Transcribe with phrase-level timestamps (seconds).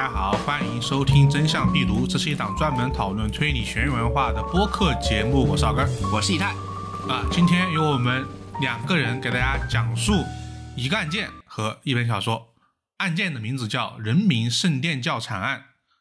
[0.00, 5.46] 大家好，欢迎收听《真相必读》，这是一档专门讨论推理悬疑文化的播客节目。
[5.46, 6.54] 我是老根儿我是以太。
[7.06, 8.26] 啊，今天由我们
[8.62, 10.24] 两个人给大家讲述
[10.74, 12.54] 一个案件和一本小说。
[12.96, 15.58] 案件的名字叫《人民圣殿教惨案》，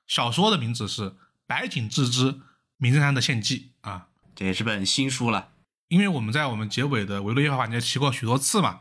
[0.08, 1.11] 小说的名字是
[1.45, 2.39] 《白井智之
[2.77, 4.08] 名侦探的献祭》啊。
[4.34, 5.50] 这也是本新书了。
[5.89, 8.80] 因为我们在我们结尾的维度夜话环节提过许多次嘛，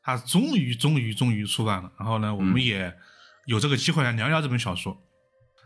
[0.00, 1.90] 它终于终于终于出版了。
[1.98, 2.96] 然后呢，我们也
[3.50, 5.02] 有这个机会来聊聊这本小说。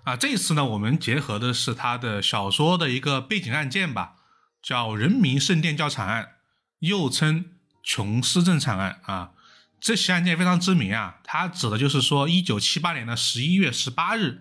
[0.05, 4.15] 啊，这一次呢，我们结合的是他的小说的一个背景案件吧，
[4.63, 6.37] 叫人民圣殿教惨案，
[6.79, 7.45] 又称
[7.83, 9.33] 琼斯镇惨案啊。
[9.79, 14.41] 这起案件非常知名啊，它指的就是说，一九七八年的十一月十八日，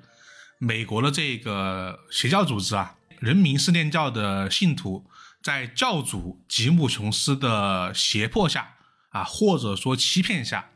[0.57, 5.05] 美国的这个邪教组织啊，人民圣殿教的信徒。
[5.41, 8.75] 在教主吉姆·琼斯的胁迫下，
[9.09, 10.69] 啊，或者说欺骗下，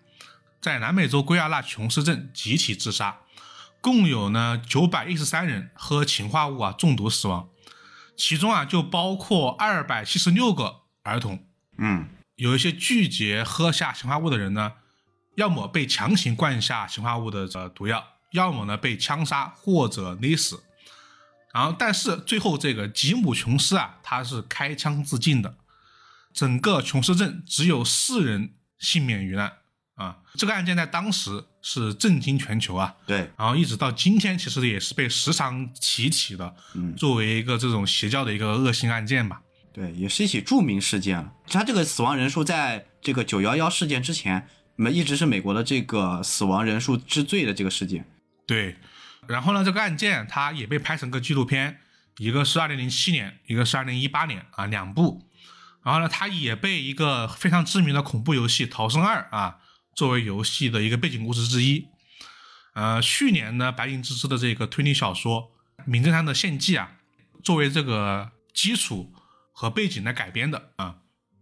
[0.62, 3.20] 在南美洲圭亚那琼斯镇集体自杀，
[3.82, 7.50] 共有呢九百一十三人喝氰化物啊中毒死亡，
[8.16, 11.46] 其中啊就包括二百七十六个儿童。
[11.78, 14.74] 嗯，有一些拒绝喝下氰化物的人呢，
[15.36, 20.64] 要么被强行灌下氰化物的这毒药，要么呢被枪杀或者勒死。
[21.54, 25.56] 然后，但是最后这个吉姆·琼斯啊，他是开枪自尽的。
[26.34, 29.54] 整个琼斯镇只有四人幸免于难
[29.98, 30.16] 啊！
[30.36, 32.96] 这个案件在当时是震惊全球啊。
[33.06, 33.30] 对。
[33.38, 39.42] 然后一直到今天，其实也是被时常提起的，嗯，作为一个这种邪教的一个恶性案件吧。
[39.74, 41.34] 对，也是一起著名事件了。
[41.48, 48.10] 他这个死亡人数在这个九幺幺事件之前，那么一直是美国的这个死亡人数之最的这个事件。
[48.46, 48.78] 对。
[49.28, 51.80] 然后呢，这个案件它也被拍成个纪录片，
[52.18, 55.28] 一个是二零零七年，一个是二零一八年啊，两部。
[55.84, 59.58] 然后呢，它也被一个非常知名的恐怖游戏《逃生二》啊
[59.98, 61.88] 作为游戏的一个背景故事之一。
[62.74, 65.52] 呃，去年呢，白银之之的这个推理小说
[65.86, 66.92] 《名侦探的献祭》啊，
[67.44, 69.12] 作为这个基础
[69.52, 70.98] 和背景来改编的啊。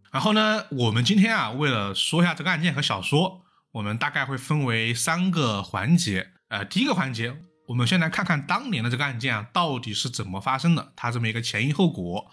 [0.09, 3.41] 然后呢，我们今天啊，为了说一下这个案件和小说，
[3.73, 6.31] 我们大概会分为三个环节。
[6.47, 7.35] 呃，第一个环节。
[7.67, 12.31] 我们先来看看当年的这个案件啊，到底是怎么发生的，它这么一个前因后果。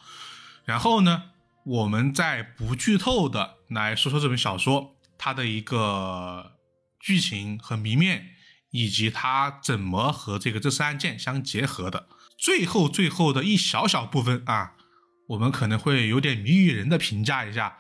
[0.64, 1.24] 然后呢，
[1.64, 4.94] 我们再不剧透的来说说这本小说
[5.24, 6.58] 它的一个
[6.98, 8.30] 剧情和谜面，
[8.72, 12.08] 以及它怎么和这个这次案件相结合的。
[12.36, 14.72] 最后最后的一小小部分啊，
[15.28, 17.78] 我们可能会有点谜语人的评价一下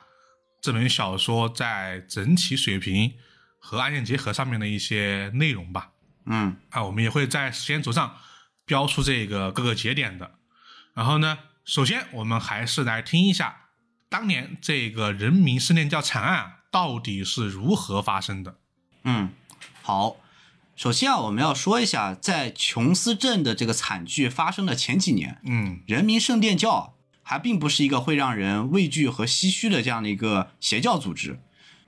[0.62, 3.14] 这本小说在整体水平
[3.58, 5.90] 和案件结合上面的一些内容吧。
[6.26, 8.18] 嗯啊，我们也会在时间轴上
[8.64, 10.38] 标出这个各个节点的。
[10.94, 13.70] 然后呢，首先我们还是来听一下
[14.08, 18.56] 当年这个人民圣殿教惨案到底是如何发生的。
[19.04, 19.30] 嗯，
[19.82, 20.16] 好，
[20.74, 31.38] 首先啊，我们要说一下，在琼斯镇的这个惨剧发生的前几年，嗯，人民圣殿教还并不是一个会让人畏惧和唏嘘的这样的一个邪教组织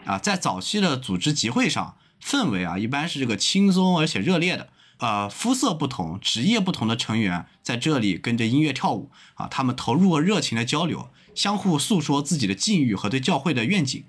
[0.05, 1.97] 啊，在早期的组织集会上。
[2.23, 4.71] 氛围啊，一般是这个轻松而且热烈的。
[4.97, 14.03] 呃，肤色不同、职业不同的成员在这里跟着音乐跳舞啊，他们投入了热情的交流，相互诉说自己的境遇和对教会的愿景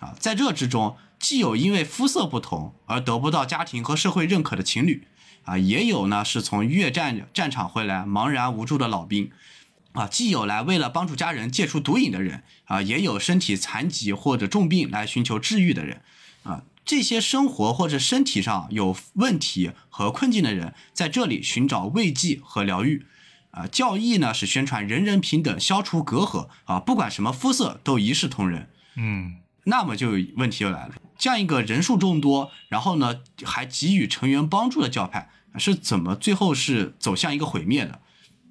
[0.00, 0.14] 啊。
[0.18, 5.06] 在这之中，既有因为肤色不同而得不到家庭和社会认可的情侣
[5.44, 9.30] 啊，也有呢是从越战战场回来茫然无助的老兵
[9.92, 16.02] 啊，既有来为了帮助家人戒除毒瘾的人啊，也有身体残疾或者重病来寻求治愈的人
[16.42, 16.64] 啊。
[16.84, 23.06] 这些生活或者身体上有问题和困境的人，在这里寻找慰藉和疗愈。
[23.50, 28.68] 啊，教义呢是宣传人人平等，消除隔阂啊，不管什么肤色都一视同仁。
[28.96, 29.36] 嗯，
[29.66, 38.00] 那么就问题就来了，这样一个人数众多，然后呢还给予成员帮助的教派，是怎么最后是走向一个毁灭的？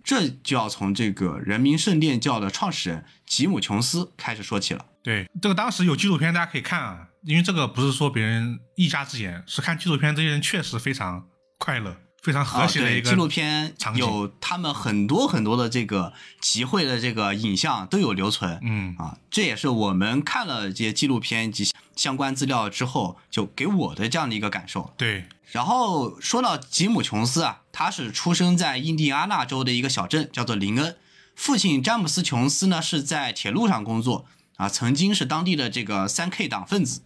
[0.03, 4.85] 这就要从这个人民圣殿教的创始人吉姆·琼斯开始说起了。
[5.01, 7.07] 对，这个当时有纪录片，大家可以看啊。
[7.23, 11.25] 因为这个不是说别人一家之言，是看纪录片，这些人确实非常
[11.57, 16.11] 快乐，非常和谐的一个纪录片，有他们很多很多的这个
[16.41, 18.59] 集会的这个影像都有留存。
[18.63, 24.91] 嗯啊，这也是我们看了这些纪录片及相关资料之后，就给我的这样的一个感受。
[24.97, 30.97] 对，然后说到吉姆·琼斯啊，他是出生在印第安纳州的一个小镇，叫做林恩。
[31.35, 34.25] 父亲詹姆斯·琼斯呢是在铁路上工作
[34.55, 37.03] 啊，曾经是当地的这个三 K 党分子。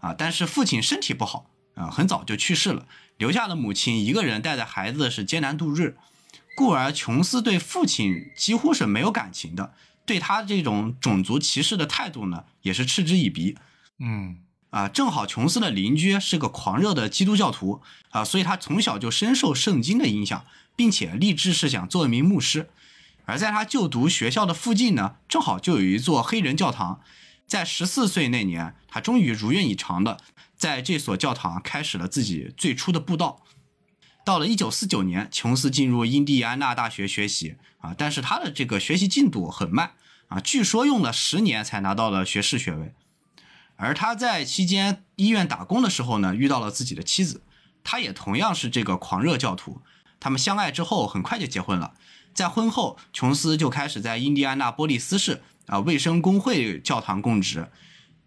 [0.00, 2.86] 啊，但是父亲身体不好啊，很早就去世了，
[3.18, 5.96] 留下的母亲一个人带着孩子是艰难度日，
[6.56, 9.74] 故而琼斯对父亲几乎是没有感情的，
[10.06, 13.56] 对他这种种族歧视的态度呢，也是嗤之以鼻。
[13.98, 14.38] 嗯，
[14.70, 20.44] 啊，正好琼斯的邻居是个狂热的基督教徒啊，所以他从小就深受圣经的影响，
[20.76, 22.70] 并且立志是想做一名牧师。
[23.24, 27.00] 而在他就读学校的附近呢，正好就有一座黑人教堂。
[27.46, 30.18] 在十四岁那年，他终于如愿以偿的
[30.58, 33.44] 在这所教堂开始了自己最初的布道。
[34.24, 39.92] 到了一九四九年，琼斯进入印第安纳大学学习啊，但是他的这个学习进度很慢
[40.26, 42.92] 啊，据说用了十年才拿到了学士学位。
[43.76, 47.42] 而他在期间医院打工的时候呢，遇到了自己的妻子，
[47.84, 49.80] 他也同样是这个狂热教徒。
[50.20, 51.94] 他们相爱之后，很快就结婚了。
[52.34, 57.70] 在婚后，琼斯就开始在印第安纳波利斯市啊卫生工会教堂供职，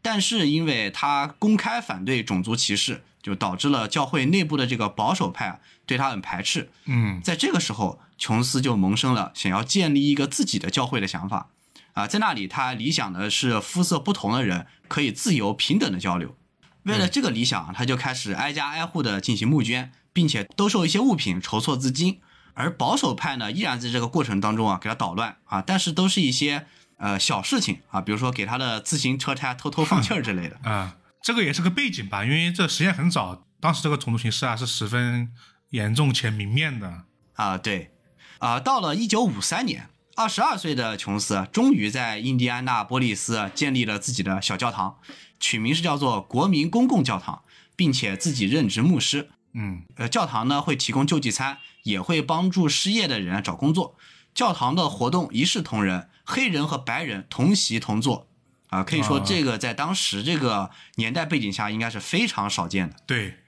[0.01, 3.03] 但是因为他公开反对种族歧视。
[3.21, 6.71] 就导致了教会内部的这个保守派对他很排斥。
[6.85, 11.49] 嗯，在这个时候，琼斯就萌生了想要建立一个自己的教会的想法。
[11.93, 16.35] 啊，在那里，他理想的是肤色不同的人可以自由平等的交流。
[16.81, 22.21] 为了这个理想，他就开始挨家挨户的进行募捐，并且兜售一些物品筹措资金。
[22.55, 26.65] 而保守派呢，依然在这个过程当中啊给他捣乱啊，但是都是一些
[27.01, 30.57] 呃小事情啊，比如说给他的自行车胎偷偷放气儿之类的。
[30.63, 30.95] 啊。
[31.23, 35.31] 这个也是个背景吧，因为这实验很早，当时这个种族歧视啊是十分
[35.69, 37.03] 严重且明面的
[37.35, 37.59] 啊。
[37.59, 37.91] 对，
[38.39, 44.97] 啊，到了一九五三年，二十二岁的琼斯终于在印第安纳波利斯建立了自己的小教堂，
[45.39, 47.43] 取名是叫做国民公共教堂，
[47.75, 49.29] 并且自己任职牧师。
[49.53, 53.95] 嗯，呃，教堂呢会提供救济餐，也会帮助失业的人找工作。
[54.33, 58.27] 教堂的活动一视同仁，黑人和白人同席同坐。
[58.69, 62.95] 啊，可以说这个在当时这个年代背景下应该是非常少见的。
[63.05, 63.39] 对，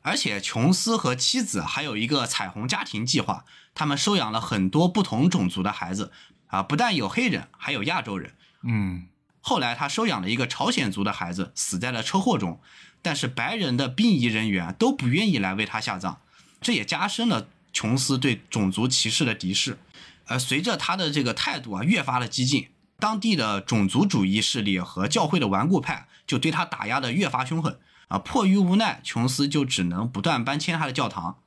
[0.00, 3.44] 而且琼斯和妻子还有一个彩虹家庭计划，
[3.74, 6.10] 他们收养了很多不同种族的孩子，
[6.46, 8.32] 啊，不但有黑人，还有亚洲人。
[8.62, 9.08] 嗯，
[9.42, 12.58] 后来他收养了一个朝鲜族的孩子，死在了车祸中，
[13.02, 16.22] 但是白人的殡仪人员都不愿意来为他下葬，
[16.62, 19.76] 这也加深了琼斯对种族歧视的敌视。
[20.26, 22.68] 而随着他的这个态度啊越发的激进。
[22.98, 28.16] 当地的种族主义势力和教会的顽固派就对他打压的越发凶狠啊！
[28.16, 31.38] 迫于无奈，琼斯就只能不断搬迁他的教堂，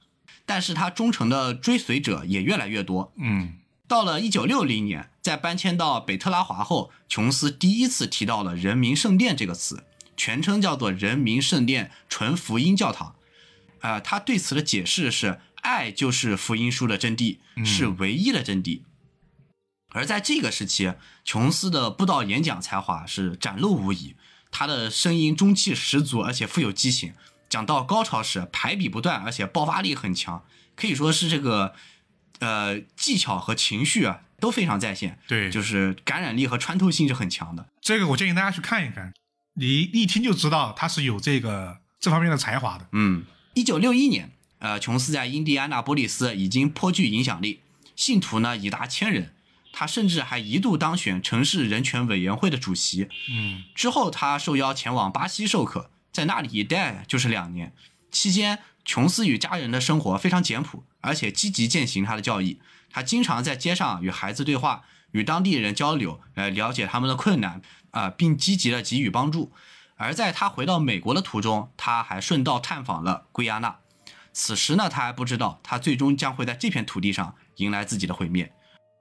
[0.46, 3.14] 但是他忠诚的追随者也越来越多。
[3.16, 3.54] 嗯，
[3.88, 9.86] 到了一九六零年，在搬迁到北特拉华后，琼斯第一次提到了“人民圣殿”这个词，
[10.18, 13.16] 全称叫做“人民圣殿纯福音教堂”。
[13.80, 18.82] 啊，他对此的解释是：爱就是福音书的真谛，是唯一的真谛。
[19.90, 24.16] 而在这个时期，琼斯的布道演讲才华是展露无遗，
[24.52, 27.14] 他的声音中气十足，而且富有激情，
[27.50, 30.46] 讲到高潮时排比不断，而且爆发力很强，
[30.76, 31.74] 可以说是这个
[32.40, 35.18] 呃技巧和情绪啊都非常在线。
[35.28, 37.70] 对，就是感染力和穿透性是很强的。
[37.80, 39.14] 这个我建议大家去看一看，
[39.54, 42.90] 你一听就知道他是有这个这方面的才华的。
[42.92, 43.24] 嗯，
[43.54, 44.34] 一九六一年，
[44.66, 47.60] 呃，琼斯在印第安纳波利斯已经颇具影响力，
[47.96, 49.32] 信徒呢已达千人。
[49.72, 53.08] 他甚至还一度当选城市人权委员会的主席。
[53.30, 57.76] 嗯，之后他受邀前往巴西授课，在那里一待就是两年。
[58.10, 62.60] 期间，琼斯与家人的生活非常简朴，而且积极践行他的教义。
[62.90, 69.52] 他经常在街上与孩子对话，与当地人交流，来了解他们的困难啊，并积极的给予帮助。
[69.98, 73.76] 而在他回到美国的途中，他还顺道探访了圭亚那。
[74.36, 78.52] 此时呢，他还不知道，他最终将会在这片土地上迎来自己的毁灭。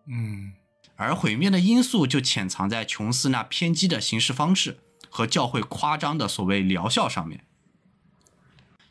[0.07, 0.55] 嗯。
[0.97, 4.79] 而毁灭的因素就潜藏在琼斯那偏激的行事方式
[5.11, 7.45] 和教会夸张的所谓疗效上面。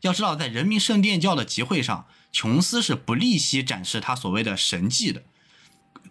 [0.01, 5.23] 要知道，在人民圣殿教的集会上，琼斯是不吝惜展示他所谓的神迹的。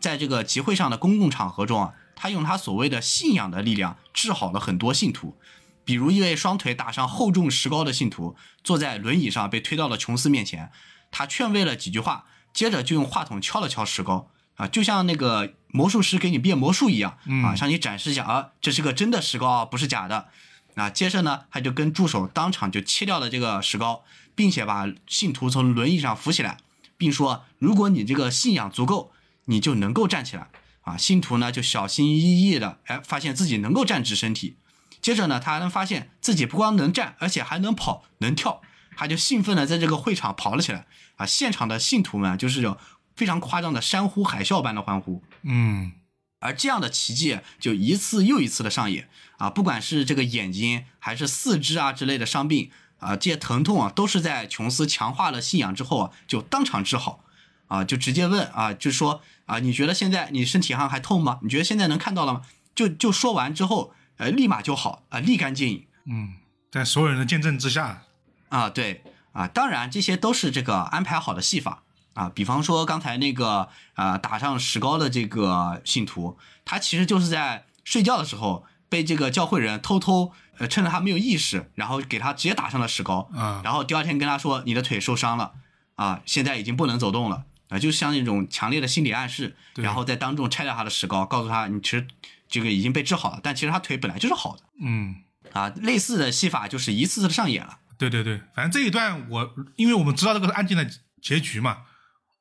[0.00, 5.36] 在这个集会上的公共场合中啊，他用他所谓的信仰的力量治好了很多信徒。
[5.84, 10.70] 比如，一位双腿打上厚重石膏的信徒坐在轮椅上被推到了琼斯面前，
[11.10, 14.30] 他劝慰了几句话，接着就用话筒敲了敲石膏。
[14.56, 20.28] 啊，就像那个魔术师给你变魔术一样，啊，向你展示一下啊，这是个真的石膏啊，不是假的。
[20.74, 26.58] 啊，接着呢，他就跟助手当场就切掉了这个石膏，并且把信徒从轮椅上扶起来，
[26.98, 29.12] 并说，如果你这个信仰足够，
[29.46, 30.48] 你就能够站起来。
[30.82, 34.56] 啊，信徒呢就小心翼翼的，哎，发现自己能够站直身体。
[35.02, 38.62] 接着呢，他还能发现自己不光能站，而且还能跑能跳，
[38.96, 40.86] 他就兴奋的在这个会场跑了起来。
[41.16, 42.78] 啊，现场的信徒们就是有。
[43.14, 45.92] 非常夸张的山呼海啸般的欢呼，嗯，
[46.40, 49.06] 而这样的奇迹就一次又一次的上演
[49.36, 49.50] 啊！
[49.50, 57.22] 不管是这个眼睛还是四肢啊之类的伤病啊，这些疼痛啊，都是在琼斯强化了信仰之后啊，就当场治好
[57.68, 57.84] 啊！
[57.84, 61.38] 就直接问啊，就说啊，你觉得现在你身体上还痛吗？
[61.42, 62.40] 你觉得现在能看到了吗？
[62.74, 65.84] 就就说完之后，呃，立马就好啊，立竿见影。
[66.04, 66.34] 嗯，
[66.70, 68.04] 在所有人的见证之下，
[68.50, 69.02] 啊，对
[69.32, 71.82] 啊，当然这些都是这个安排好的戏法
[72.14, 72.30] 啊。
[72.32, 85.54] 比方说刚才那个啊打上石膏的这个信徒，他其实就是在睡觉的时候被这个教会人偷偷呃趁着他没有意识，然后给他直接打上了石膏啊然后第二天跟他说你的腿受伤了
[85.96, 92.06] 啊，现在已经不能走动了啊，就像那种强烈的心理暗示，然后再当众拆掉他的石膏，告诉他你其实
[92.52, 95.16] 这个已经被治好了，但其实他腿本来就是好的嗯，
[95.54, 95.72] 啊。
[95.76, 97.78] 类似的戏法就是一次次的上演了。
[97.96, 100.88] 对对对，反正这一段我，因为我们知道这个案件的
[101.22, 101.84] 结局嘛，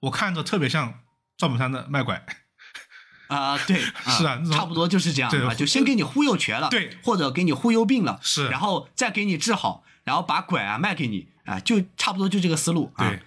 [0.02, 1.00] 我看着特别像
[1.38, 2.26] 赵本山的卖拐，
[3.28, 3.80] 啊、对，
[4.18, 13.08] 是啊差不多就是这样对啊，就先给你忽悠瘸了，对或者给你忽悠病了，是然后再给你治好，然后把拐啊卖给你啊，就差不多就这个思路啊。
[13.08, 13.22] 对，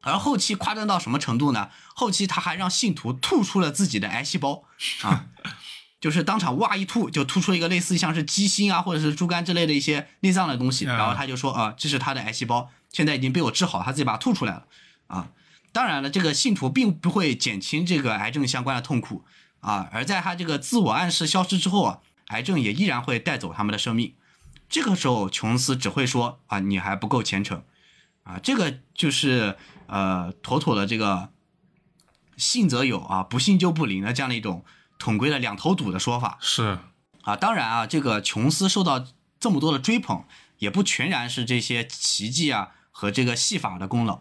[0.00, 1.70] 而后期夸张到什么程度呢？
[1.94, 4.64] 后期他还让信徒吐出了自己的癌细胞
[5.02, 5.26] 啊，
[6.02, 14.66] 就是当场哇一吐，就吐出一个类似像是鸡心啊，或者是猪肝之类的一些内脏的东西，嗯然后他就说啊，这是他的癌细胞，现在已经被我治好，他自己把它吐出来了
[15.06, 15.28] 啊。
[15.70, 19.24] 当然了，这个信徒并不会减轻这个癌症相关的痛苦
[19.60, 24.14] 啊，而在他这个自我暗示消失之后啊，癌症也依然会带走他们的生命。
[24.68, 27.62] 这个时候，琼斯只会说啊，你还不够虔诚
[28.24, 29.56] 啊，这个就是
[29.86, 31.28] 呃，妥妥的这个
[32.36, 34.64] 信则有啊，不信就不灵的这样的一种
[35.02, 36.38] 统归了两头堵的说法。
[36.40, 36.78] 是，
[37.22, 39.04] 啊，当然啊，这个琼斯受到
[39.40, 40.24] 这么多的追捧，
[40.58, 44.20] 也不全然是这些奇迹啊和这个戏法的功劳。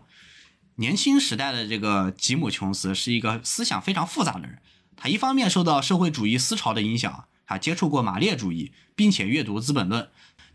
[0.77, 4.59] 年轻时代的这个吉姆·琼斯是一个思想非常复杂的人，
[4.95, 10.03] 他一方面受到社会主义思潮的影响，他接触过马列主义，并且阅读《资本论》，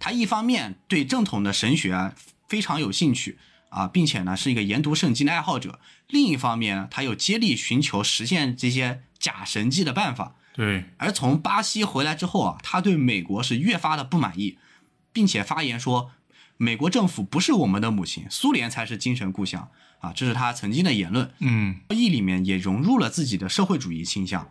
[0.00, 2.14] 他一方面对正统的神学啊
[2.48, 5.78] 非常有兴趣啊，并且呢是一个研读圣经的爱好者，
[6.08, 10.36] 另一方面呢，他又接力寻求实现这些假神迹的办法。
[10.54, 14.56] 对，而从巴西回来之后啊，他对美国是越发的不满意，
[15.12, 16.12] 并且发言说，
[16.56, 19.68] 美国政府不是我们的母亲，苏联才是精神故乡
[19.98, 21.30] 啊，这是他曾经的言论。
[21.40, 24.48] 嗯，意里面也融入了自己的社会主义倾向。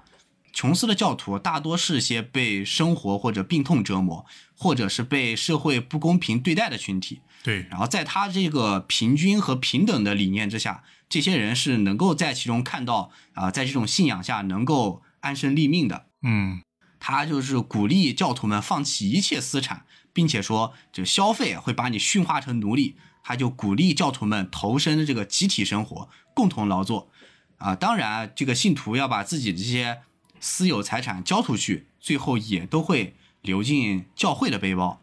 [0.53, 7.21] 琼斯的教徒大多是些被生活或者病痛折磨，或者是被社会不公平对待的群体。
[7.43, 16.07] 对，然后在他这个平均和平等的理念之下，这些人是能够在其中看到啊、在这种信仰下能够安身立命的。
[16.21, 16.61] 嗯，
[16.99, 22.95] 他就是鼓励教徒们放弃一切私产，并且说这消费会把你驯化成奴隶。
[23.27, 27.09] 他就鼓励教徒们投身这个集体生活，共同劳作。
[27.57, 30.01] 啊，当然，这个信徒要把自己的这些
[30.39, 35.01] 私有财产交出去，最后也都会流进教会的背包。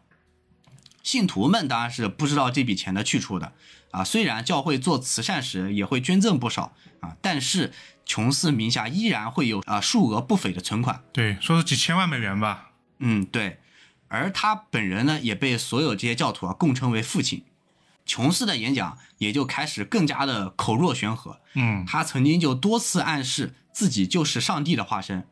[1.02, 3.52] 信徒们当然是不知道这笔钱的去处的
[3.90, 4.04] 啊。
[4.04, 7.72] 虽然教会做慈善时也会捐赠不少啊，但是
[8.04, 11.02] 琼斯名下依然会有啊数额不菲的存款。
[11.12, 13.58] 对，说是几千万美元吧，嗯，对。
[14.08, 17.44] 而他本人呢，也被所有这些教徒啊共称为父亲。
[18.04, 21.40] 琼斯的演讲也就开始更加的口若悬河。
[21.54, 25.26] 嗯，他曾经就多次暗示自己就是上帝的化身。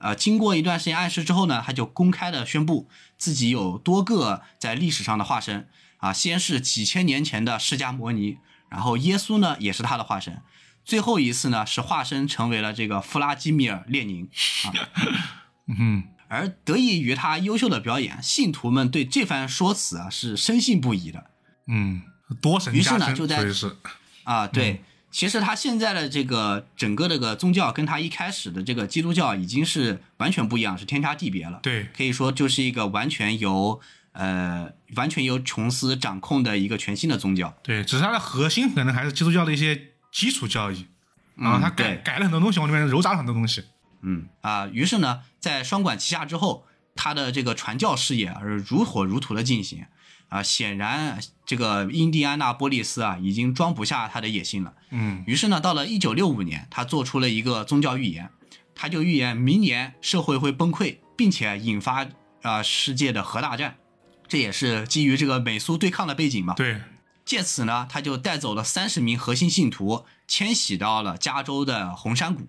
[0.00, 2.88] 呃，经过一段时间暗示之后呢，他就公开的宣布
[3.18, 8.38] 自己有多个在历史上的化身啊，先是几千年前的释迦摩尼，
[8.70, 10.40] 然后耶稣呢也是他的化身，
[10.86, 14.26] 最后一次呢是化身成为了这个弗拉基米尔列宁
[14.64, 14.72] 啊。
[15.78, 21.30] 嗯，而得益于他优秀的表演，信徒们对这番说辞啊是深信不疑的
[21.66, 22.00] 嗯，
[22.40, 23.44] 多神于是，呢就在
[24.24, 24.48] 啊。
[25.10, 31.58] 对，其实他现在的这个整个这个宗教跟他一开始的这个基督教已经是完全不一样，是天差地别了。
[31.62, 33.80] 对，可以说就是一个完全由
[34.12, 37.54] 呃完全由琼斯掌控的一个全新的宗教。
[37.62, 40.86] 对，只是它的核心可能还是基督教的一些基础教义，
[41.36, 43.64] 然后他改、对改了很多东西，往里面揉杂了很多东西。
[44.02, 49.84] 嗯啊，于是呢，在双管齐下之后，他的这个传教事业而如火如荼的进行
[50.28, 51.20] 啊，显然
[51.50, 54.72] 这个印第安纳波利斯啊已经装不下他的野心了。
[54.90, 58.30] 嗯，于是呢，到了一九六五年，他做出了一个宗教预言，
[58.72, 62.06] 他就预言明年社会会崩溃，并且引发
[62.42, 63.78] 啊、世界的核大战。
[64.28, 66.54] 这也是基于这个美苏对抗的背景嘛。
[66.54, 66.82] 对，
[67.24, 72.46] 借此呢，他就带走了三十名核心信徒，迁徙到了加州的红山谷。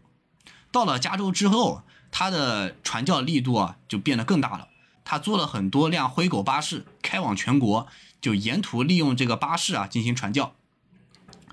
[0.71, 1.81] 到了加州之后，
[2.11, 4.67] 他的传教力度啊就变得更大了。
[5.03, 7.87] 他做了很多辆灰狗巴士，开往全国，
[8.21, 10.55] 就沿途利用这个巴士啊进行传教。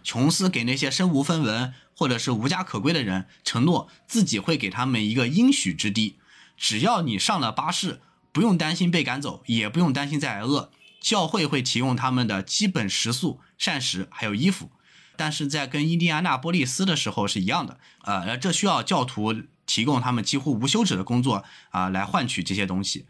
[0.04, 6.16] 琼斯给那些身无分文或者是无家可归的人承诺，自己会给他们一个应许之地，
[6.56, 8.00] 只要你上了巴士，
[8.32, 10.70] 不用担心被赶走，也不用担心再挨饿。
[11.00, 14.70] 教会会提供他们的基本食宿、膳食还有衣服，
[15.16, 19.32] 但是在跟印第安纳波利斯的时候是一样的，呃，这需要教徒
[19.64, 23.06] 提供他们几乎无休止的工作啊、来换取这些东西。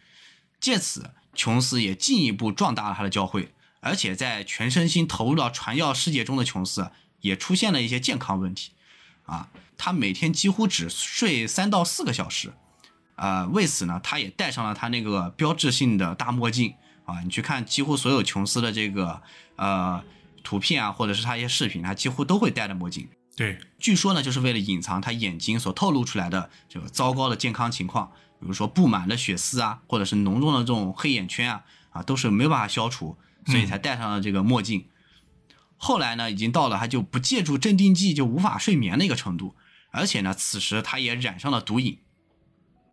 [0.61, 8.73] 借此，琼斯也进一步壮大了他的教会，而且在全身心投入到传教世界中的琼斯，也出现了一些健康问题，
[9.25, 12.53] 啊，他每天几乎只睡三到四个小时，
[13.17, 19.23] 呃，为此呢，他也戴上了他那个标志性的大墨镜，啊，你去看几乎所有琼斯的这个
[19.57, 20.03] 呃
[20.43, 23.09] 图片啊，或者是他一些视频，他几乎都会戴着墨镜。
[23.37, 33.17] 对，据说呢，就是为了隐藏他眼睛所透露出来的这个糟糕的健康情况，比如说布满了血丝啊，或者是浓重的这种黑眼圈啊，啊，都是没有办法消除，
[33.47, 34.87] 所以才戴上了这个墨镜。
[35.77, 39.55] 后来呢，已经到了他就不借助镇定剂就无法睡眠的一个程度，
[39.91, 41.99] 而且呢，此时他也染上了毒瘾，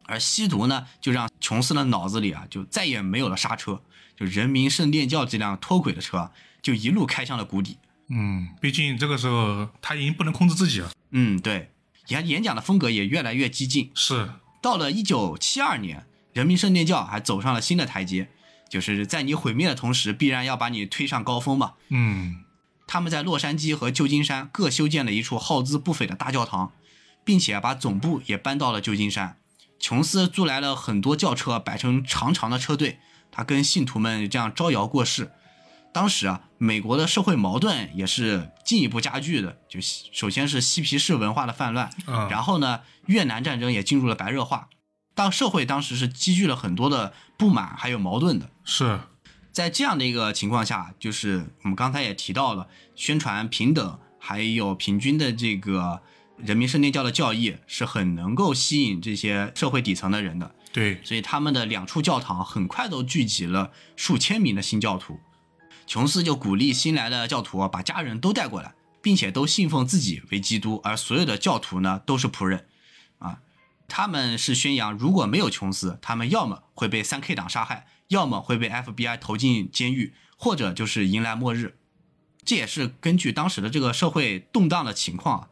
[0.04, 3.82] 而吸毒呢，就让琼斯的脑子里啊，就再也没有了刹车，
[4.16, 7.78] 就人民圣殿教这辆脱轨的车就一路开向了谷底。
[8.10, 10.92] 嗯，毕竟这个时候他已经不能控制自己了。
[11.10, 11.72] 嗯，对，
[12.10, 13.92] 演演讲的风格也越来越激进。
[13.96, 14.30] 是，
[14.65, 18.29] 到了一九七二年，人民圣殿教还走上了新的台阶，
[18.67, 21.74] 就是在你毁灭的同时，必然要把你推上高峰嘛。
[21.89, 22.38] 嗯，
[22.88, 26.72] 他们在洛杉矶和旧金山各修建了一处耗资不菲的大教堂，
[27.24, 29.38] 并且把总部也搬到了旧金山。
[29.79, 32.98] 琼斯租来了很多轿车，摆成长长的车队，
[33.31, 35.31] 他跟信徒们这样招摇过市。
[35.96, 39.60] 当时啊，美国的社会矛盾也是进一步加剧的。
[39.70, 39.80] 就
[40.12, 44.68] 首先是嬉皮士文化的泛滥，嗯然后呢，越南战争也进入了白热化，
[45.14, 48.50] 当社会当时是积聚了很多的不满还有矛盾的。
[48.66, 49.00] 是，
[49.54, 56.02] 在这样的一个情况下，就是我们刚才也提到了，宣传平等还有平均的这个
[56.36, 65.18] 人民圣殿教的教义是很能够吸引这些社会底层的人的，对，所以他们的两处教堂很快都聚集了数千名的新教徒。
[65.88, 72.68] 琼斯就鼓励新来的教徒啊把家人都带过来，并且都信奉自己为基督，而所有的教徒呢都是仆人，
[73.20, 73.40] 啊，
[73.88, 81.77] 他们是宣扬如果没有琼斯，他们要么会被三 K 党杀害，要么会被 FBI 投进监狱，或者就是迎来末日。
[82.44, 85.48] 这也是根据当时的这个社会动荡的情况啊，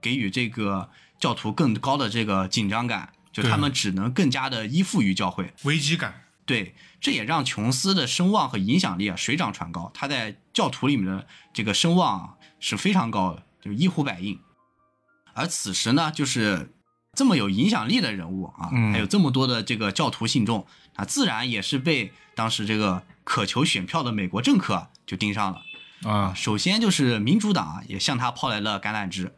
[0.00, 5.52] 给予这个教徒更高的这个紧张感，就他们只能更加的依附于教会。
[5.64, 6.21] 危机感。
[6.44, 9.90] 对，这也让琼斯的声望和影响力啊水涨船高。
[9.94, 14.38] 他在教徒里面的这个声望啊是非常高的，就一呼百应。
[15.34, 16.74] 而此时呢，就是
[17.14, 25.62] 这么有影响力的人物啊，嗯还有这么多的这个教徒信众啊，自然也是被当时这个渴求选票的美国政客啊就盯上了。
[26.02, 29.32] 啊，首先就是民主党啊，也向他抛来了橄榄枝。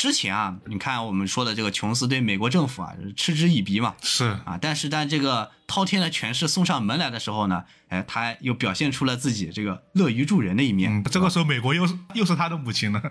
[0.00, 10.90] 之前啊，你看我们说的这个琼斯对美国政府啊嗤之以鼻嘛，是，啊，但是当这个滔天的权势送上门来的时候呢，哎，他又表现出了自己这个乐于助人的一面。
[10.90, 13.02] 嗯，这个时候美国又是又是他的母亲了。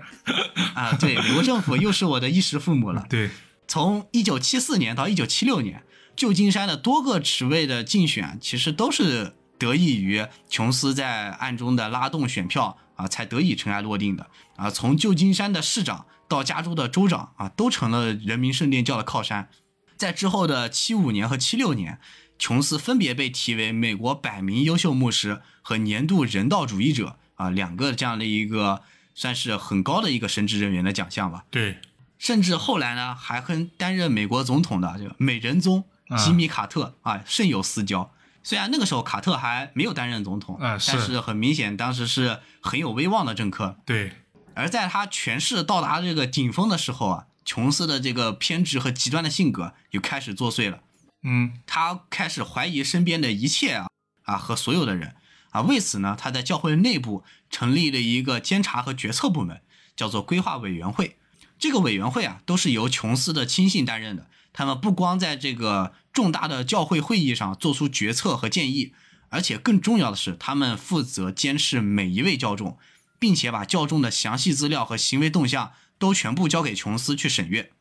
[0.74, 3.06] 啊，对，美国政府又是我的衣食父母了。
[3.08, 3.30] 对，
[3.68, 5.84] 从一九七四年到一九七六年，
[6.16, 14.26] 旧金山的多个职位的竞选，其实都是得益于琼斯在暗中的拉动选票啊，才得以尘埃落定的
[14.56, 14.72] 啊。
[14.72, 19.50] 从旧金山的市长到加州的州长啊，都成了人民圣殿教的靠山。
[19.98, 22.00] 在之后的七五年和七六年，
[22.38, 28.82] 琼斯分别被提为美国百名优秀牧师和年度人道主义者啊两个这样的一个
[29.14, 31.44] 算是很高的一个神职人员的奖项吧。
[31.50, 31.80] 对，
[32.18, 38.10] 甚至后来呢，还和担任美国总统的这个美人宗啊吉米·卡特啊甚有私交。
[38.42, 43.78] 虽然那个时候卡特还没有担任总统，但是很明显当时是很有威望的政客。
[43.86, 44.14] 对，
[44.56, 50.82] 而在他权势到达这个顶峰的时候啊，琼斯的这个偏执和极端的性格又开始作祟了。
[51.24, 53.88] 嗯，他开始怀疑身边的一切啊
[54.24, 55.16] 啊和所有的人
[55.52, 59.62] 啊，为此呢，他在教会内部成立了一个监察和决策部门，
[59.96, 61.18] 叫做规划委员会。
[61.58, 64.28] 这个委员会啊，都是由琼斯的亲信担任的。
[64.54, 68.94] 他们不光在这个重大的教会会议上做出决策和建议，
[69.30, 72.78] 而且更重要的是，他们负责监视每一位教众，
[73.20, 77.72] 并且把教众的详细资料和行为动向都全部交给琼斯去审阅。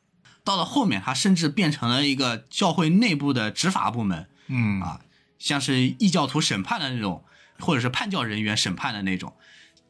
[0.44, 5.00] 到了后面，他甚至变成了一个教会内部的执法部门，嗯啊，
[5.38, 7.24] 像是异教徒审判的那种，
[7.58, 9.34] 或者是叛教人员审判的那种。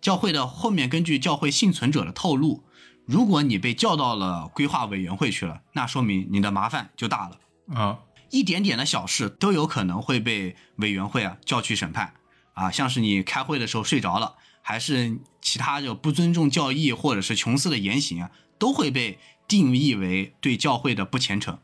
[0.00, 2.64] 教会的后面根据教会幸存者的透露，
[3.04, 7.38] 如果你被叫到了规划委员会去了，那说明你的麻烦就大了。
[7.74, 7.98] 啊，
[8.30, 12.14] 一点点的小事都有可能会被委员会啊叫去审判
[12.54, 14.36] 啊，像是你开会的时候睡着了，
[14.68, 21.58] 还是其他就不尊重教义或者是琼斯的言行啊，都会被定义为对教会的不虔诚，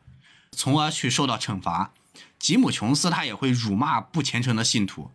[0.53, 1.93] 从而去受到惩罚。
[2.39, 5.11] 吉姆·琼斯他也会辱骂不虔诚的信徒，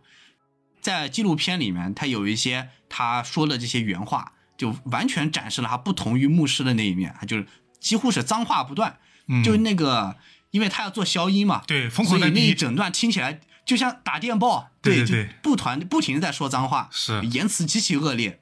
[0.80, 7.48] 在纪录片里面，他有一些他说的这些原话，就完全展示了他不同于牧师的那一面，他就是
[7.80, 10.16] 几乎是脏话不断，嗯，就是那个，
[10.52, 18.40] 因为他要做消音嘛，对，疯所以那狂的那一整段听起来就像打电报，对对不团不停的在说脏话，是言辞极其恶劣。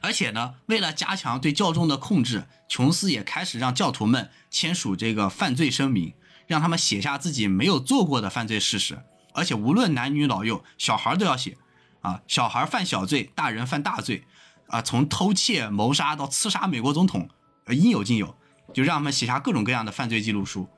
[0.00, 6.14] 而且呢，为了加强对教众的控制，琼斯也开始让教徒们签署这个犯罪声明，
[6.46, 9.02] 让他们写下自己没有做过的犯罪事实，
[9.34, 11.58] 而且无论男女老幼，小孩都要写。
[12.02, 14.22] 啊，小孩犯小罪，大人犯大罪，
[14.68, 17.28] 啊，从偷窃、谋杀到刺杀美国总统，
[17.64, 18.38] 呃，应有尽有，
[18.72, 20.68] 就让他们写下各种各样的犯罪记录书。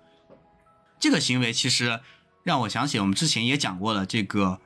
[0.99, 2.01] 这个行为其实
[2.43, 4.61] 让我想起我们之前也讲过了这个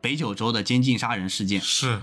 [0.00, 1.60] 北九州的监禁杀人事件。
[1.60, 2.02] 是，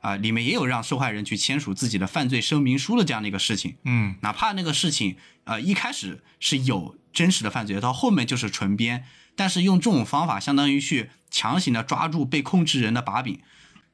[0.00, 3.76] 啊、里面也有让受害人去签署自己的犯罪声明书的这样的一个事情。
[3.84, 13.40] 嗯，哪怕那个事情，呃，一开始是有真实的犯罪，到后面就是纯编，但是用这种方法，相当于去强行的抓住被控制人的把柄，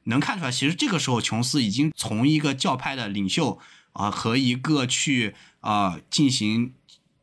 [0.03, 3.59] 能看出来，其实这个时候琼斯已经从一个教派的领袖
[3.93, 6.73] 啊、和一个去啊、进行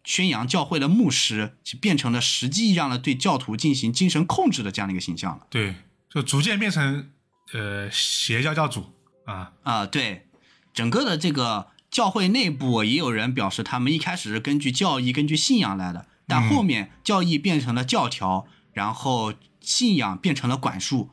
[0.02, 5.46] 宣扬教会的牧师，就变成了实际上的对教徒进行精神控制的这样的一个形象了。
[5.50, 5.74] 对，
[6.08, 7.10] 就逐渐变成
[7.52, 8.92] 呃邪教教主
[9.26, 10.26] 啊，啊、对，
[10.72, 21.10] 整个的这个教会内部也有人表示，他们一开始是根据教义、根据信仰来的，但后面教义变成了教条，然后信仰变成了管束，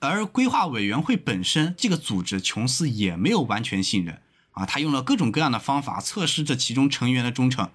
[0.00, 7.68] 而规划委员会本身这个组织，琼斯也没有完全信任啊，他用了各种各样的方法测试这其中成员的忠诚。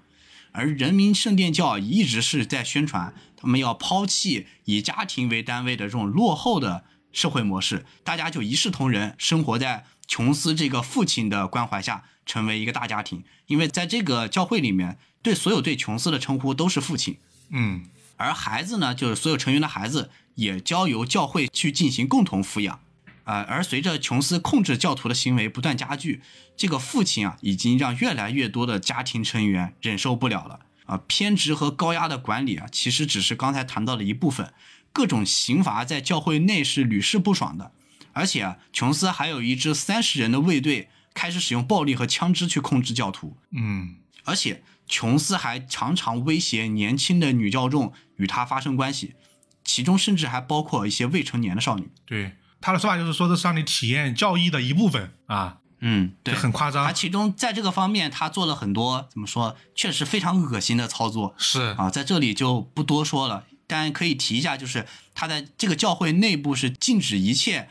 [0.51, 13.23] 而人民圣殿教一直是在宣传，他们要抛弃以家庭为单位的这种落后的社会模式，大家就一视同仁，生活在琼斯这个父亲的关怀下，成为一个大家庭。
[13.47, 17.17] 因为在这个教会里面，对所有对琼斯的称呼都是父亲，
[17.49, 17.85] 嗯，
[18.17, 22.79] 而孩子呢，就是所有成员的孩子，也交由教会去进行共同抚养。
[23.23, 26.21] 啊、而随着琼斯控制教徒的行为不断加剧，
[26.57, 30.61] 这个父亲啊，已经让越来越多的家庭成员忍受不了了。
[30.85, 34.53] 啊、偏执和高压的管理啊，其实只是刚才谈到的一部分，
[34.91, 37.71] 各种刑罚在教会内是屡试不爽的。
[38.11, 43.37] 而且啊，琼斯还有一支三十人的卫队，开始使用暴力和枪支去控制教徒。
[43.51, 49.15] 嗯，而且琼斯还常常威胁年轻的女教众与他发生关系，
[49.63, 51.89] 其中甚至还包括一些未成年的少女。
[52.05, 67.67] 对，他的说法就是说这是让你体验教义的一部分啊，嗯，对，很夸他张，其中在这个方面他做了很多怎么说，确实非常恶心的操作是，啊，在这里就不多说了，但可以提一下，就是他在这个教会内部是禁止一切。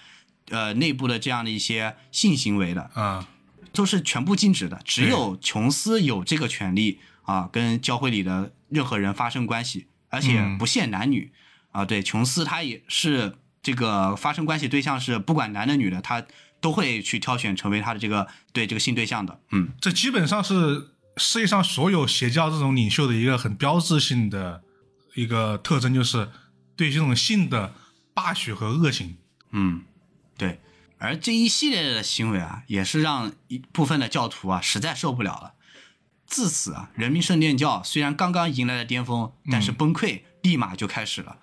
[0.49, 3.29] 呃，内部的这样的一些性行为的，啊，
[3.73, 11.31] 都是全部禁止的，只有琼斯有这个权利啊，跟教会里的任何人发生关系，而且嗯不限男女、
[11.71, 11.85] 啊。
[11.85, 16.25] 对，琼斯他也是这个发生关系对象是不管男的女的，他
[16.61, 19.41] 都会去挑选成为他的这个对这个性对象的。
[19.51, 24.63] 嗯，这基本上是世界上所有邪教这种领袖的一个很标志性的
[25.15, 26.31] 一个特征，就是
[26.77, 27.75] 对这种性的
[28.15, 29.17] 霸许和恶行。
[29.53, 29.83] 嗯，
[30.39, 30.61] 对，
[30.99, 35.55] 而这一系列的行为啊，也是让一部分的教徒啊实在受不了了。
[36.27, 41.39] 自此啊，人民圣殿教虽然刚刚迎来了巅峰，但是崩溃立马就开始了。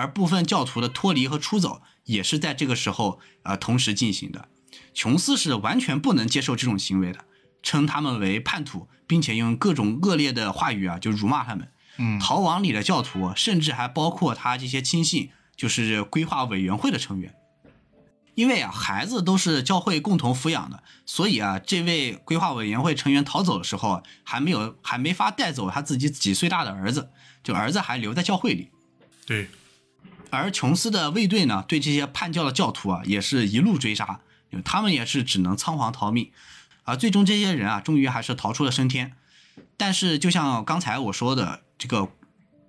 [0.00, 4.48] 而部分教徒的脱离和出走也是在这个时候呃同时进行的。
[4.94, 7.24] 琼斯是完全不能接受这种行为的，
[7.62, 11.70] 称他们为叛徒，并且用各种恶劣的话语啊就辱骂他们。
[11.98, 17.34] 嗯，逃亡里的教徒，甚至还包括他这些亲信，就是规划委员会的成员。
[18.36, 27.10] 因为啊，孩子都是教会共同抚养的，所以啊，这位规划委员会成员逃走的时候啊，还没有还没法带走他自己几岁大的儿子，
[27.42, 28.70] 就儿子还留在教会里。
[29.26, 29.48] 对，
[30.30, 34.20] 而琼斯的卫队呢，对这些叛教的教徒啊，也是一路追杀，
[34.64, 36.30] 他们也是只能仓皇逃命。
[36.84, 39.12] 啊，最终这些人啊，终于还是逃出了升天。
[39.76, 42.08] 但是，就像刚才我说的，这个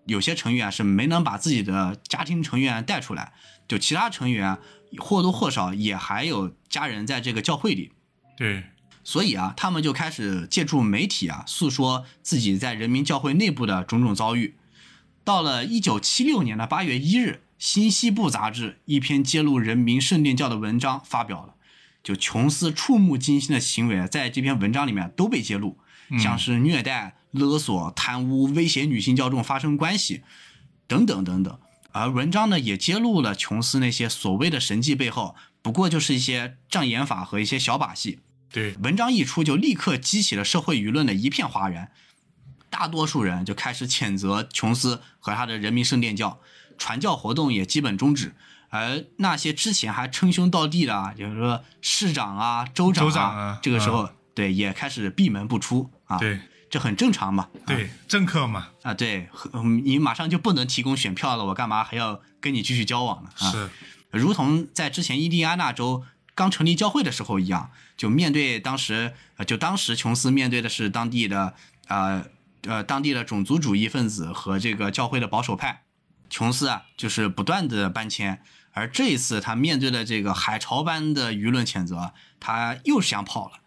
[0.06, 3.34] 有些成员啊是没能把自己的家庭成员带出来，
[3.67, 4.60] 就其他成员啊
[4.97, 7.91] 或多或少也还有家人在这个教会里。
[8.36, 8.63] 对，
[9.04, 14.56] 所以啊，他们就开始借助媒体啊，诉说自己在人民教会内部的种种遭遇。
[15.24, 21.54] 到了一九七六年的八月一日，《新西部》杂志一篇揭露人民圣殿教的文章发表了。
[22.02, 25.78] 就琼斯触目惊心的行为，在这篇文章里面都被揭露，
[26.17, 30.24] 像是虐待、勒索、贪污、威胁女性教众发生关系，
[30.88, 31.60] 等等等等。
[31.91, 38.21] 而文章呢，也揭露了琼斯那些所谓的神迹背后，不过就是一些障眼法和一些小把戏。
[38.52, 41.91] 对，文章一出，就立刻激起了社会舆论的一片哗然，
[42.71, 46.39] 大多数人就开始谴责琼斯和他的人民圣殿教，
[46.82, 48.34] 传教活动也基本终止。
[48.70, 56.17] 而那些之前还称兄道弟的啊，就是说市长啊、州长啊，州长啊这个时候、对也开始闭门不出啊。
[56.17, 56.39] 对，
[56.70, 57.50] 这很正常嘛。
[57.54, 63.30] 啊对，政客嘛，啊，对，嗯你马上就不能提供选票了，我干嘛还要跟你继续交往呢？
[63.39, 63.70] 啊，是，
[64.10, 71.54] 如同在之前印第安纳州刚成立教会的时候一样，就面对当时，呃，就当时琼斯面对的是当地的
[71.89, 72.26] 呃
[72.63, 75.84] 呃当地的种族主义分子和这个教会的保守派，
[76.32, 78.41] 琼斯啊就是不断的搬迁，
[78.72, 83.60] 而这一次他面对的这个海潮般的舆论谴责，他又想跑了。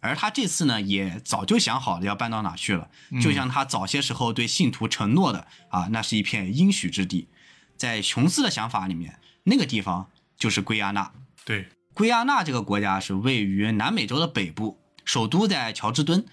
[0.00, 2.88] 而他这次呢，也早就想好了要搬到哪去了，
[3.20, 7.28] 就像他早些时候对信徒承诺的啊，那是一片应许之地。
[7.76, 11.12] 在琼斯的想法里面，那个地方就是圭亚那。
[11.44, 16.24] 对，圭亚那这个国家是位于南美洲的北部，首都在乔治敦。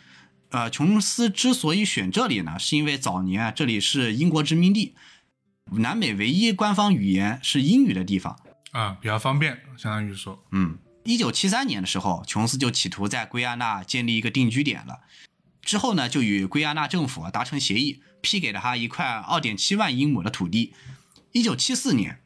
[0.50, 4.94] 呃，琼斯之所以选这里呢，是因为早年啊这里是英国殖民地，
[5.71, 8.39] 南美唯一官方语言是英语的地方。
[8.71, 15.02] 啊，比较方便，相当于说，嗯，一九七三年的时候，琼斯就企图在圭亚那建立一个定居点了。
[15.62, 20.73] 之后呢，就与圭亚那政府啊达成协议，批给了他一块二点七万英亩的土地。
[21.32, 22.19] 一九七四年，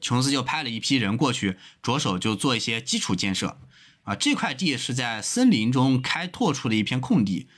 [0.00, 3.60] 琼斯就派了一批人过去，着手就做一些基础建设。
[4.02, 7.48] 啊，这块地是在森林中开拓出的一片空地，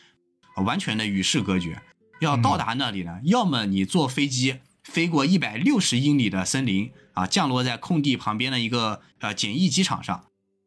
[0.54, 1.83] 啊完全的与世隔绝。
[2.20, 10.24] 要到达那里呢，要么你坐飞机飞过一百六十英里的森林啊，降落在空地旁边的一个呃简易机场上。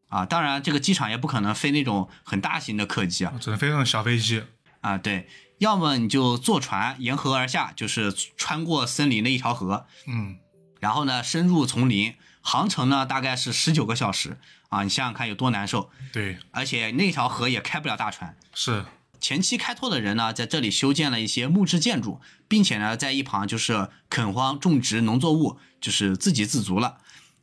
[0.07, 4.43] 啊，当然这个机场也不可能飞那种很大型的客机啊，只能飞那种小飞机，
[4.81, 5.29] 啊，对，
[5.59, 10.37] 要么你就坐船沿河而下，就是穿过森林的一条河，嗯，
[10.81, 14.37] 然后呢深入丛林，航程呢大概是十九个小时。
[14.67, 18.37] 啊，你想想看有多难受，对，而且那条河也开不了大船。
[18.53, 18.85] 是，
[19.21, 26.97] 前期开拓的人呢，在这里修建了一些木质建筑，并且呢，在一旁就是垦荒种植农作物，就是自给自足了。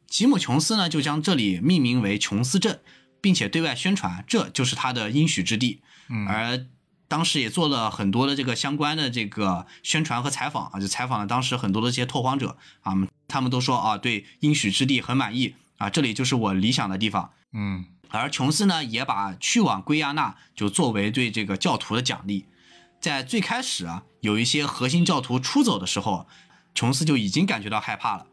[0.09, 2.81] 吉姆·琼斯呢，就将这里命名为琼斯镇，
[3.21, 5.81] 并且对外宣传这就是他的应许之地。
[6.09, 6.67] 嗯，而
[7.07, 12.95] 当时也做了很多的这个相关的这个宣传和采访啊，就采访了当时很多的这些拓荒者啊，
[13.29, 17.31] 他们都说啊，对应许之地很满意啊，这里就是我理想的地方。
[17.53, 22.47] 嗯，而琼斯呢，也把去往圭亚那就作为对这个教徒的奖励。
[23.01, 26.27] 在最开始啊，有一些核心教徒出走的时候，
[26.75, 28.27] 琼斯就已经感觉到害怕了，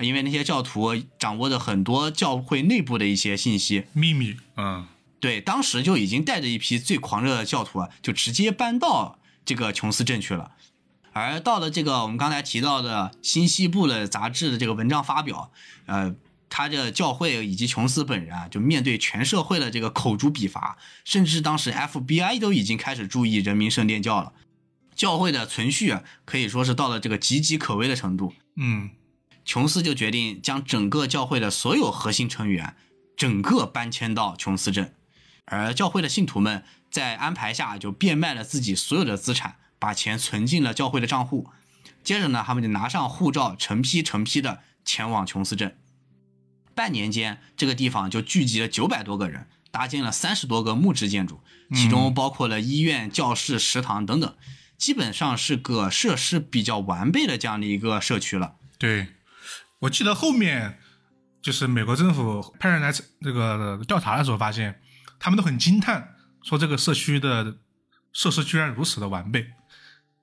[0.00, 3.84] 因为那些教徒掌握着很多教会内部的一些信息。
[3.92, 4.86] 秘密，嗯，
[5.20, 10.52] 对，当时就已经带着一批最狂热的教徒啊，就直接搬到这个琼斯镇去了。
[11.12, 15.50] 而到了这个我们刚才提到的新西部的杂志的这个文章发表，
[15.86, 16.14] 呃，
[16.50, 24.32] 他这教会以及琼斯本人啊，就面对全社会的这个口诛笔伐，甚至当时 FBI 都已经开始注意人民圣殿教了。
[24.94, 28.34] 教会的存续啊，可以说是到了这个岌岌可危的程度。
[28.56, 28.90] 嗯，
[29.44, 32.74] 琼斯就决定将整个教会的所有核心成员
[33.16, 34.92] 整个搬迁到琼斯镇，
[35.44, 41.48] 而教会的信徒们在安排下就变卖了自己所有的资产，把钱存进了教会的账户。
[42.02, 45.77] 接着呢，他们就拿上护照，成批成批的前往琼斯镇。
[46.78, 51.40] 半年间，这个地方就聚集了九百多个人，搭建了三十多个木质建筑，
[51.74, 54.36] 其中包括了医院、教室、食堂等等，
[54.76, 58.54] 基本上是个设施比较完备的这样的一个社区了。
[58.78, 59.08] 对，
[59.80, 60.78] 我记得后面
[61.42, 64.80] 就是美国政府派人来这个调查的时候，发现
[65.18, 66.14] 他们都很惊叹，
[66.44, 67.56] 说这个社区的
[68.12, 69.48] 设施居然如此的完备。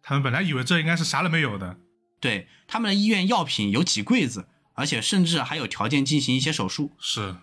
[0.02, 1.76] 他们本来以为这应该是啥都没有的，
[2.22, 6.92] 对，他们的医院药品有几柜子，而且甚至还有条件进行一些手术。
[7.00, 7.36] 是，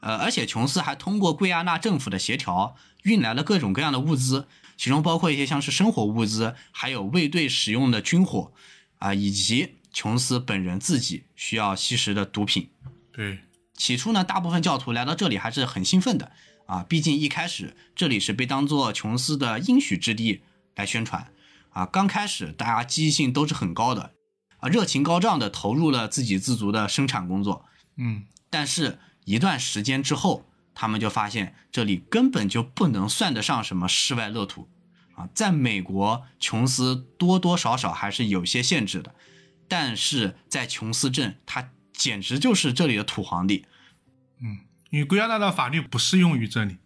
[0.00, 8.52] 呃，而且琼斯还通过圭亚那政府的协调，运来了各种各样的物资，其中包括一些像是生活物资，还有卫队使用的军火，
[8.98, 12.68] 啊、以及琼斯本人自己需要吸食的毒品。
[13.12, 13.38] 对，
[13.76, 16.32] 起初呢，大部分教徒来到这里还是很兴奋的
[16.66, 20.42] 啊，毕竟一开始这里是被当做琼斯的应许之地
[20.74, 21.32] 来宣传
[21.70, 21.86] 啊。
[21.86, 24.14] 刚开始大家积极性都是很高的
[24.64, 27.66] 啊，热情高涨的投入了自给自足的生产工作。
[27.96, 34.70] 嗯，但是，一段时间之后，他们就发现这里根本就不能算得上什么世外乐土
[35.16, 35.28] 啊。
[35.34, 39.14] 在美国，琼斯多多少少还是有些限制的，
[39.68, 43.66] 但是在琼斯镇，他简直就是这里的土皇帝。
[44.40, 46.78] 嗯因为圭亚那的法律不适用于这里，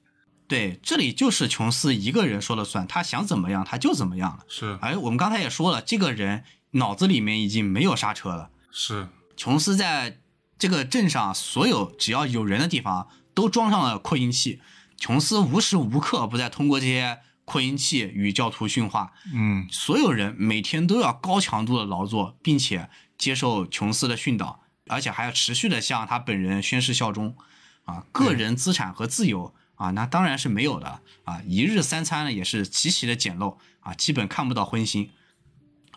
[0.49, 4.45] 对，这里就是琼斯一个人说了算，他想怎么样他就怎么样了。
[4.49, 8.51] 是哎，我们刚才也说了，这个人脑子里面已经没有刹车了。
[8.71, 10.21] 是，琼斯在
[10.59, 14.61] 这个镇上所有只要有人的地方都装上了扩音器，
[14.97, 19.13] 琼斯无时无刻不在通过这些扩音器与教徒训话。
[19.33, 27.37] 嗯，所有人每天都要高强度的劳作，并且接受琼斯的训导，而且还要持续的向他本人宣誓效忠。
[27.85, 31.41] 啊，个人资产和自由啊，那当然是没有的啊。
[31.47, 35.09] 一日三餐呢也是极其的简陋啊，基本看不到荤腥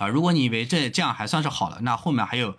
[0.02, 0.08] 啊。
[0.08, 2.58] 如果你以为这这样还算是好了，那后面还有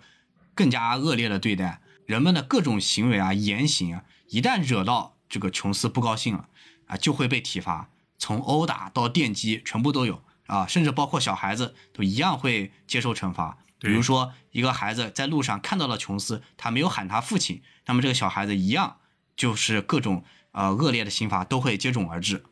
[0.55, 1.81] 更加恶劣的对待。
[2.05, 6.47] 人们的各种行为啊、言行啊，一旦惹到这个琼斯不高兴了
[6.87, 13.57] 啊，就会被体罚，从殴打到电击，全部都有啊，甚至包括小孩子都一样会接受惩罚。
[13.79, 18.97] 比如说，一个孩子在路上看到了琼斯，他没有喊他父亲，那么这个小孩子一样
[19.35, 22.45] 就是各种呃恶劣的刑罚都会接踵而至。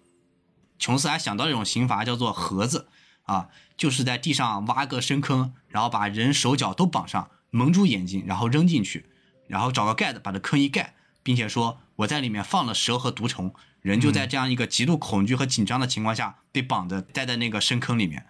[0.79, 2.87] 琼斯还想到一种刑罚叫做盒子
[3.23, 9.05] 啊，就是在地上挖个深坑，然后把人手脚都绑上，蒙住眼睛，然后扔进去，
[9.47, 18.25] 然后找个盖子把这坑一盖，并且说我在里面放了蛇和毒虫，人就在这样一个极度恐惧和紧张的情况下被绑着待在那个深坑里面。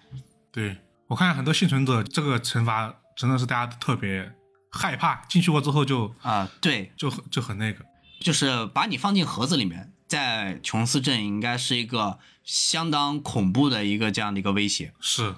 [0.52, 0.78] 对。
[1.08, 4.32] 我看很多幸存者，这个惩罚真的是大家特别
[4.72, 7.84] 害怕，进去过之后就啊，对，就就很那个，
[8.22, 14.94] 就是把你放进盒子里面，在琼斯镇应该是一个相当恐怖的一个这样的一个威胁。
[15.00, 15.36] 是，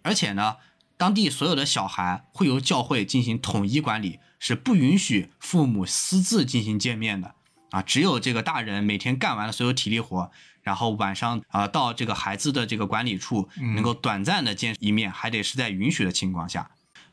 [0.00, 0.56] 而且呢，
[0.96, 7.34] 当地所有的小孩会由教会进行统一管理，是不允许父母私自进行见面的
[7.72, 10.30] 啊，只有这个大人每天干完了所有体力活。
[10.62, 16.70] 然后晚上啊，到这个孩子的这个管理处，能够短暂的见一面，还得是在允许的情况下，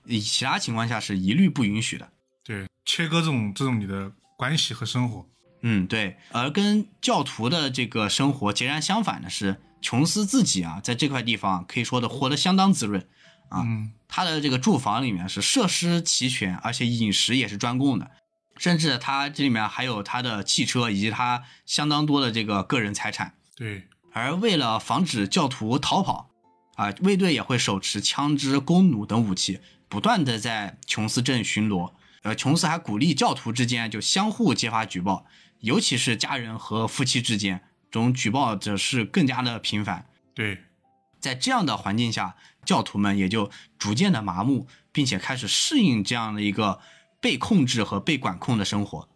[0.07, 2.09] 其他情况下是一律不允许的。
[2.41, 5.27] 对，切割这种这种你的关系和生活。
[5.61, 6.17] 嗯，对。
[6.31, 13.07] 而跟教徒的这个生活截然相反的是，琼斯自己啊，在这块地方可以说的活得相当滋润
[13.49, 13.65] 啊。
[14.07, 18.11] 他的这个住房里面是设施齐全，而且饮食也是专供的。
[18.57, 23.33] 甚至他这里面还有他的汽车以及他相当多的这个个人财产。
[23.55, 26.29] 对，而为了防止教徒逃跑，
[26.75, 31.93] 啊，卫队也会手持枪支、弓弩等武器，不断的在琼斯镇巡逻。
[32.23, 35.25] 呃，琼斯还鼓励教徒之间就相互揭发举报，
[35.61, 40.05] 尤其是家人和夫妻之间，这种举报者是更加的频繁。
[40.35, 40.65] 对，
[41.19, 46.79] 在这样的环境下，教徒们也就逐渐的麻木，并且开始适应这样的一个
[47.19, 49.09] 被控制和被管控的生活。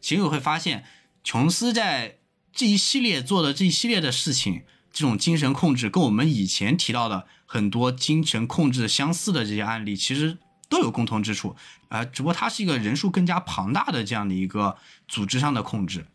[0.00, 0.84] 其实我会发现，
[1.22, 2.16] 琼斯在。
[2.50, 11.56] 这一系列做的这一系列的事情，这种精神控制跟我们以前提到的很多精神控制相似的这些案例，其实都有共同之处，
[11.88, 14.76] 啊，只不过它是一个人数更加庞大的这样的一个
[15.06, 16.06] 组织上的控制，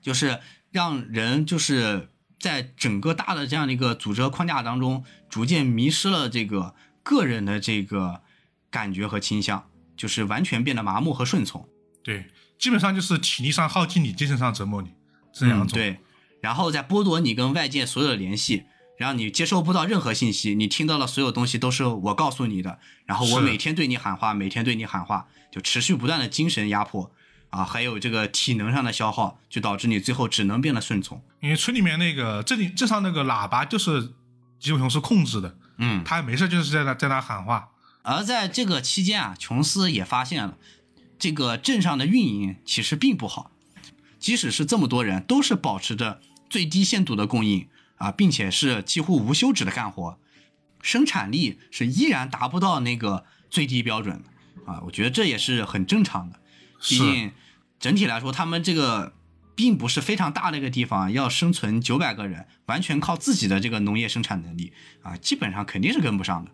[0.00, 8.22] 就是让人就是在整个大的这样的一个组织框架当中，逐渐迷失了这个个人的这个
[8.70, 11.68] 感觉和倾向，就是完全变得麻木和顺从。
[12.02, 12.26] 对，
[12.58, 14.92] 基本上就是体力上耗尽你，精神上折磨你。
[15.32, 15.98] 这样对，
[16.40, 18.64] 然后再剥夺你跟外界所有的联系，
[18.96, 27.10] 让你接收不到任何信息，你听到的所有东西都是我告诉你的，然后我每天对你喊话，每天对你喊话，就持续不断的精神压迫
[27.50, 31.22] 啊，还有这个体能上的消耗，就导致你最后只能变得顺从。
[31.40, 34.12] 因为村里面那个这里镇上那个喇叭就是
[34.60, 37.70] 吉普琼斯控制的，嗯，他没事就是在那在那喊话。
[38.02, 40.56] 而在这个期间啊，琼斯也发现了
[41.18, 43.50] 这个镇上的运营其实并不好。
[44.18, 47.66] 即使是这么多人，都是保持着最低限度的供应
[48.02, 50.18] 啊，并且是几乎无休止的干活，
[50.82, 54.24] 生产力是依然达不到那个最低标准
[54.66, 54.80] 啊。
[54.86, 56.40] 我觉得这也是很正常的，
[56.80, 57.30] 毕竟
[57.78, 59.14] 整体来说，他们这个
[59.54, 66.50] 并不是非常大的一个地方，要生存九百个人，完全靠自己的这个农业生产能力啊，基本上肯定是跟不上的。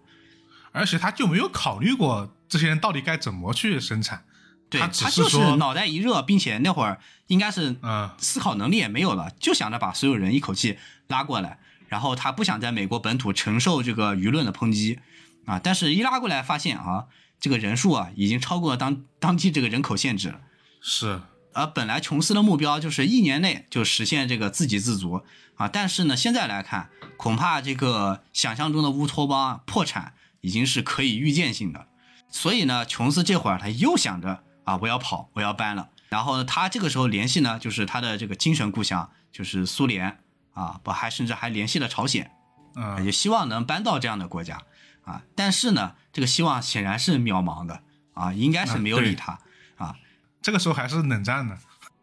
[0.72, 4.26] 而且他就没有考虑过这些人到底该怎么去生产。
[4.70, 10.76] 对他就是脑袋一热，并且那会儿应该是嗯思考能力也没有了，就想着把所有人一口气
[11.09, 15.01] 拉过来，然后他不想在美国本土承受这个舆论的抨击
[15.47, 17.07] 啊，但是一拉过来发现啊，
[17.40, 20.40] 这个人数啊已经超过当当地这个人口限制了。
[20.81, 21.21] 是，
[21.53, 25.25] 而本来琼斯的目标就是一年内就实现这个自给自足
[25.57, 31.88] 啊，但是呢现在来看，恐怕这个想象中的乌托邦破产已经是可以预见性的，
[32.31, 34.44] 所以呢，琼斯这会儿他又想着。
[34.69, 34.79] 啊！
[34.83, 35.88] 我要跑，我要搬了。
[36.11, 40.19] 然后呢，他这个时候联系呢，就是他的这个精神故乡，就是苏联
[40.59, 42.33] 啊，不还甚至还联系了朝鲜，
[42.75, 44.61] 啊，也希望能搬到这样的国家
[45.04, 45.23] 啊。
[45.37, 47.81] 但是呢，这个希望显然是渺茫的
[48.15, 49.38] 啊，应该是没有理他
[49.77, 49.94] 啊。
[50.42, 51.56] 这个时候还是冷战呢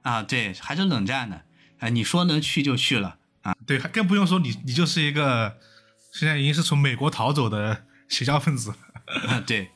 [0.03, 1.43] 啊，对，还是冷战的。
[1.79, 3.53] 啊，你说能去就去了啊？
[3.67, 5.57] 对，更不用说你，你就是一个
[6.13, 8.73] 现在已经是从美国逃走的邪教分子。
[9.45, 9.71] 对。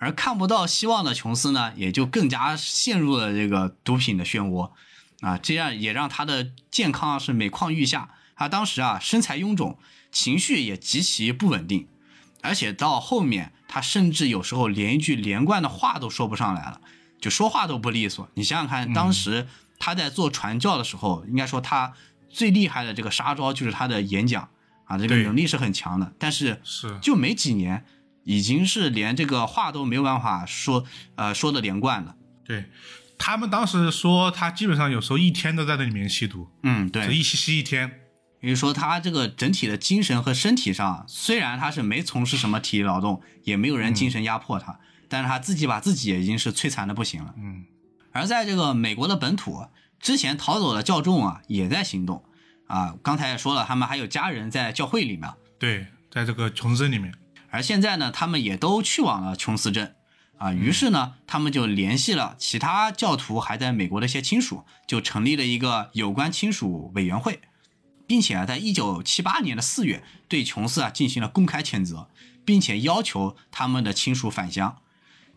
[0.00, 4.72] 而看不到希望的琼斯呢，也就更加陷入了这个毒品的漩涡，
[5.20, 8.10] 啊，这样也让他的健康是每况愈下。
[8.36, 9.78] 他当时啊，身材臃肿，
[10.10, 11.86] 情绪也极其不稳定，
[12.42, 16.80] 而且到后面，他甚至有时候连一句连贯的话都说不上来了，
[17.20, 18.28] 就说话都不利索。
[18.34, 19.46] 你想想看，当时
[19.78, 21.94] 他在做传教的时候，应该说他
[22.28, 24.48] 最厉害的这个杀招就是他的演讲
[24.84, 27.84] 啊，这个能力是很强的，但是是，就没几年，
[28.24, 32.16] 已经是连这个话都没有办法说，呃，说的连贯了。
[32.44, 32.66] 对
[33.16, 38.00] 他们当时说他基本上有时候一天都在那里面吸毒，嗯，对，一吸吸一天。
[38.44, 44.78] 也就是说，他这个整体的精神和身体上，虽然他是没从事什么体力劳动，也没有人精神压迫他，
[45.08, 47.34] 但是他自己把自己已经是摧残的不行了。
[47.38, 47.64] 嗯，
[48.12, 49.66] 而在这个美国的本土，
[49.98, 52.22] 之前逃走的教众啊，也在行动
[52.66, 52.96] 啊。
[53.02, 57.14] 刚才也说了，他们还有家人在教会里面，对，在这个琼斯镇里面，
[57.48, 59.96] 而现在呢，他们也都去往了琼斯镇
[60.36, 60.52] 啊。
[60.52, 67.40] 于是呢，他们就联系了其他教徒还在美国的一些亲属，就成立了一个有关亲属委员会，
[68.06, 72.08] 并且啊，在一九七八年的四月，对琼斯啊进行了公开谴责，
[72.44, 74.78] 并且要求他们的亲属返乡。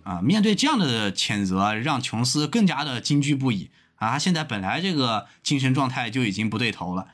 [0.03, 4.11] 啊，面对这样的谴责，让琼斯更加的惊惧不已啊！
[4.11, 7.09] 他现在本来这个精神状态就已经不对头了，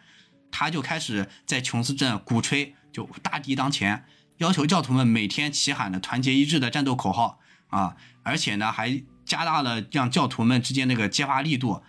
[0.51, 4.05] 他就开始在琼斯镇鼓吹，就大敌当前，
[4.37, 7.39] 要求教徒们每天齐喊的团结一致的战斗口号
[7.69, 7.97] 啊！
[8.21, 11.81] 而且呢，还加大了让教徒们之间那个揭发力度，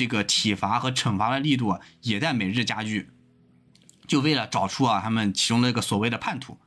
[0.00, 3.10] 这个体罚和惩罚的力度也在每日加剧，
[4.08, 6.58] 就为了找出啊他们其中的一个所谓的叛徒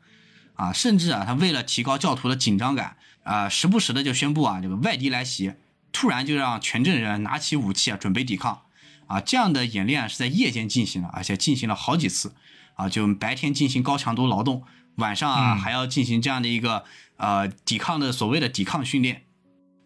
[0.54, 2.98] 啊，甚至啊他为了提高教徒的紧张感。
[3.24, 5.54] 啊，时不时的就宣布啊，这个外敌来袭，
[5.94, 8.64] 突然就让全镇人拿起武器啊，准备抵抗。
[9.08, 12.36] 啊，这样的演练是在夜间进行的，而且进行了好几次。
[12.76, 14.64] 啊，就白天进行高强度劳动，
[14.96, 16.84] 晚上啊还要进行这样的一个
[17.16, 19.24] 呃抵抗的所谓的抵抗训练，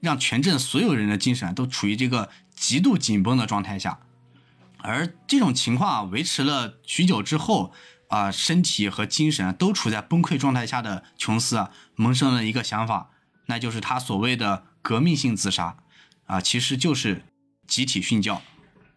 [0.02, 4.00] 让全镇所有人的精神都处于这个极度紧绷的状态下。
[4.80, 7.74] 而这种情况啊，维持了许久之后。
[8.10, 13.10] 啊，身体和精神都处在崩溃状态下的琼斯啊，萌生了一个想法。
[13.48, 15.76] 那就是他所谓的革命性自杀，
[16.26, 17.26] 啊，其实就是
[17.68, 18.42] 集体殉教。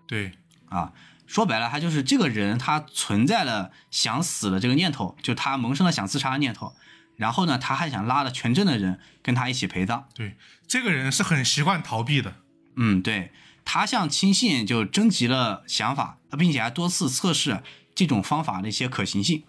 [0.06, 0.38] 对，
[0.68, 0.92] 啊，
[1.26, 6.76] 说白了，他就是这个人，他存在了想死的这个念头，就他萌生了想自杀的念头。
[7.16, 10.06] 然后呢，他还想拉着全镇的人跟他一起陪葬。
[10.14, 10.36] 对，
[10.68, 12.36] 这个人是很习惯逃避的。
[12.76, 13.32] 嗯，对，
[13.72, 17.62] 他向亲信就征集了想法，并且还多次测试
[17.94, 19.44] 这种方法的一些可行性。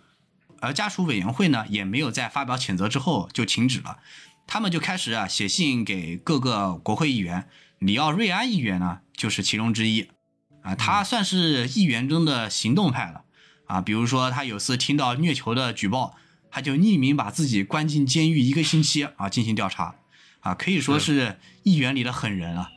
[0.59, 3.97] 而家属委员会呢，也没有在发表谴责之后就停止了。
[4.45, 7.49] 他们就开始啊写信给各个国会议员，
[7.79, 10.07] 里奥瑞安议员呢就是其中之一，
[10.61, 13.23] 啊，他算是议员中的行动派了，
[13.65, 16.15] 啊，比如说他有次听到虐囚的举报，
[16.51, 19.95] 他就匿名把自己关进监狱一个星期啊进行调查，
[20.41, 22.69] 啊，可以说是议员里的狠人啊。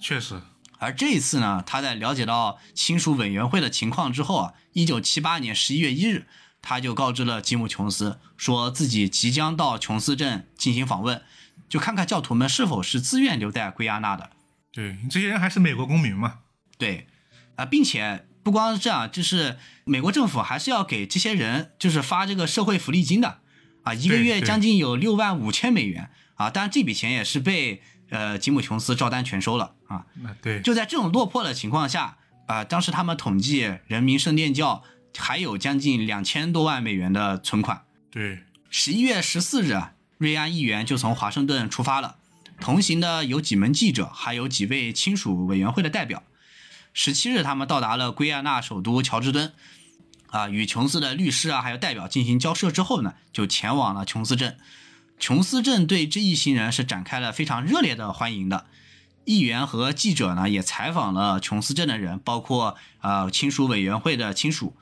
[0.00, 0.40] 确实。
[0.82, 6.26] 而这一次呢，他在了解到亲属委员会的情况之后啊，一九七八年十一月一日。
[6.64, 11.20] 他就告知了吉姆·琼斯，说自己即将到琼斯镇进行访问，
[11.68, 14.30] 就看看教徒们是否是自愿留在圭亚那的。
[14.70, 16.38] 对，这些人还是美国公民嘛？
[16.78, 17.08] 对，
[17.56, 23.40] 啊，并且不光是这样，就是美国政府还是要给这些人就是发这个社会福利金的，
[23.82, 30.06] 啊，一个月将近有六万五千美元啊，当然这笔钱也是被呃吉姆·琼斯照单全收了啊。
[30.40, 32.16] 对，就在这种落魄的情况下，
[32.46, 34.82] 啊，当时他们统计人民圣殿教。
[35.18, 37.82] 还有将近两千多万美元的存款。
[38.10, 39.78] 对，十一月十四日，
[40.16, 42.16] 瑞安议员就从华盛顿出发了，
[42.58, 46.22] 同行的有几门记者，还有几位亲属委员会的代表。
[46.94, 49.52] 十七日，他们到达了圭亚那首都乔治敦，
[50.28, 54.56] 啊，与琼斯的律师啊还有代表进行交涉之后呢，就前往了琼斯镇。
[55.18, 58.64] 琼斯镇对这一行人是展开了非常热烈的欢迎的。
[59.24, 64.76] 议员和记者呢也采访了琼斯镇的人，包括啊亲属委员会的亲属。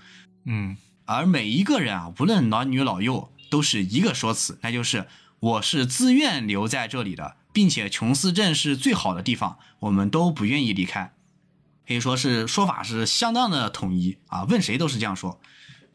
[0.44, 5.06] 嗯，而每一个人啊，无论男女老幼，都是一个说辞，那就是
[5.40, 11.12] 我是自愿留在这里的，并且琼斯镇是最好的地方，我们都不愿意离开。
[11.86, 15.40] 可以说是说法是相当的统一啊，问谁都是这样说。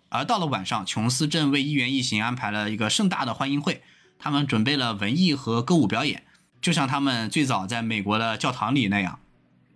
[0.09, 3.81] 而到了晚上，琼斯镇为议员一行安排了一个盛大的欢迎会，
[4.19, 6.23] 他们准备了文艺和歌舞表演，
[6.65, 9.19] 就像他们最早在美国的教堂里那样，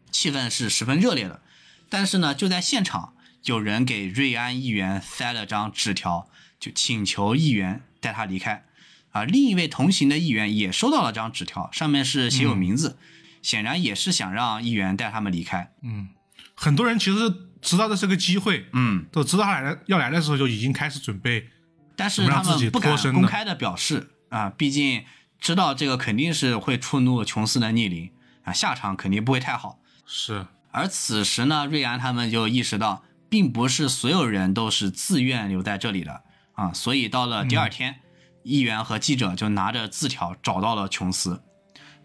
[0.09, 1.39] 气氛是十分热烈的。
[1.87, 3.13] 但是呢，就在现场。
[3.43, 6.27] 有人给瑞安议员塞了张纸条，
[6.59, 8.65] 就请求议员带他离开。
[9.11, 12.97] 啊，另一位同行的议员也收到了张纸条，上面是写有名字，
[13.43, 15.71] 显然也是想让议员带他们离开。
[15.83, 16.09] 嗯，
[16.55, 21.47] 很多人其实知道这是个机会，嗯，都知道他来要来的时候就已经开始准备，
[21.95, 25.05] 但是他们不敢公开的表示啊，毕竟
[25.39, 28.11] 知道这个肯定是会触怒琼斯的逆鳞
[28.43, 29.79] 啊，下场肯定不会太好。
[30.05, 30.47] 是。
[30.71, 33.03] 而此时呢，瑞安他们就意识到。
[33.31, 36.23] 并不是所有人都是自愿留在这里的
[36.53, 37.99] 啊，所以到了第二天，
[38.41, 41.43] 议员和记者就拿着字条找到了琼斯，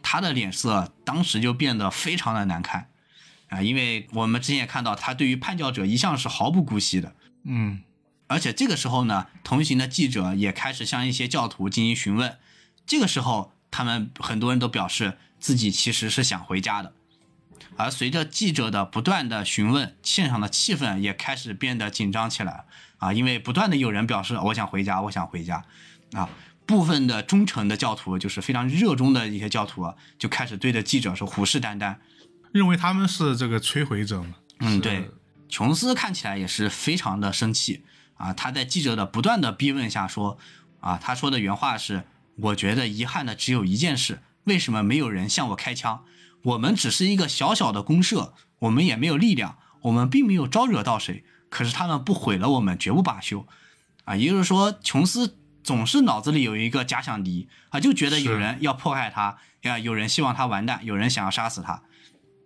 [0.03, 2.91] 他的脸色当时就变得非常的难看
[3.49, 7.17] 啊，因为我们之前也看到，他对于叛教者一向是毫不姑息的。
[7.45, 7.81] 嗯，
[8.27, 12.37] 而且这个时候呢，同行的记者也开始向一些教徒进行询问。
[12.87, 16.93] 这个时候，他们很多人都表示自己其实是想回家的。
[17.77, 22.65] 而随着记者的不断的询问，现场的气氛也开始变得紧张起来
[22.99, 25.65] 啊，因为不断的有人表示我想回家，我想回家
[26.13, 26.29] 啊。
[26.67, 31.97] 部分的忠诚的教徒，就是非常热衷的一些教徒啊，就开始对着记者是虎视眈眈，
[32.53, 34.37] 认为他们是这个摧毁者嘛。
[34.61, 35.11] 嗯，对，
[35.51, 38.33] 琼斯看起来也是非常的生气啊！
[38.33, 40.39] 他在记者的不断的逼问下说，
[40.81, 42.05] 啊，他说的原话是
[42.37, 46.05] ：“我觉得遗憾的只有一件事，为什么没有人向我开枪？
[46.43, 53.47] 我们只是一个小小的公社，我们也没有力量，我们并没有招惹到谁，可是他们不毁了我们，绝不罢休。”
[54.05, 61.83] 啊，也就是说，琼斯总是脑子里有一个假想敌啊，就觉得有人要迫害他，呀，有人希望他完蛋，有人想要杀死他。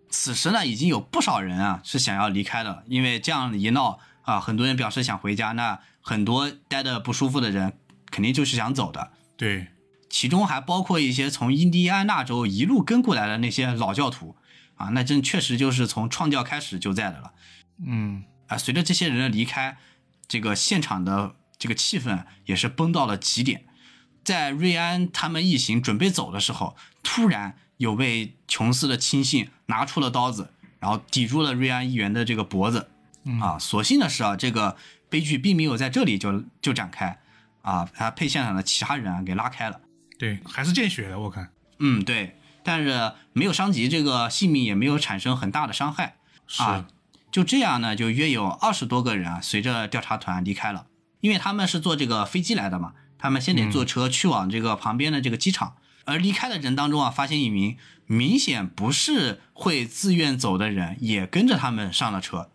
[0.09, 7.77] 此时呢，已经有不少人啊是想要离开的，因为这样一闹啊，很多人表示想回家，那很多待的不舒服的人
[8.13, 9.67] 肯定就是想走的，对，
[10.11, 14.37] 其中还包括一些从印第安纳州一路跟过来的那些老教徒
[14.77, 17.33] 啊，那真确实就是从创教开始就在的了
[17.85, 18.57] 嗯，啊。
[18.57, 19.77] 随着这些人的离开，
[20.27, 23.65] 这个现场的这个气氛也是崩到了极点。
[24.25, 32.91] 在瑞安他们一行准备走的时候，突然有位琼斯的亲信拿出了刀子，然后抵住了瑞安议员的这个脖子。
[33.43, 34.77] 啊，所幸的是啊，这个
[35.11, 37.19] 悲剧并没有在这里就就展开，
[37.63, 39.81] 啊，他被现场的其他人啊给拉开了。
[40.19, 46.17] 对，还是见血的，我看嗯，对，但是没有伤及这个性命，也没有产生很大的伤害。
[46.47, 46.87] 是，啊
[47.31, 50.87] 就这样呢，就约有二十多个人啊，随着调查团离开了，
[51.21, 55.77] 因为他们是坐这个飞机来的嘛，他们先得坐车去往这个旁边的这个机场。
[56.05, 62.51] 而离开的人当中啊，发现一名明显不是会自愿走的人，也跟着他们上了车，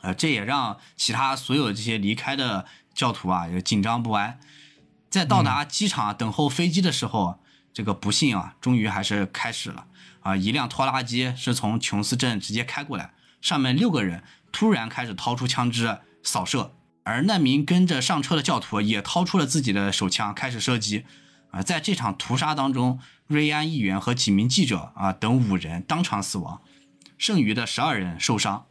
[0.00, 4.40] 呃，这也让其他所有这些离开的教徒啊，也紧张不安。
[5.08, 7.40] 在到达机场等候飞机的时候，
[7.72, 9.86] 这个不幸啊，终于还是开始了
[10.20, 10.36] 啊！
[10.36, 16.72] 一辆拖拉机是从琼斯镇直接开过来，上面六个人突然开始掏出枪支扫射，
[17.04, 21.04] 而那名跟着上车的教徒也掏出了自己的手枪开始射击。
[21.52, 26.60] 啊，在这场屠杀当中，瑞安议员和几名记者啊等五人当场死亡，
[27.16, 28.66] 剩余的十二人受伤。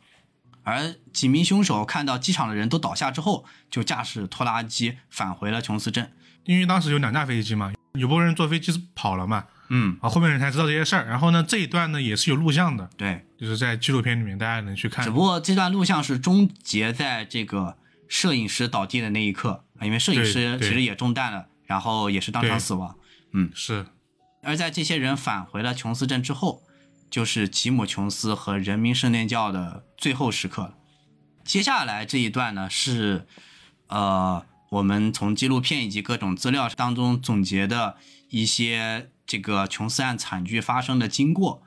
[0.63, 6.11] 而几名凶手看到机场的人都倒下之后，就驾驶拖拉机返回了琼斯镇。
[6.45, 11.05] 因为当时有两架飞机嘛，有部分人坐飞机跑了嘛，嗯，啊，后面人才知道这些事儿。
[11.07, 13.25] 然后呢，这一段呢也是有录像的，对。
[13.37, 15.11] 就是在纪录片里面大家能去看只。
[15.11, 17.77] 不过这段录像是终结在这个
[18.07, 22.95] 摄影师倒地的那一刻啊，因为摄影师其实也中弹了，然后也是当场死亡。
[23.33, 23.85] 嗯是，
[24.41, 26.63] 而在这些人返回了琼斯镇之后，
[27.09, 30.75] 就是吉姆·琼斯和人民圣殿教的最后时刻了。
[31.43, 33.27] 接下来这一段呢是，
[33.87, 37.95] 呃，我们从纪录片以及各种资料当中总结的
[38.29, 41.61] 一些这个琼斯案惨剧发生的经过。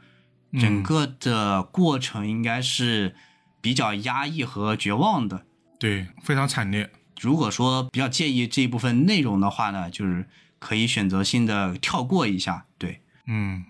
[0.52, 3.14] 整嗯个的过程应该是
[3.60, 5.44] 比较压抑和绝望的。
[5.78, 6.90] 对，非常惨烈。
[7.20, 10.26] 如果说比较介意这一部分内容的话呢，就是
[10.58, 12.64] 可以选择性的跳过一下。
[12.78, 13.64] 对，嗯，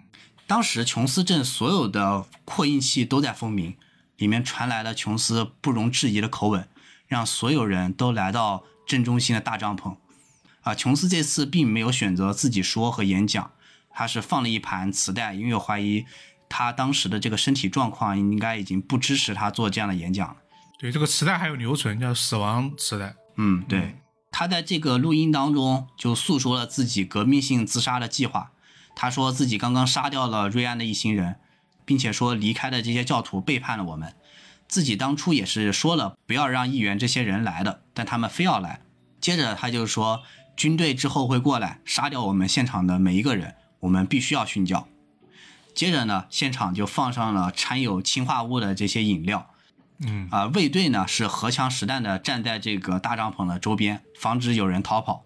[0.46, 3.74] 当时琼斯镇所有的扩音器都在蜂鸣，
[4.16, 6.68] 里面传来了琼斯不容置疑的口吻，
[7.08, 9.96] 让所有人都来到镇中心的大帐篷。
[10.62, 13.52] 啊，琼斯这次并没有选择自己说和演讲，
[13.90, 16.04] 他是放了一盘磁带，因为我怀疑
[16.48, 20.36] 他当时的这个身体状况应该已经不支持他做这样的演讲了。
[20.78, 23.14] 对，这个磁带还有留存，叫死亡磁带。
[23.36, 23.96] 嗯，对，
[24.32, 28.50] 他在这个录音当中就诉说了自己革命性自杀的计划。
[28.94, 31.36] 他说自己刚刚杀掉了瑞安的一行人，
[31.84, 34.14] 并且说离开的这些教徒背叛了我们。
[34.68, 38.82] 自己当初也是说了不要让议员这些人来的，但他们非要来。
[39.20, 40.22] 接着他就说，
[40.56, 44.86] 军队之后会过来杀掉我们现场的每一个人，我们必须要训教。
[45.74, 49.50] 接着呢，现场就放上了掺有氰化物的这些饮料。
[50.00, 55.24] 嗯，啊、卫队呢是荷枪实弹的站在这个大帐篷的周边，防止有人逃跑。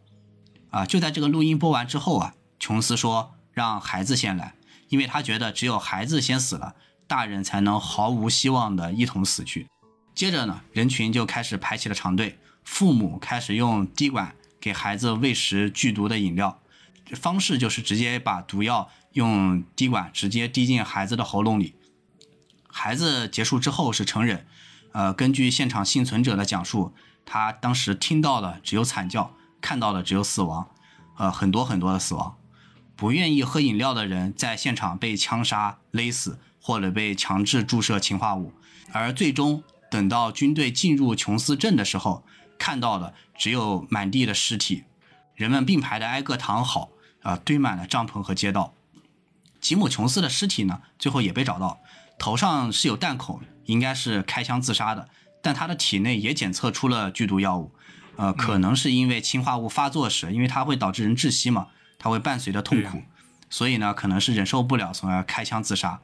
[0.71, 4.55] 啊，就在这个录音播完之后啊，琼斯说让孩子先来，
[4.89, 6.75] 因为他觉得只有孩子先死了，
[7.13, 9.69] 大人才能毫无希望的一同死去。
[10.15, 16.59] 接着呢，人群就开始排起了长队，父母开始用滴管给孩子喂食剧毒的饮料，
[17.15, 21.75] 方式就是直接把毒药用滴管直接滴进孩子的喉咙里。
[22.67, 24.47] 孩子结束之后是成人，
[24.93, 26.95] 呃，根据现场幸存者的讲述，
[27.27, 30.67] 他当时听到的只有惨叫，看到的只有死亡，
[31.19, 32.39] 呃，很多很多的死亡。
[32.97, 38.53] 不愿意喝饮料的人在现场被枪杀、勒死，或者被强制注射氰化物，
[38.93, 42.25] 而最终等到军队进入琼斯镇的时候，
[42.57, 44.85] 看到的只有满地的尸体，
[45.35, 46.91] 人们并排的挨个躺好，
[47.23, 48.73] 啊、堆满了帐篷和街道。
[49.61, 51.81] 吉姆·琼斯的尸体呢，最后也被找到，
[52.19, 55.09] 头上是有弹孔，应该是开枪自杀的，
[55.43, 57.73] 但他的体内也检测出了剧毒药物，
[58.17, 63.03] 呃，可能是因为氰化物发作时，因为它会导致人窒息嘛，它会伴随着痛苦，
[63.51, 66.01] 所以呢，可能是忍受不了，从而开枪自杀。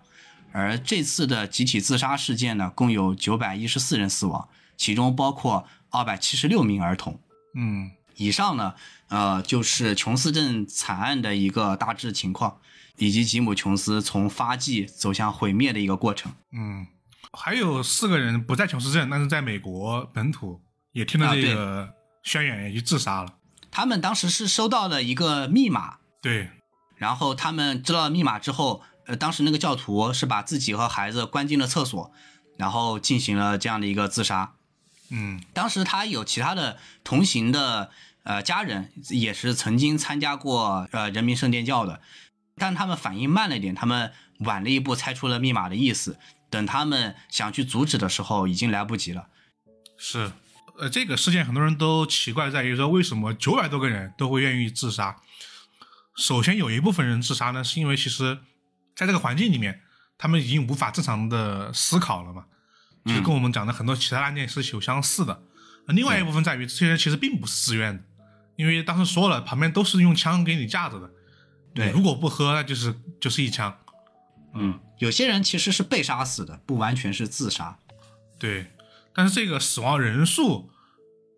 [0.53, 7.21] 而这次的集体自杀事件呢，共有九百一十四人死亡，其中包括二百七十六名儿童。
[7.55, 8.75] 嗯以上呢，
[9.09, 12.59] 呃，就是琼斯镇惨案的一个大致情况，
[12.97, 16.33] 以及吉姆·琼斯从发迹走向毁灭的一个过程。
[16.51, 16.85] 嗯，
[17.33, 21.95] 还有四个人不在琼斯镇，但是在美国本土也听了啊这个
[22.25, 23.35] 宣言，也去自杀了。
[23.71, 26.51] 他们当时是收到了一个密码，对，
[26.97, 32.13] 然后他们知道了密码之后，呃，当时那个教徒是把自己和孩子关进了厕所，
[32.59, 34.53] 然后进行了这样的一个自杀。
[35.11, 37.91] 嗯当时他有其他的同行的
[38.25, 42.03] 呃家人，也是曾经参加过呃人民圣殿教的，
[42.57, 46.19] 但他们反应慢了一点，他们晚了一步猜出了密码的意思。
[46.51, 49.29] 等他们想去阻止的时候，已经来不及了。
[49.97, 50.33] 是。
[50.79, 55.17] 呃，这个事件很多人都奇怪在于说，为什么九百多个人都会愿意自杀？
[56.15, 58.39] 首先有一部分人自杀呢，是因为其实
[58.99, 59.81] 在这个环境里面，
[60.19, 62.47] 他们已经无法正常的思考了嘛，
[63.05, 65.41] 就是跟我们讲的很多其他案件是有相似的。
[65.87, 68.03] 那另外一部分在于，这些人其实并不是自愿的，
[68.57, 71.09] 因为当时说了，旁边都是用枪给你架着的，
[71.73, 73.79] 对如果不喝，那就是就是一枪。
[74.55, 77.79] 嗯，有些人其实是被杀死的，不完全是自杀。
[78.37, 78.67] 对，
[79.15, 80.73] 但是这个死亡人数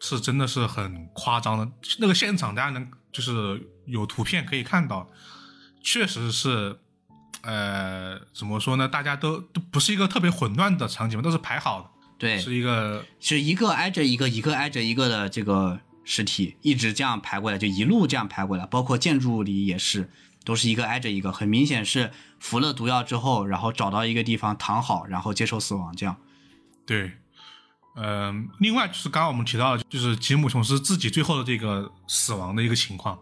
[0.00, 5.10] 是真的是很夸张的，那个现场大家能就是有图片可以看到，
[5.84, 6.78] 确实是，
[7.42, 8.86] 呃，怎么说呢？
[8.86, 20.10] 大家都都不是一个特别混乱的场景嘛，都是排好的，对，是一个是一个挨着一个，一个挨着一个的这个尸体，一直这样排过来，就一路这样排过来，包括建筑里也是，
[20.44, 26.16] 都是一个挨着一个，很明显是服了毒药之后，然后找到一个地方躺好，然后接受死亡，这样。
[26.84, 27.12] 对，
[27.96, 33.18] 嗯、另外就是刚刚我们提到的，就是吉姆琼斯自己最后的这个死亡的一个情况，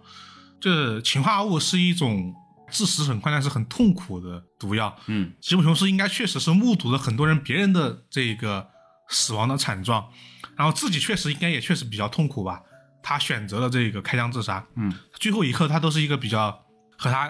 [0.59, 2.35] 这氰化物是一种
[2.71, 8.69] 致死很快但是很痛苦的毒药，嗯，吉姆琼斯应该确实是目睹了很多人别人的这个
[9.09, 10.11] 死亡的惨状，
[10.57, 12.63] 然后自己确实应该也确实比较痛苦吧，
[13.03, 16.65] 他选择了这个开枪自杀，嗯，最后一刻他都是一个比较
[16.99, 17.29] 和他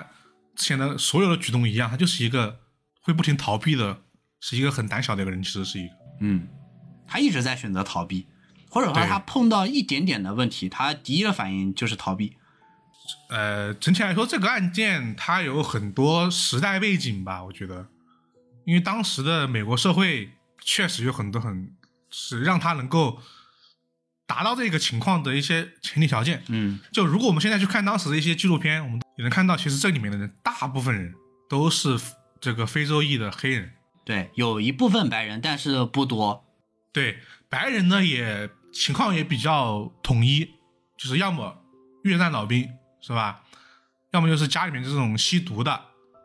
[0.57, 2.59] 之前的所有的举动一样，他就是一个
[3.01, 4.03] 会不停逃避的，
[4.41, 5.95] 是一个很胆小的一个人，其实是一个。
[6.21, 6.49] 嗯，
[7.07, 8.27] 他一直在选择逃避，
[8.69, 12.38] 或者说他碰到一点点的问题，他第一个反应就是逃避。
[13.29, 17.87] 呃，整体来说，这个案件它有很多时代背景吧，我觉得，
[18.65, 20.31] 因为当时的美国社会
[20.61, 21.73] 确实有很多很
[22.11, 23.21] 是让他能够
[24.27, 26.43] 达到这个情况的一些前提条件。
[26.49, 31.15] 嗯，就如果我们现在去看当时的一些纪录片，我们也能看到，其实这里面的人大部分人
[31.49, 31.99] 都是
[32.41, 33.73] 这个非洲裔的黑人。
[34.05, 36.45] 对，有一部分白人，但是不多。
[36.93, 40.47] 对白人呢，也情况也比较统一，
[40.97, 41.63] 就是要么
[42.05, 42.69] 越战老兵
[43.01, 43.43] 是吧？
[44.13, 45.81] 要么就是家里面这种吸毒的，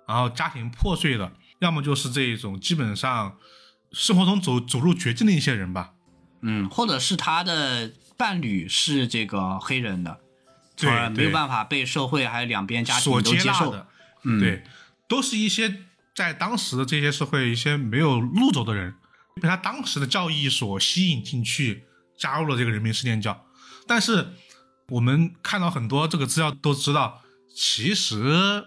[0.07, 3.37] 然后家庭破碎的，要么就是这种基本上
[3.91, 5.91] 生活中走走入绝境的一些人吧。
[6.41, 10.19] 嗯，或者是他的伴侣是这个黑人的，
[10.75, 13.71] 对从而没有办法被社会还有两边家庭所都接受。
[13.71, 13.87] 的，
[14.23, 14.63] 嗯，对，
[15.07, 15.83] 都是一些
[16.15, 18.95] 在当时的这些社会一些没有路走的人，
[19.41, 21.85] 被他当时的教义所吸引进去，
[22.17, 23.45] 加入了这个人民圣殿教。
[23.85, 24.33] 但是
[24.89, 27.21] 我们看到很多这个资料都知道，
[27.55, 28.65] 其实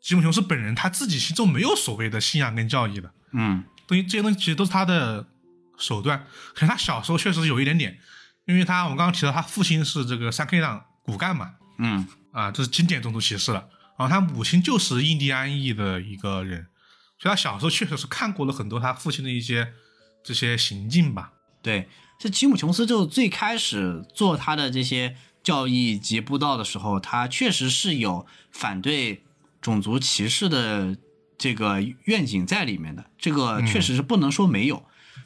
[0.00, 5.26] 吉姆琼斯本人他自己心中没有所谓的信仰跟教义的，嗯东西这些东西其实都是他的
[5.76, 6.26] 手段。
[6.54, 7.98] 可能他小时候确实有一点点，
[8.46, 13.68] 因为他我们刚刚提到他父亲是这个三 K 党骨干嘛，嗯啊，这是经典种族歧视了。
[13.98, 16.66] 然后他母亲就是印第安裔的一个人，
[17.18, 19.72] 所以他小时候确实是看过了很多他父亲的一些
[20.24, 21.32] 这些行径吧。
[21.62, 21.88] 对，
[22.18, 29.22] 这吉姆·琼斯就最开始做他的这些教义及布道的时候，他确实是有反对
[29.60, 30.96] 种族歧视的
[31.36, 34.84] 这个愿景在里面的，这个确实是不能说没有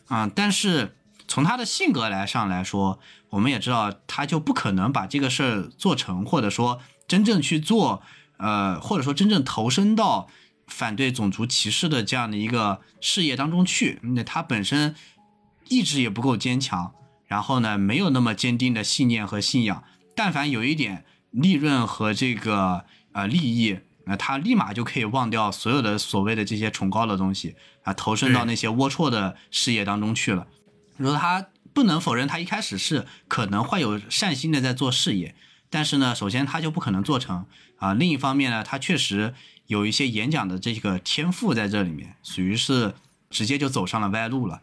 [0.08, 0.96] 啊、但是
[1.26, 3.00] 从他的性格来上来说，
[3.30, 8.02] 我们也知道他就不可能把这个事儿做成，或者说真正去做，
[8.36, 10.28] 呃，或者说真正投身到
[10.68, 13.98] 反对种族歧视的这样的一个事业当中去。
[14.02, 14.94] 那他本身
[15.68, 16.92] 意志也不够坚强，
[17.26, 19.82] 然后呢，没有那么坚定的信念和信仰。
[20.16, 30.46] 但凡有一点利润和这个呃利益那他立马就可以忘掉所有的所谓的这些崇高的东西啊，投身到那些龌龊的事业当中去了。
[30.96, 35.34] 如果他不能否认，他一开始是可能会有善心的在做事业，
[35.68, 37.44] 但是呢，首先他就不可能做成
[37.78, 37.92] 啊。
[37.94, 39.34] 另一方面呢，他确实
[39.66, 42.94] 有一些演讲的这个天赋在这里面，属于是
[43.28, 44.62] 直接就走上了歪路了。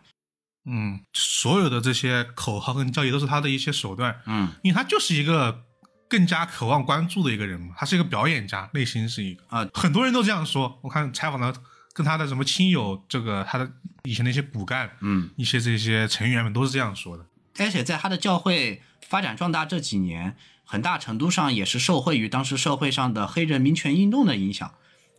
[0.66, 5.64] 嗯，所有的这些口号跟交易都是他的一些手段，嗯因为他就是一个
[6.08, 10.80] 更加渴望关注的一个人嘛，他是一个表演家，内心是一个啊很多人都这样说。
[10.82, 11.54] 我看采访的
[11.94, 13.70] 跟他的什么亲友，这个他的
[14.04, 17.26] 以前的一些骨干，嗯，一些这些成员们都是这样说的。
[17.60, 24.74] 而且在他的教会发展壮大这几年，很大程度上也是受惠于当时社会上的黑人民权运动的影响。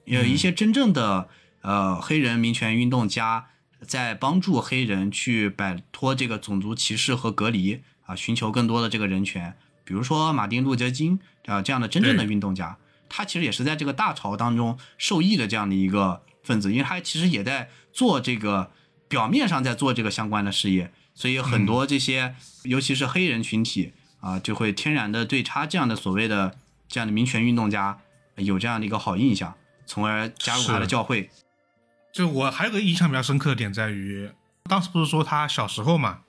[0.05, 1.28] 有一些真正的
[1.62, 3.47] 呃黑人民权运动家
[3.85, 9.55] 在帮助黑人去摆脱这个种族歧视和隔离啊，寻求更多的这个人权。
[9.85, 12.78] 比如说马丁路德金啊这样的真正的运动家，
[13.09, 18.70] 他其实也是在这个大潮当中受益的这样的一个分子，因为他其实也在做这个
[19.09, 26.57] 表面上在做这个相关的事业，所以很多这些、尤其是黑人群体啊，就会天然的对他这样的所谓的
[26.89, 27.99] 这样的民权运动家
[28.37, 29.55] 有这样的一个好印象，
[29.85, 31.30] 从而加入他的教会。
[32.15, 34.31] 就我还有个印象比较深刻的点在于，
[34.71, 36.21] 当时不是说他小时候嘛，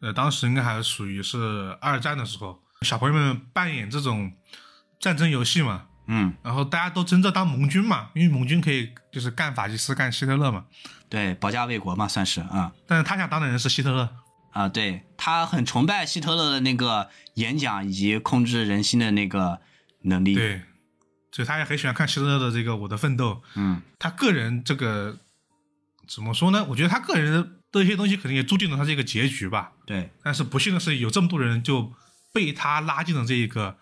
[0.00, 4.32] 呃，当时应该还是属于是二战的时候，小朋友们扮演这种
[4.98, 10.64] 战争游戏嘛，嗯，然后大家都争着当盟军嘛，因为盟军可以就是干法西斯、干希特勒嘛，
[11.08, 12.72] 对，保家卫国嘛，算是啊。
[12.88, 14.08] 但是他想当的人是希特勒，
[14.50, 19.60] 啊，对他很崇拜希特勒的那个演讲以及控制人心的那个
[20.02, 20.62] 能力。，对，
[21.30, 25.16] 所以他也很喜欢看希特勒的这个《我的奋斗》，嗯，他个人这个
[26.08, 26.64] 怎么说呢？
[26.70, 29.72] 我觉得他个人的一些东西可能也注定了他这个结局吧。
[29.86, 31.92] 对，但是不幸的是，有这么多人就
[32.32, 33.76] 被他拉进了这一个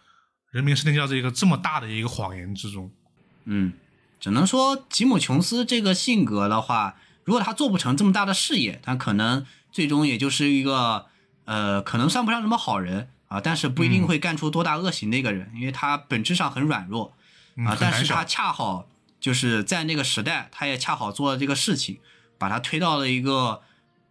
[0.51, 2.91] 人民圣殿教这一个这么大的一个谎言之中。
[3.45, 3.73] 嗯，
[4.19, 11.07] 只能说吉姆·琼斯这个性格的话，如果他做不成这么大的事业，他可能最终也就是一个
[11.45, 17.17] 呃，可能算不上什么好人啊，但是不一定会干出多大恶行的一个人，因为他本质上很软弱
[17.55, 18.89] 嗯，啊，但是他恰好
[19.21, 22.01] 就是在那个时代，他也恰好做了这个事情，
[22.39, 23.63] 把他推到了一个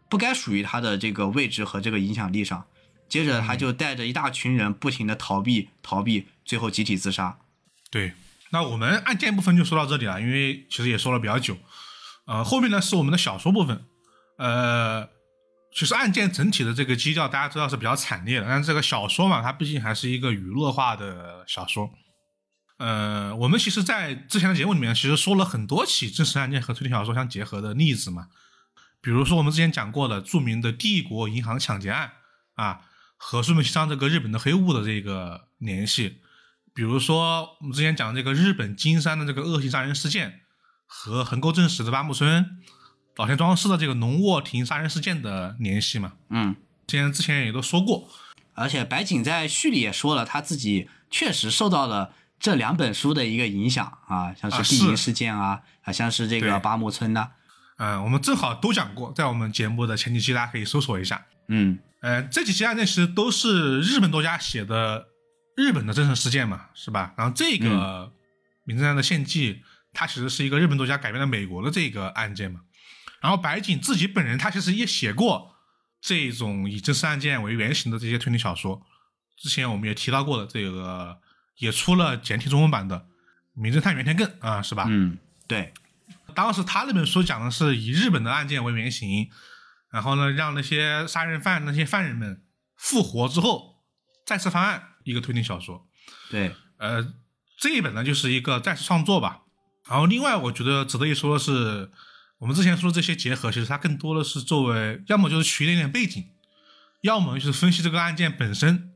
[0.09, 2.65] 不该属于他的这个位置和这个影响力上。
[3.07, 7.37] 接着他就带着一大群人不停的逃避，逃避，最后集体自杀。
[7.91, 8.13] 对，
[8.49, 11.55] 那我们案件部分就说到这里了，因为其实也说了比较久。
[12.25, 13.85] 呃，后面呢是我们的小说部分。
[14.37, 15.07] 呃，
[15.71, 21.91] 其实案件整体的这个基调大家知道是比较惨烈的，但是这个小说嘛，它毕竟还是一个娱乐化的小说。
[22.77, 28.27] 呃，我们其实，在之前的节目里面，其实说了很多起真实案件和推理小说相结合的例子嘛。
[28.99, 32.11] 比如说我们之前讲过的著名的帝国银行抢劫案
[32.55, 32.81] 啊，
[33.17, 36.21] 和顺本西昌这个日本的黑雾的这个联系。
[36.73, 40.41] 比如说我们之前讲这个日本金山的这个恶性杀人事件，
[40.85, 42.59] 和横沟正史的八木村、
[43.15, 46.13] 老田庄司的这个农沃亭杀人事件的联系嘛。
[46.29, 46.55] 嗯，
[46.87, 48.09] 之前之前也都说过，
[48.53, 57.29] 而且白井在序里也说了，他自己确实受到了这两本书的一个影响啊，像啊是地名事件啊，啊，像是这个对八木村呐、
[57.77, 61.25] 嗯、我们正好都讲过，在我们节目的前几期大家可以搜索一下。
[61.47, 65.07] 嗯呃，这几期案件其实都是日本作家写的
[65.55, 67.13] 日本的真实事件嘛，是吧？
[67.17, 67.67] 然后这个
[68.63, 69.53] 《名侦探的献祭》，
[69.91, 72.59] 它其实是一个日本作家改编的美国的这个案件嘛。
[73.21, 75.55] 然后白井自己本人他其实也写过
[75.99, 78.79] 这种以真实案件为原型的这些推理小说，
[79.35, 81.17] 之前我们也提到过的，这个
[81.57, 82.97] 也出了简体中文版的
[83.53, 84.85] 《名侦探袁天更》啊，是吧？
[84.87, 85.73] 嗯，对，
[86.33, 89.29] 当时他那本书讲的是以日本的案件为原型，
[89.89, 92.43] 然后呢，让那些杀人犯、那些犯人们
[92.75, 93.83] 复活之后
[94.25, 95.87] 再次犯案，一个推理小说。
[96.29, 97.13] 对，呃，
[97.57, 99.43] 这一本呢就是一个再次创作吧。
[99.87, 101.91] 然后另外我觉得值得一说的是，
[102.39, 106.27] 我们之前说的这些结合，其实它更多的是作为要么就是取一点点背景，
[107.01, 108.94] 要么就是分析这个案件本身，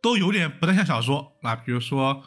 [0.00, 1.56] 都有点不太像小说啊。
[1.56, 2.22] 比如说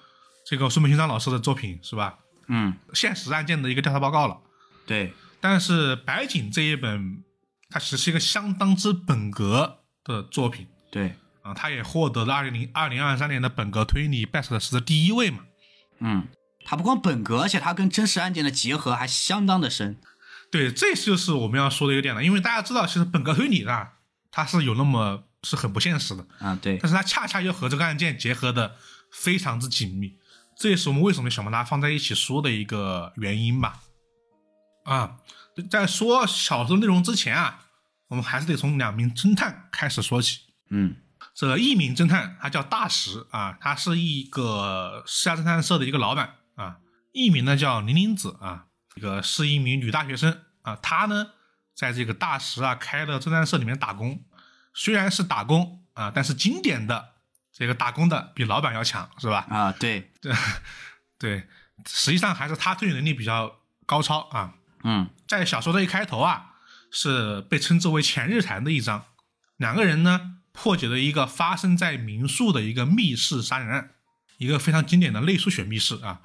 [0.46, 2.20] 这个孙本清章老师的作品是吧？
[2.48, 4.38] 嗯，现实案件的一个调查报告了。
[4.88, 7.24] 对，但是白井这一本，
[7.70, 15.40] 它其实是一个相当之本格的作品对，啊，它也获得了二零零二零二三年的本格推理 best 的第一位嘛。
[16.00, 16.28] 嗯，
[16.66, 19.98] 他不光本格，而且他跟真实案件的结合还相当的深。
[20.52, 23.90] 对，这就是我们要说的一个点了，因为大家知道，其实本格推理呢，
[24.32, 28.76] 它是有那么是很不现实的，啊，对，但是它恰恰又和这个案件结合的
[29.12, 30.18] 非常之紧密，
[30.58, 33.82] 这也是我们为什么想把它放在一起说的一个原因吧。
[34.84, 35.18] 啊，
[35.70, 37.68] 在说小说内容之前啊，
[38.08, 40.40] 我们还是得从两名侦探开始说起。
[40.70, 40.96] 嗯
[41.34, 46.78] 这个一名侦探他叫大石啊，他是一个私家侦探社的一个老板啊。
[47.12, 51.32] 一名呢叫林林子啊，这个是一名女大学生啊，她呢
[51.76, 54.22] 在这个大石啊开的侦探社里面打工，
[54.80, 57.16] 虽然是打工啊，但是经典的
[57.52, 59.46] 这个打工的比老板要强，是吧？
[59.50, 60.34] 啊，对，对，
[61.20, 61.44] 对
[61.86, 64.54] 实际上还是他推理能力比较高超啊。
[64.86, 66.54] 嗯在小说的一开头啊，
[66.94, 69.04] 是被称之为前日谈的一章，
[69.58, 73.90] 两个人呢破解了一个发生在民宿的一个密室杀人案，
[74.38, 76.22] 一个非常经典的类书血密室啊。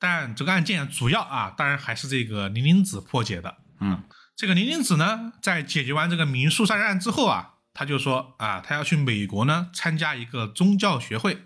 [0.00, 3.58] 但这个案件主要啊，当然还是这个林林子破解的。
[3.78, 4.02] 嗯
[4.34, 11.44] 这个林林子呢，在解决完这个民宿杀人案之后啊，他就说啊，他要去美国呢参加一个宗教学会，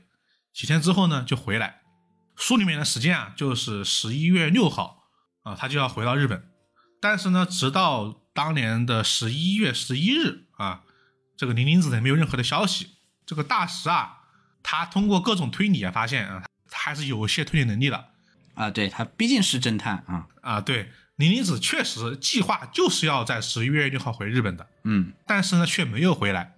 [0.51, 1.83] 几天之后呢就回来。
[2.37, 5.05] 书里面的时间啊，就是十一月六号
[5.43, 6.43] 啊，他就要回到日本。
[7.03, 10.85] 但是呢，直到当年的十一月十一日啊，
[11.37, 12.93] 这个林林子呢没有任何的消息。
[13.26, 14.20] 这个大石啊，
[14.62, 18.07] 他通过各种推理啊，发现啊，他还是有些推理能力的。
[18.55, 26.54] 啊，对他毕竟是侦探啊，啊，对，林林子确实计划就是要在十一月六号回日本的，嗯但是呢却没有回来。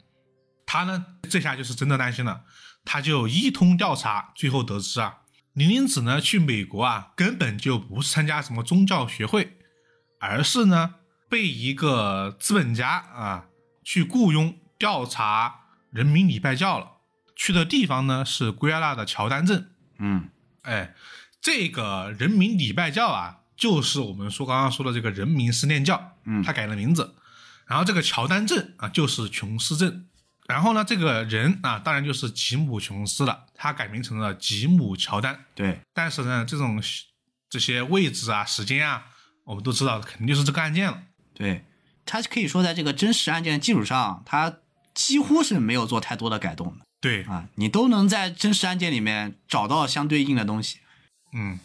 [0.66, 2.44] 他呢这下就是真的担心了，
[2.84, 5.18] 他就一通调查，最后得知啊，
[5.52, 9.58] 林林子呢去美国啊根本就不是参加什么宗教学会，
[10.20, 10.94] 而是呢
[11.28, 13.46] 被一个资本家啊
[13.82, 16.92] 去雇佣调查人民礼拜教了。
[17.36, 20.30] 去的地方呢是圭亚那的乔丹镇，嗯
[20.62, 20.94] 哎，
[21.42, 27.14] 这个人民礼拜教啊，就是我们说刚刚说的这个人民思念教，嗯他改了名字。
[27.66, 30.06] 然后这个乔丹镇啊，就是琼斯镇。
[30.46, 35.46] 然后呢，这个人啊，当然就是吉姆·琼斯了，他改名成了吉姆·乔丹。
[35.54, 36.82] 对，但是呢，这种
[37.48, 39.06] 这些位置啊、时间啊，
[39.44, 41.02] 我们都知道，肯定就是这个案件了。
[41.32, 41.64] 对，
[42.04, 44.58] 他可以说在这个真实案件的基础上，他
[44.92, 50.80] 几乎是没有做太多的改动的对，啊，你都能在真实案件里面找到相对应的东西。
[51.32, 51.58] 嗯，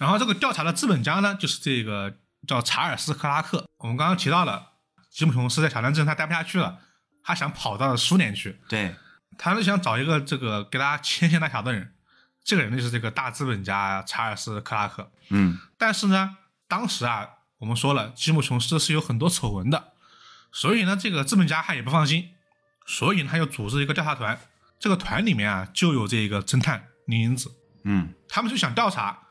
[0.00, 2.16] 然后这个调查的资本家呢，就是这个
[2.48, 3.68] 叫查尔斯·克拉克。
[3.76, 4.70] 我们刚刚提到了，
[5.10, 6.78] 吉姆·琼斯在小镇镇他待不下去了，
[7.22, 8.94] 他想跑到苏联去，对，
[9.36, 11.92] 他是想找一个这个给他牵线搭桥的人。
[12.42, 15.12] 这个人就是这个大资本家查尔斯·克拉克。
[15.28, 17.28] 嗯但是呢，当时啊，
[17.58, 19.92] 我们说了，吉姆·琼斯是有很多丑闻的，
[20.50, 22.30] 所以呢，这个资本家他也不放心，
[22.86, 24.40] 所以呢，他就组织一个调查团。
[24.78, 27.52] 这个团里面啊，就有这个侦探林英子。
[27.84, 29.26] 嗯他们就想调查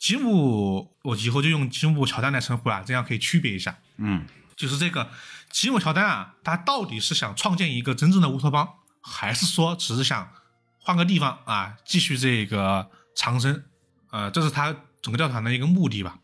[0.00, 3.78] 吉姆，我以后就用吉姆乔丹来称呼了，这样可以区别一下。
[3.98, 4.26] 嗯
[4.56, 5.10] 就是这个
[5.50, 10.32] 吉姆乔丹啊，他到底是想创建一个真正的乌托邦，还是说只是想
[10.78, 13.62] 换个地方啊，继续这个长生？
[14.10, 16.18] 呃，这是他整个调查的一个目的吧。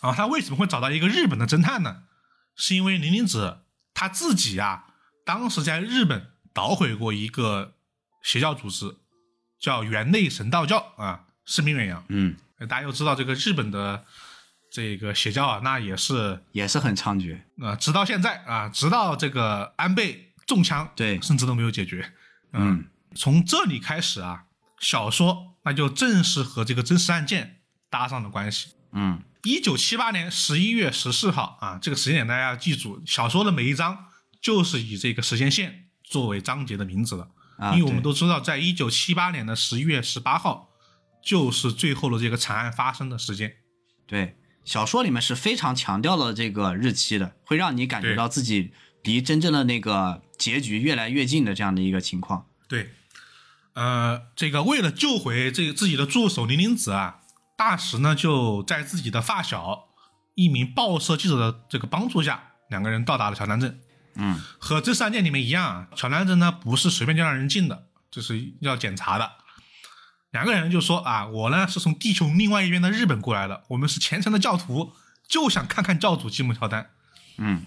[0.00, 2.02] 啊，他为什么会找到一个日本的侦探呢？
[2.56, 3.60] 是因为林林子
[3.94, 4.86] 他自己啊，
[5.24, 7.74] 当时在日本捣毁过一个
[8.22, 8.96] 邪教组织，
[9.58, 12.04] 叫园内神道教啊，声名远扬。
[12.08, 14.04] 嗯，呃大家又知道这个日本的
[14.70, 17.40] 这个邪教啊，那也是也是很猖獗。
[17.60, 22.12] 呃，直到现在啊，直到这个安倍中枪，对甚至都没有解决。
[22.52, 22.84] 嗯
[23.14, 24.44] 从这里开始啊，
[24.78, 28.70] 小说那就正式和这个真实案件搭上了关系。
[28.92, 34.06] 嗯一九七八年十一月十四号啊，这个时间点大家要记住，小说的每一章
[34.40, 40.69] 就是以这个时间线作为章节的名字的，啊，因为我们都知道，在一九七八年的十一月十八号，
[41.22, 43.54] 就是最后的这个惨案发生的时间。
[44.06, 52.46] 对小说里面是非常强调了这个日期的，会让你感觉到自己离真正的那个结局越来越近的这样的一个情况。
[52.68, 52.90] 对，
[53.72, 57.20] 呃，这个为了救回这个自己的助手林林子啊，
[57.56, 59.88] 大石呢就在自己的发小
[60.34, 63.80] 一名报社记者的这个帮助下，两个人到达了乔南镇。
[64.14, 69.32] 嗯和这次案件里面一样啊，乔丹镇呢不是随便就让人进的，就是要检查的。
[70.30, 74.92] 两个人就说啊，我呢是从地球另外一边的日本过来的，我们是虔诚的教徒，
[75.26, 76.90] 就想看看教主吉姆乔丹。
[77.36, 77.66] 嗯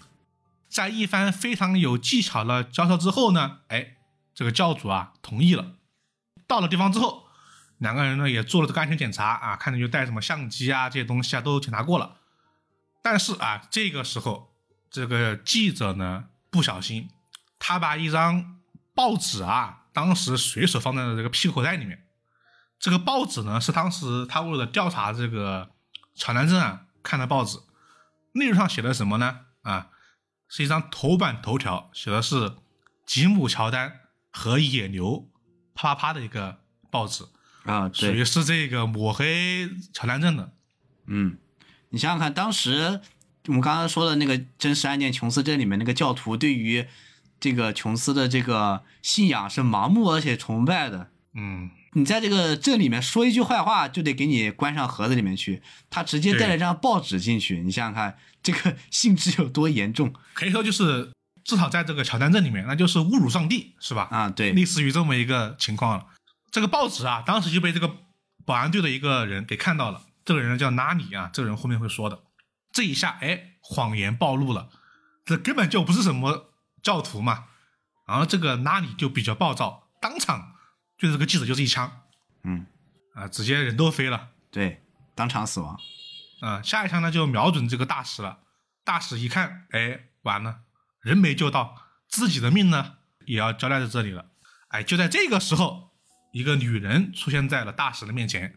[0.70, 3.98] 在一番非常有技巧的交涉之后呢，哎，
[4.34, 5.74] 这个教主啊同意了。
[6.48, 7.28] 到了地方之后，
[7.78, 12.18] 两个人呢也做了这个安全检查啊，看着就带什么相机啊这些东西啊都检查过了。
[13.04, 14.56] 但是啊，这个时候
[14.90, 17.10] 这个记者呢不小心，
[17.60, 18.62] 他把一张
[18.96, 22.03] 报纸啊当时随手放在了这个屁股口袋里面。
[22.84, 25.70] 这个报纸呢是当时他为了调查这个
[26.16, 27.58] 乔南镇啊看的报纸，
[28.34, 29.40] 内容上写的什么呢？
[29.62, 29.88] 啊，
[30.50, 32.58] 是一张头版头条，写的是
[33.06, 34.02] 吉姆乔丹
[34.34, 35.30] 和野牛
[35.74, 36.60] 啪啪啪的一个
[36.92, 37.24] 报纸，
[37.64, 40.52] 啊，属于，是这个抹黑乔丹镇的。
[41.08, 41.38] 嗯，
[41.88, 43.00] 你想想看，当时
[43.48, 46.86] 我们刚刚说的那个真实案件琼斯镇里面那个教徒对于
[47.40, 51.12] 这个琼斯的这个信仰是盲目而且崇拜的。
[51.34, 55.62] 嗯，你在这个镇里面说一句坏话，就得给你关上盒子里面去。
[55.90, 61.12] 他直接带了张报纸进去，你想想看，这个性质有多严重可以说就是
[61.44, 64.08] 至少在这个乔丹镇里面，那就是侮辱上帝，是吧？
[64.12, 64.30] 啊！
[64.30, 66.06] 对，类似于这么一个情况了。
[66.52, 67.90] 这个报纸啊，当时就被这个
[68.46, 70.04] 保安队的一个人给看到了。
[70.26, 72.24] 这个人叫拉里啊，这个人后面会说的。
[72.72, 74.70] 这一下，哎，谎言暴露了，
[75.26, 77.46] 这根本就不是什么教徒嘛。
[78.08, 80.53] 然后这个拉里就比较暴躁，当场
[81.04, 82.00] 对着这个记者就是一枪，
[82.46, 82.66] 嗯，
[83.14, 84.30] 啊，直接人都飞了。
[84.50, 84.82] 对，
[85.14, 85.78] 当场死亡。
[86.40, 88.40] 啊，下一枪呢就瞄准这个大使了。
[88.86, 90.62] 大使一看，哎，完了，
[91.02, 91.76] 人没救到，
[92.08, 92.94] 自己的命呢
[93.26, 94.28] 也要交代在这里了。
[94.70, 95.92] 哎，就在这个时候，
[96.32, 98.56] 一个女人出现在了大使的面前，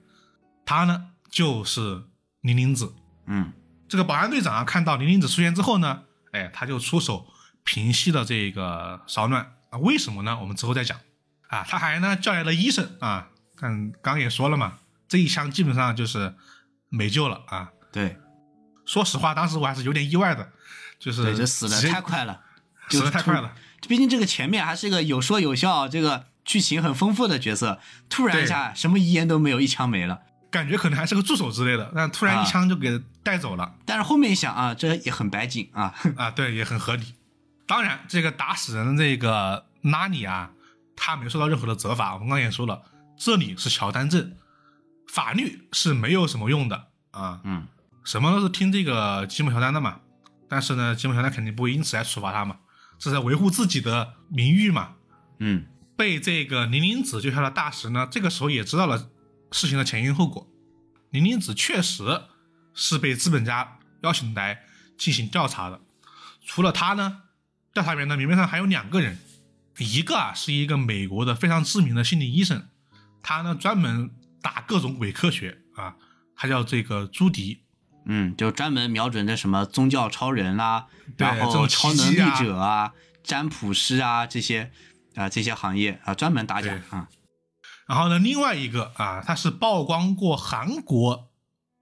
[0.64, 2.04] 她呢就是
[2.42, 2.94] 宁宁子。
[3.26, 3.52] 嗯，
[3.88, 7.26] 这个保安队长啊，看到宁宁子出现之后呢，哎，他就出手
[7.64, 9.78] 平息了这个骚乱啊。
[9.80, 10.38] 为什么呢？
[10.38, 10.96] 我们之后再讲。
[11.56, 14.74] 啊，他还呢叫来了医生啊，看刚也说了嘛，
[15.08, 16.34] 这一枪基本上就是
[16.88, 17.70] 没救了啊。
[17.92, 18.16] 对，
[18.84, 20.50] 说实话，当时我还是有点意外的，
[20.98, 22.40] 就是对，这死的太快了，
[22.90, 23.52] 死的太快了。
[23.88, 30.20] 毕竟这个前面还是一个有说有笑、这个剧情很丰富的角色，突然一下什么遗言都没有，一枪没了。
[30.50, 35.94] 感觉可能还是个助手之类的，但突然一枪就给带走了但是后面一想啊，这也很白紧啊。
[36.16, 37.14] 啊对，也很合理。
[37.66, 40.50] 当然，这个打死人的这个拉尼啊，
[40.96, 42.14] 他没受到任何的责罚。
[42.14, 42.82] 我们刚才也说了，
[43.16, 44.36] 这里是乔丹镇，
[45.06, 47.66] 法律是没有什么用的啊，嗯，
[48.04, 50.00] 什么都是听这个吉姆乔丹的嘛。
[50.48, 52.58] 但是呢，吉姆乔丹肯定不会因此来处罚他嘛，
[52.98, 54.94] 这是在维护自己的名誉嘛。
[55.38, 55.66] 嗯，
[55.96, 59.10] 被这个宁宁子救下的大石呢，这个时候也知道了
[59.52, 60.48] 事情的前因后果。
[61.10, 62.22] 宁宁子确实
[62.74, 64.62] 是被资本家邀请来
[64.98, 65.80] 进行调查的，
[66.44, 67.22] 除了他呢，
[67.72, 69.18] 调查员的名面上还有两个人，
[69.78, 72.68] 一个啊是一个美国的非常知名的心理医生，
[73.22, 74.10] 他呢专门
[74.40, 75.96] 打各种伪科学啊，
[76.34, 77.62] 他叫这个朱迪，
[78.06, 84.70] 嗯，就专门瞄准这什么宗教超人啦、然后对这种超能力者啊、占卜师啊这些
[85.14, 87.08] 啊、这些行业啊专门打假啊。
[87.86, 91.28] 然后呢，另外一个啊，他是曝光过韩国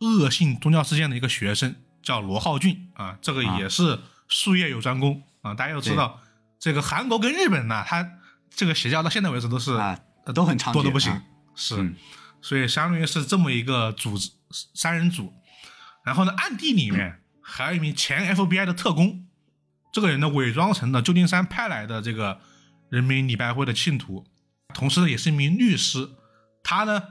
[0.00, 5.54] 恶性宗教事件的一个学生，叫罗浩俊啊，这个啊也是术业有专攻啊。
[5.54, 6.20] 大家要知道，
[6.64, 8.08] 这个韩国跟日本呢，它
[8.48, 10.00] 这个邪教到现在为止都是啊，
[10.34, 11.22] 都很猖獗，多的不行，啊
[11.54, 11.94] 是，嗯
[12.40, 14.30] 所以相当于是这么一个组织
[14.72, 15.30] 三人组。
[16.06, 19.26] 然后呢，暗地里面还有一名前 FBI 的特工，
[19.92, 22.40] 这个人呢伪装成了旧金山派来的这个
[22.88, 24.24] 人民礼拜会的信徒，
[24.72, 26.12] 同时呢也是一名律师。
[26.62, 27.02] 他呢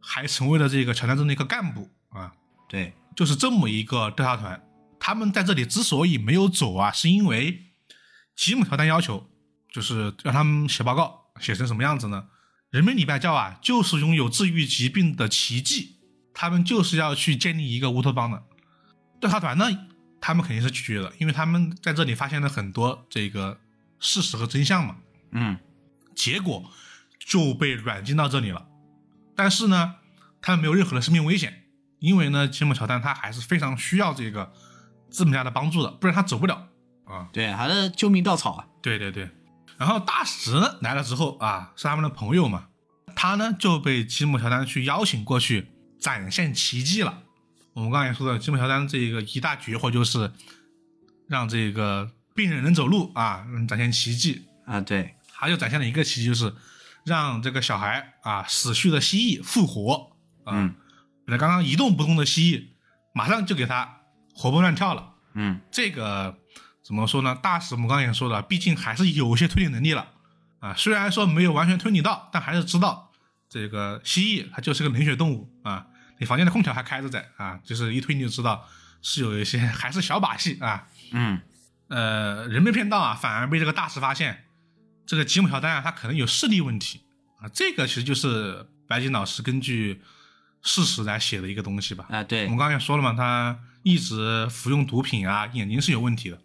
[0.00, 2.32] 还成为了这个乔丹镇的一个干部啊，
[2.68, 4.60] 对，就是这么一个调查团。
[4.98, 7.65] 他们在这里之所以没有走啊，是因为
[8.36, 9.28] 吉姆乔丹要求，
[9.72, 12.28] 就是让他们写报告，写成什么样子呢？
[12.70, 15.96] 人民礼拜教啊，就是拥有治愈疾病的奇迹，
[16.34, 18.42] 他们就是要去建立一个乌托邦的。
[19.18, 19.64] 调查团呢，
[20.20, 23.58] 他们肯定是拒绝的，因为他们在这里发现了很多这个
[23.98, 24.96] 事实和真相嘛。
[25.30, 25.58] 嗯，
[26.14, 26.70] 结果
[27.18, 28.66] 就被软禁到这里了。
[29.34, 29.94] 但是呢，
[30.42, 31.64] 他们没有任何的生命危险，
[31.98, 34.52] 因为呢，吉姆乔丹他还是非常需要这个
[35.08, 36.68] 资本家的帮助的，不然他走不了
[37.06, 37.28] 啊。
[37.32, 38.66] 对，还是救命稻草啊。
[38.82, 39.30] 对对对。
[39.78, 42.68] 然后大石呢来了之后啊，是他们的朋友嘛，
[43.14, 47.22] 他呢就被吉姆乔丹去邀请过去展现奇迹了。
[47.74, 50.32] 我们刚才也说的，吉姆乔丹这个一大绝活就是
[51.28, 54.46] 让这个病人能走路啊，能展现奇迹。
[54.64, 56.54] 啊，对，他就展现了一个奇迹，就是
[57.04, 60.74] 让这个小孩啊死去的蜥蜴复活啊，嗯
[61.26, 62.68] 本来刚刚一动不动的蜥蜴，
[63.12, 64.00] 马上就给他
[64.32, 65.12] 活蹦乱跳了。
[65.34, 66.38] 嗯，这个
[66.86, 67.34] 怎么说呢？
[67.34, 70.06] 大使我们刚才也说了，毕竟还是有些推理能力了
[70.60, 73.10] 啊，虽然说没有完全推理到，但还是知道
[73.48, 75.88] 这个蜥蜴它就是个冷血动物啊。
[76.18, 78.64] 你房间的空调还开着在啊，就是一推你就知道
[79.02, 80.86] 是有一些还是小把戏啊。
[81.10, 81.40] 嗯，
[81.88, 84.44] 呃，人被骗到啊，反而被这个大使发现，
[85.04, 87.00] 这个吉姆乔丹啊，他可能有视力问题
[87.40, 90.00] 啊，这个其实就是白金老师根据
[90.62, 92.06] 事实来写的一个东西吧。
[92.10, 96.38] 啊，对我们，刚才也说了嘛，他一直服用毒品啊，眼睛是有问题的，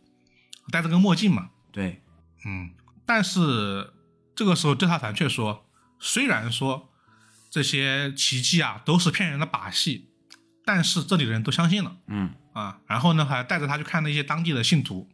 [0.70, 2.02] 戴着个墨镜嘛，对，
[2.46, 2.72] 嗯，
[3.06, 3.94] 但是
[4.36, 5.66] 这个时候调查团却说，
[6.00, 6.90] 虽然说
[7.50, 10.10] 这些奇迹啊都是骗人的把戏，
[10.66, 11.98] 但是这里的人都相信了。
[12.08, 15.10] 嗯，啊，然后呢，还带着他去看那些当地的信徒。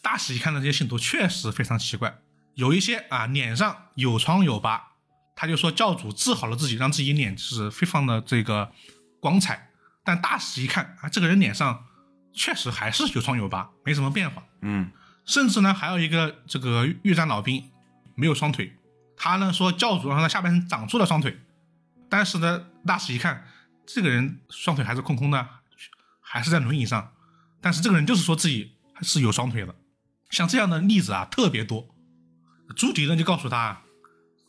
[0.00, 2.18] 大使一看到这些信徒，确实非常奇怪，
[2.54, 4.92] 有一些啊脸上有疮有疤，
[5.34, 8.72] 他就说教主治好了自己，让自己脸是非常的这个
[9.20, 9.70] 光彩。
[10.04, 11.84] 但大使一看啊，这个人脸上
[12.32, 14.42] 确实还是有疮有疤，没什么变化。
[14.60, 14.90] 嗯，
[15.24, 17.70] 甚至呢，还有一个这个越战老兵
[18.14, 18.76] 没有双腿，
[19.16, 21.38] 他呢说教主让他下半身长出了双腿，
[22.08, 23.46] 但是呢，大使一看，
[23.86, 25.48] 这个人双腿还是空空的，
[26.20, 27.12] 还是在轮椅上，
[27.60, 29.74] 但是这个人就是说自己是有双腿的。
[30.30, 31.88] 像这样的例子啊，特别多。
[32.76, 33.80] 朱迪呢就告诉他，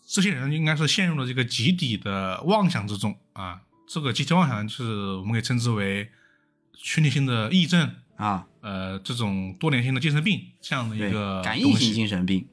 [0.05, 3.61] 这些人应该是陷入了这个集体的妄想之中啊。
[3.87, 6.11] 这个集体妄想就是我们可以称之为
[6.73, 12.47] 群体性的癔症啊，呃，这种多年性的精神病这样的一个感应性精神病，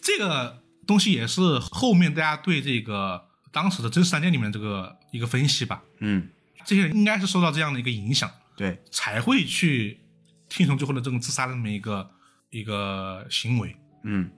[0.00, 5.82] 这个东西也是后面大家对这个当时的真实案件里面这个一个分析吧。
[5.98, 6.28] 嗯，
[6.64, 10.00] 这些人应该是受到这样的一个影响，对，才会去
[10.48, 12.10] 听从最后的这种自杀的这么一个
[12.50, 13.76] 一个行为。
[14.02, 14.30] 嗯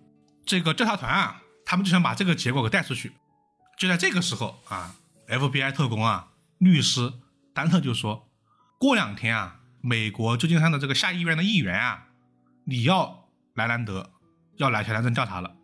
[0.44, 3.12] 这个调查团啊，他们就想把这个结果给带出去。
[3.76, 4.94] 就在这个时候啊
[5.28, 6.28] ，FBI 特工啊，
[6.58, 7.12] 律师
[7.52, 8.28] 丹特就说，
[8.78, 12.08] 过两天啊，美国旧金山的这个下议院的议员啊，
[12.64, 14.10] 里奥莱兰德
[14.56, 15.54] 要来乔丹镇调查了。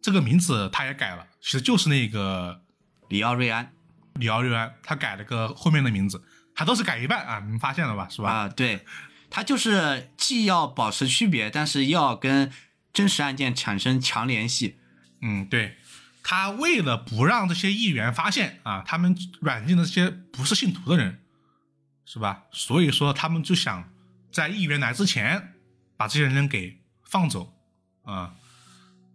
[0.00, 2.62] 这个名字他也改了，其实就是那个
[3.10, 3.70] 里奥瑞安
[4.14, 8.08] 里奥瑞安，他改了个后面的名字，他都是改一半啊，你们发现了吧？
[8.08, 8.30] 是吧？
[8.30, 8.86] 啊，对，
[9.28, 12.50] 他就是既要保持区别，但是要跟
[12.94, 14.78] 真实案件产生强联系。
[15.20, 15.76] 嗯，对，
[16.22, 21.20] 他为了不让这些议员发现啊，他们软禁的这些不是信徒的人，
[22.10, 22.44] 是吧？
[22.50, 23.92] 所以说他们就想
[24.32, 25.52] 在议员来之前
[25.94, 27.54] 把这些人给放走
[28.02, 28.34] 啊。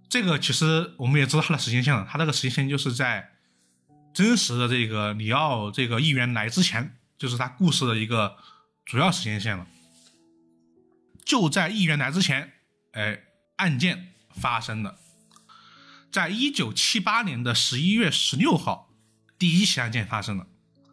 [0.08, 3.32] 这个其实我们也知道他的时间线了，他这个时间线就是在
[4.14, 8.38] 真实的这个里奥这个议员来之前，就是他故事的一个
[8.86, 9.66] 主要时间线了。
[11.26, 12.54] 就在议员来之前，
[12.92, 13.24] 哎，
[13.56, 15.00] 案件发生了。
[16.12, 18.94] 在一九七八年的十一月十六号，
[19.40, 20.46] 第一起案件发生了。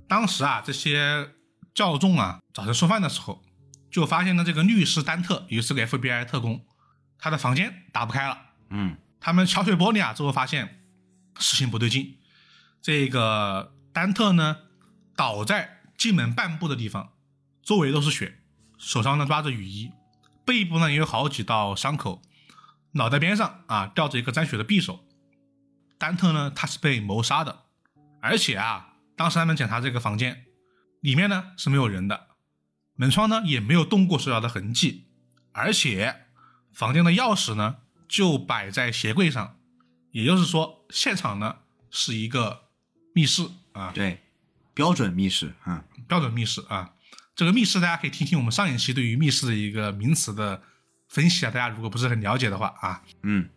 [0.08, 1.34] 当时啊，这些
[1.80, 3.42] 教众啊早晨送饭的时候，
[3.90, 6.66] 就发现了这个律师丹特，也是个 FBI 特工，
[7.18, 8.36] 他的房间打不开了。
[8.68, 10.82] 嗯他们敲碎玻璃啊之后，发现
[11.38, 12.18] 事情不对劲。
[12.82, 14.58] 这个丹特呢，
[15.16, 17.14] 倒在进门半步的地方，
[17.62, 18.40] 周围都是血，
[18.76, 19.90] 手上呢抓着雨衣，
[20.44, 22.20] 背部呢也有好几道伤口，
[22.92, 25.06] 脑袋边上啊吊着一个沾血的匕首。
[25.96, 27.62] 丹特呢，他是被谋杀的，
[28.20, 30.44] 而且啊，当时他们检查这个房间，
[31.00, 32.28] 里面呢是没有人的，
[32.94, 35.06] 门窗呢也没有动过手脚的痕迹，
[35.52, 36.26] 而且
[36.72, 37.78] 房间的钥匙呢
[38.08, 39.58] 就摆在鞋柜上，
[40.12, 41.56] 也就是说，现场呢
[41.90, 42.64] 是一个
[43.14, 44.22] 密室啊，对，
[44.74, 46.94] 标准密室啊、标准密室啊。
[47.34, 50.62] 这个密室大家可以听听我们上一期对于密室的一个名词的
[51.08, 53.48] 分析啊，大家如果不是很了解的话啊，嗯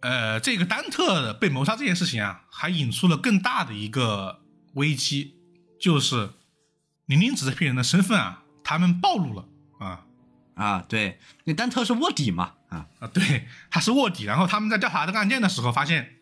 [0.00, 4.42] 呃，这个丹特被谋杀这件事情啊，还引出了更大的一个
[4.74, 5.36] 危机，
[5.80, 6.34] 就是
[7.06, 9.48] 林林子这批人的身份啊，他们暴露了
[9.78, 10.06] 啊
[10.54, 14.24] 啊，对，那丹特是卧底嘛啊，啊，对，他是卧底。
[14.24, 16.16] 然后他们在调查这个案件的时候，发现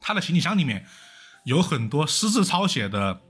[0.00, 0.86] 他的行李箱里面
[1.44, 3.22] 有很多私自抄写的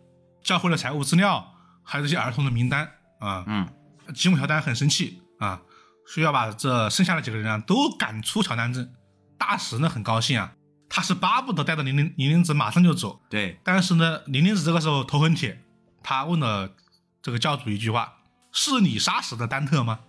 [0.43, 3.45] 教会的财务资料，还有这些儿童的名单啊。
[3.47, 3.69] 嗯
[4.13, 5.63] 吉姆乔丹很生气啊，
[6.05, 8.93] 说要把这剩下的几个人啊都赶出乔丹镇。
[9.39, 10.53] 大石呢很高兴啊，
[10.89, 13.21] 他是巴不得带着林林林林子马上就走。
[13.31, 15.63] 对，但是呢，林林子这个时候头很铁，
[16.03, 16.75] 他问了
[17.23, 18.19] 这个教主一句话
[18.53, 20.01] ：“是你杀死的丹特吗？”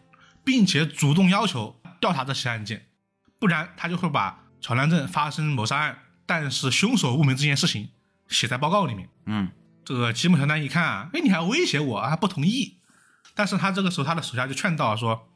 [0.44, 2.88] 并且主动要求调查这起案件，
[3.40, 7.90] 不然他就会把乔丹镇发生谋杀案，但是凶手不明这件事情
[8.28, 9.10] 写在报告里面。
[9.26, 9.52] 嗯
[9.84, 12.78] 这个吉姆乔丹一看啊，哎，你还威胁我，还不同意。
[13.34, 15.28] 但是他这个时候，他的手下就劝道说，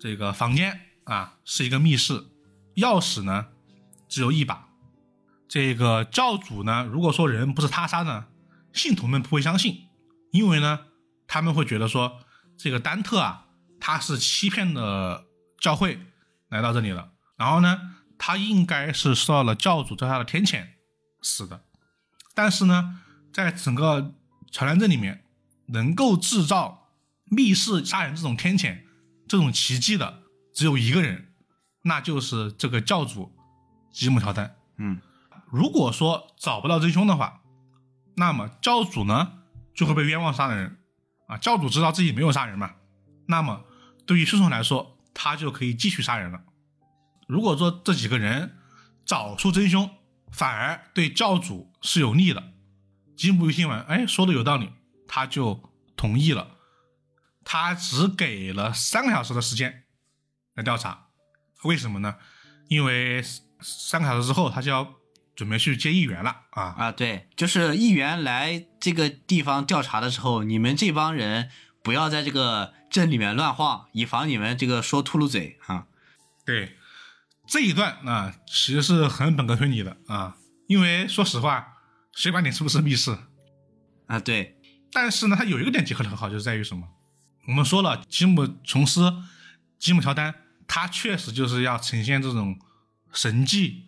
[0.00, 2.24] 这个房间啊是一个密室，
[2.76, 3.46] 钥匙呢
[4.08, 4.68] 只有一把。
[5.48, 8.26] 这个教主呢，如果说人不是他杀的，
[8.78, 9.88] 信徒们不会相信，
[10.30, 10.86] 因为呢，
[11.26, 12.20] 他们会觉得说，
[12.56, 13.46] 这个丹特啊，
[13.80, 15.26] 他是欺骗了
[15.60, 15.98] 教会
[16.48, 20.68] 来到这里了，然后呢，他应该是受到了教主对他的天谴
[21.20, 21.64] 死的。
[22.34, 23.00] 但是呢，
[23.32, 24.14] 在整个
[24.52, 25.24] 乔丹镇里面，
[25.66, 26.92] 能够制造
[27.24, 28.82] 密室杀人这种天谴、
[29.26, 30.22] 这种奇迹的，
[30.54, 31.32] 只有一个人，
[31.82, 33.34] 那就是这个教主
[33.92, 34.54] 吉姆乔丹。
[34.76, 35.00] 嗯
[35.50, 37.40] 如果说找不到真凶的话，
[38.18, 39.32] 那么教主呢
[39.74, 40.78] 就会被冤枉杀人
[41.28, 41.38] 啊。
[41.38, 42.74] 教主知道自己没有杀人嘛，
[43.26, 43.64] 那么
[44.06, 46.42] 对于凶手来说，他就可以继续杀人了。
[47.26, 48.56] 如果说这几个人
[49.04, 49.88] 找出真凶，
[50.32, 52.52] 反而对教主是有利的。
[53.16, 54.70] 吉姆一听完，哎，说的有道理，
[55.06, 56.56] 他就同意了。
[57.44, 59.84] 他只给了三个小时的时间
[60.54, 61.06] 来调查，
[61.64, 62.16] 为什么呢？
[62.68, 63.22] 因为
[63.60, 64.94] 三个小时之后他就要
[65.38, 66.74] 准备去接议员了啊。
[66.76, 71.48] 啊，对，就是议员来这个地方调查的时候，你们这帮人
[71.84, 75.86] 不要在这个镇里面乱晃，以防你们这个说秃噜嘴啊。
[76.44, 76.76] 对，
[77.46, 80.36] 这一段啊，其实是很本格推理的啊，
[80.66, 81.74] 因为说实话，
[82.12, 83.16] 谁管你是不是密室？
[84.08, 84.58] 啊，对，
[84.90, 86.88] 但是呢，它有一个点结合的很好，就是在于什么？
[87.46, 89.22] 我们说了，吉姆·琼斯、
[89.78, 90.34] 吉姆·乔丹，
[90.66, 92.58] 他确实就是要呈现这种
[93.12, 93.86] 神迹、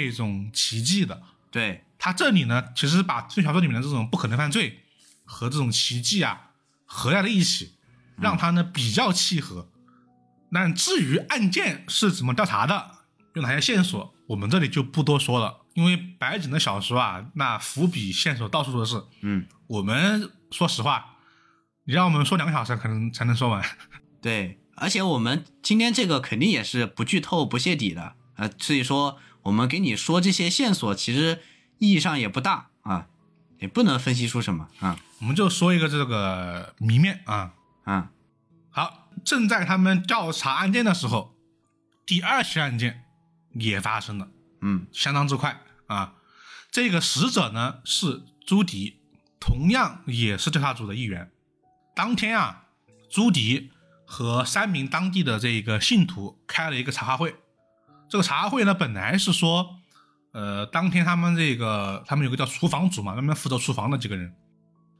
[0.00, 1.22] 这种奇迹的。
[1.50, 4.80] 对，他这里呢，其实把推小说里面的这种不可能犯罪
[5.24, 6.52] 和这种奇迹啊
[6.86, 7.74] 合在了一起，
[8.16, 9.68] 让它呢比较契合。
[10.50, 12.90] 那至于案件是怎么调查的，
[13.34, 19.02] 有哪些线索，我们这里就不多说了，因为白井的小说啊，那伏笔线索到处都是。
[19.20, 21.16] 嗯，我们说实话，
[21.84, 23.62] 你让我们说两个小时可能才能说完。
[24.22, 31.42] 对，而且我们今天这个肯定也是不剧透、不泄底的，呃，所以说我们给你说这些线索，其实
[31.78, 33.08] 意义上也不大啊，
[33.58, 37.54] 也不能分析出什么啊我们就说一个这个谜面啊。
[37.84, 38.12] 啊，
[38.70, 41.34] 好，正在他们调查案件的时候，
[42.06, 43.04] 第二起案件
[43.54, 44.28] 也发生了，
[44.60, 46.14] 嗯相当之快啊。
[46.70, 49.00] 这个死者呢是朱迪，
[49.40, 51.32] 同样也是调查组的一员。
[51.94, 52.66] 当天啊，
[53.10, 53.72] 朱迪
[54.06, 57.34] 和三名当地的这个信徒开了一个茶话会。
[58.12, 59.78] 这个茶会呢，本来是说，
[60.32, 64.34] 呃，当天他们这个他们有个叫厨房组嘛，专门负责厨房的几个人，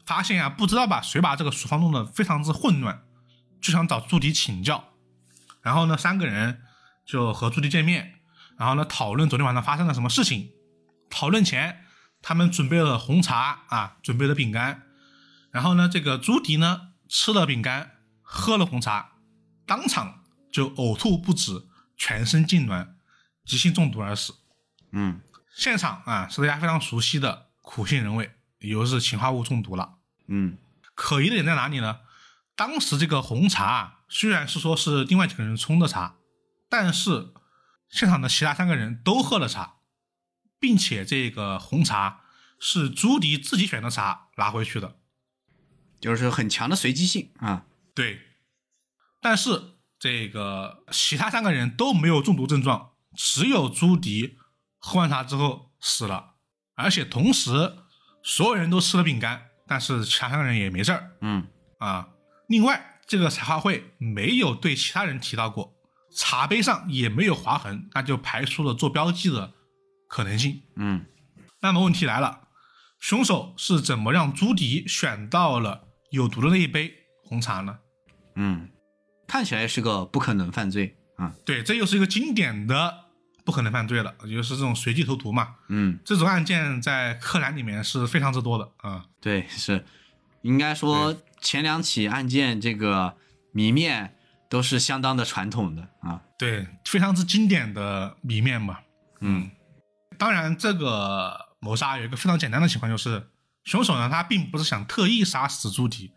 [0.06, 3.02] 发现啊，不知道把谁把这个厨房弄得非常之混乱，
[3.60, 4.94] 就想找朱迪请教。
[5.60, 6.62] 然后呢，三个人
[7.05, 8.14] 就和朱迪见面，
[8.56, 10.48] 然后呢讨论昨天晚上发生了什么事情。
[11.10, 11.84] 讨论前，
[12.22, 14.84] 他们准备了红茶啊，准备了饼干。
[15.51, 17.90] 然后呢，这个朱迪呢吃了饼干，
[18.22, 19.10] 喝了红茶，
[19.66, 22.94] 当场就呕吐不止，全身痉挛，
[23.44, 24.35] 急性中毒而死。
[24.90, 25.20] 嗯
[25.55, 29.98] 现场啊是大家非常熟悉的苦杏仁味，也就是氰化物中毒了。
[30.27, 30.59] 嗯
[30.94, 32.01] 可疑的点在哪里呢？
[32.55, 36.16] 当时这个红茶啊虽然是说是另外几个人冲的茶，
[36.69, 37.32] 但是
[37.89, 39.77] 现场的其他三个人都喝了茶，
[40.59, 42.20] 并且这个红茶
[42.59, 44.98] 是朱迪自己选的茶拿回去的。
[46.01, 47.64] 就是很强的随机性啊，
[47.94, 48.20] 对，
[49.20, 54.39] 但是这个其他三个人都没有中毒症状，只有朱迪
[54.78, 56.34] 喝完茶之后死了，
[56.74, 57.76] 而且同时
[58.22, 61.12] 所有人都吃了饼干，但是其他三个人也没事儿。
[61.20, 61.47] 嗯
[61.78, 62.09] 啊。
[62.48, 65.74] 另外，这个茶话会没有对其他人提到过，
[66.14, 69.55] 茶杯上也没有划痕，那就排除了做标记的
[70.09, 70.62] 可能性。
[70.76, 71.06] 嗯
[71.60, 72.48] 那么问题来了，
[72.98, 76.93] 凶手是怎么让朱迪选到了有毒的那一杯
[77.24, 77.78] 红茶呢？
[78.34, 78.68] 嗯，
[79.28, 83.02] 看起来是个不可能犯罪啊，对，这又是一个经典的
[83.44, 85.56] 不可能犯罪了，也就是这种随机投毒嘛。
[85.69, 89.06] 嗯，这种案件在柯南里面是非常之多的啊。
[89.20, 89.85] 对，是
[90.43, 93.16] 应该说前两起案件这个
[93.52, 94.16] 谜面
[94.48, 98.78] 都是相当的传统的啊，对，非常之经典的谜面嘛。
[99.20, 99.51] 嗯
[100.19, 103.28] 当然，这个谋杀有一个非常简单的情况，就是
[103.64, 106.12] 凶手呢，他并不是想特意杀死朱迪，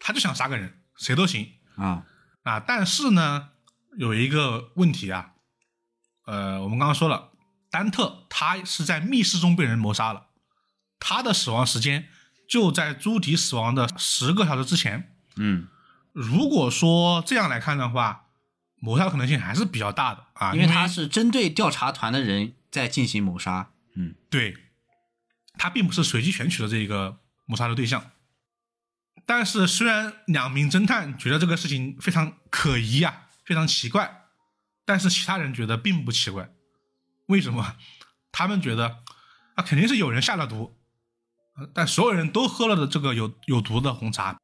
[0.00, 2.04] 他就想杀个人，谁都行啊，
[2.44, 2.60] 啊。
[2.60, 3.50] 但是呢，
[3.98, 5.31] 有一个问题啊，
[6.24, 7.30] 呃，我们刚刚说了，
[7.70, 10.26] 丹特他是在密室中被人谋杀了，
[10.98, 12.08] 他的死亡时间
[12.48, 15.14] 就在朱迪死亡的十个小时之前。
[15.36, 15.66] 嗯，
[16.12, 18.26] 如果说这样来看的话，
[18.76, 24.56] 谋杀可能性还是比较大的啊，因因为他是针对调查团的人在进行谋杀，嗯对，
[25.58, 28.10] 他并不是随机选取的这个谋杀的对象。
[29.24, 34.21] 但是，虽然两名侦探觉得这个事情非常可疑啊，非常奇怪，
[34.84, 36.50] 但是其他人觉得并不奇怪。
[37.26, 37.76] 为什么？
[38.30, 39.02] 他们觉得
[39.54, 40.78] 啊，肯定是有人下了毒，
[41.56, 44.40] 呃但所有人都喝了的这个有有毒的红茶，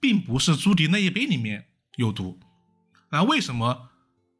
[0.00, 2.40] 并不是朱迪那一杯里面有毒。
[3.10, 3.90] 那为什么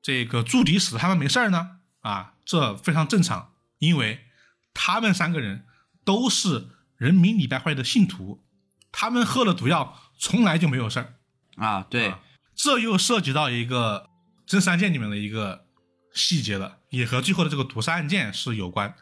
[0.01, 1.81] 这个朱迪死他们没事儿呢？
[2.01, 4.24] 啊，这非常正常，因为
[4.73, 5.66] 他们三个人
[6.05, 8.44] 都是人民礼拜会的信徒，
[8.90, 11.14] 他们喝了毒药从来就没有事儿。
[11.56, 12.20] 啊，对，啊
[12.55, 14.09] 这又涉及到一个
[14.47, 15.66] 真实案件里面的一个
[16.14, 18.94] 细节了，也和最后的这个毒杀案件是有关。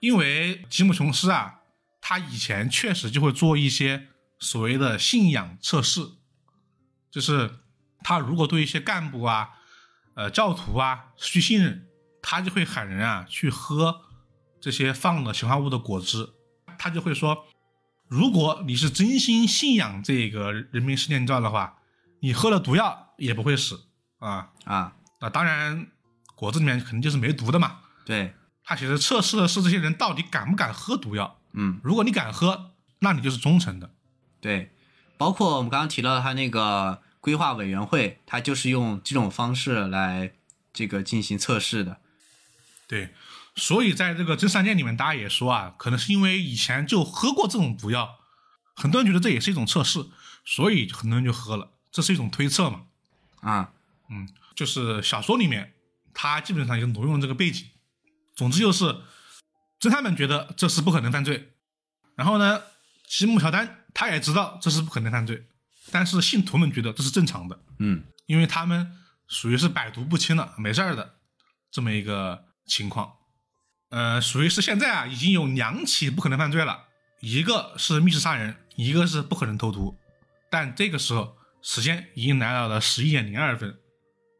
[0.00, 1.60] 因为吉姆·琼斯啊，
[2.00, 4.08] 他以前确实就会做一些
[4.38, 6.00] 所谓的信仰测试，
[7.10, 7.58] 就是
[8.02, 9.50] 他如果对一些干部啊、
[10.14, 11.86] 呃教徒啊失去信任，
[12.22, 14.02] 他就会喊人啊去喝
[14.60, 16.30] 这些放了氰化物的果汁，
[16.78, 17.44] 他就会说，
[18.08, 21.78] 如果你是真心信仰这个人民事件照的话，
[22.20, 23.87] 你喝了毒药也不会死
[24.18, 24.50] 啊。
[24.64, 25.86] 啊，那当然，
[26.34, 27.80] 果子里面肯定就是没毒的嘛。
[28.04, 31.38] 对，他其实测试的是这些人到底敢不敢喝毒药。
[31.52, 33.90] 嗯，如果你敢喝，那你就是忠诚的。
[34.40, 34.72] 对，
[35.16, 40.32] 包括我们刚刚提到他那个规划委员会，他就是用这种方式来
[40.72, 41.98] 这个进行测试的。
[42.86, 43.14] 对，
[43.56, 48.16] 所以在这个真善殿里面，大家也说啊，可能是因为以前就喝过这种毒药，
[48.76, 50.06] 很多人觉得这也是一种测试，
[50.44, 52.82] 所以很多人就喝了，这是一种推测嘛。
[53.40, 53.72] 啊，
[54.10, 55.74] 嗯，就是小说里面
[56.14, 57.66] 他基本上就挪用了这个背景。
[58.34, 58.84] 总之就是
[59.80, 61.52] 侦探们觉得这是不可能犯罪，
[62.14, 62.62] 然后呢，
[63.08, 65.46] 吉姆乔丹他也知道这是不可能犯罪，
[65.90, 68.92] 但是信徒们觉得这是正常的，嗯因为他们
[69.26, 71.14] 属于是百毒不侵了，没事儿的
[71.70, 73.12] 这么一个情况。
[73.90, 76.84] 呃，属于是现在啊，已经有两起不可能犯罪了，
[77.20, 79.98] 一个是密室杀人，一个是不可能投毒。
[80.50, 83.78] 但这个时候，时间已经来到了十一点零二分，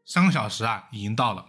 [0.09, 1.45] 三个小时啊，已经到了。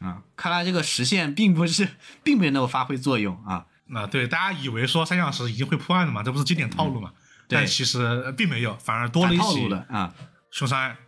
[0.00, 3.66] 啊，看来这个时限并不是并没有发挥作用啊。
[3.86, 7.12] 那、对大家以为说三小时已经会破案了嘛，这不是经典套路嘛？
[7.48, 10.14] 对但其实呃并没有，反而多了一起路的啊，
[10.50, 10.98] 凶杀案。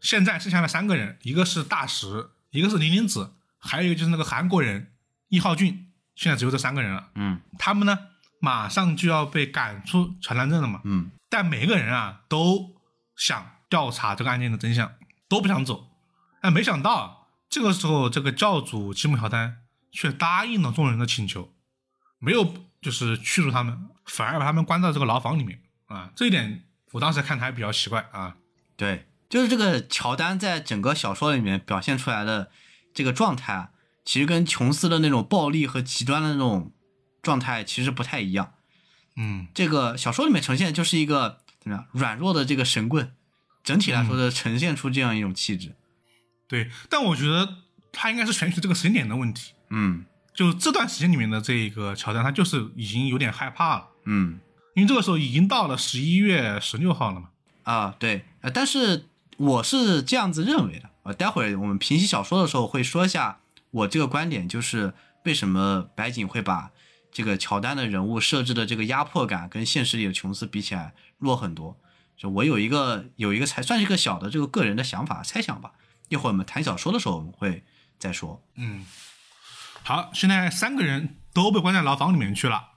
[0.00, 4.92] 现在剩下了三个人，一个是大石，一个是林林子，还有一个就是那个韩国人
[5.28, 5.92] 易浩俊。
[6.16, 7.08] 现在只有这三个人了。
[7.14, 7.98] 嗯他们呢，
[8.40, 10.80] 马上就要被赶出传单镇了嘛。
[10.82, 12.74] 嗯但每个人啊都
[13.16, 14.92] 想调查这个案件的真相，
[15.28, 15.88] 都不想走。
[16.46, 17.16] 但没想到啊，
[17.50, 21.52] 这个时候这个教主吉姆乔丹却答应了众人的请求，
[22.20, 26.12] 没有就是驱逐他们，反而把他们关到这个牢房里面啊。
[26.14, 26.62] 这一点
[26.92, 28.36] 我当时看还比较奇怪啊。
[28.76, 32.52] 对，就是这个乔丹在整个小说里面表现出来的
[32.94, 33.70] 这个状态啊，
[34.04, 36.72] 其实跟琼斯的那种暴力和极端的那种
[37.22, 38.52] 状态其实不太一样。
[39.16, 43.12] 嗯，这个小说里面呈现就是一个怎么样软弱的这个神棍，
[43.64, 45.74] 整体来说的呈现出这样一种气质。
[46.48, 47.58] 对，但我觉得
[47.92, 49.52] 他应该是选取这个时间点的问题。
[49.70, 50.04] 嗯
[50.34, 54.38] 就这段时间里面的这一个乔丹，他就是已经有点害怕了，嗯
[54.74, 57.30] 因为这个时候已经到了十一月十六号了嘛。
[57.62, 59.06] 啊对，呃，但是
[59.38, 60.90] 我是这样子认为的。
[61.04, 63.40] 呃，待会儿我们评析小说的时候会说一下
[63.70, 64.92] 我这个观点，就是
[65.24, 66.70] 为什么白井会把
[67.10, 71.76] 这个乔丹的人物设置的这个压迫感跟现实里的琼斯比起来弱很多。
[72.16, 75.72] 就我有一个有一个才算是一个小的这个个人的想法猜想吧。
[76.08, 77.64] 一会儿我们谈小说的时候我们会
[77.98, 78.42] 再说。
[78.56, 78.84] 嗯，
[79.82, 82.70] 好，现在三个人都被关在牢房里面去了。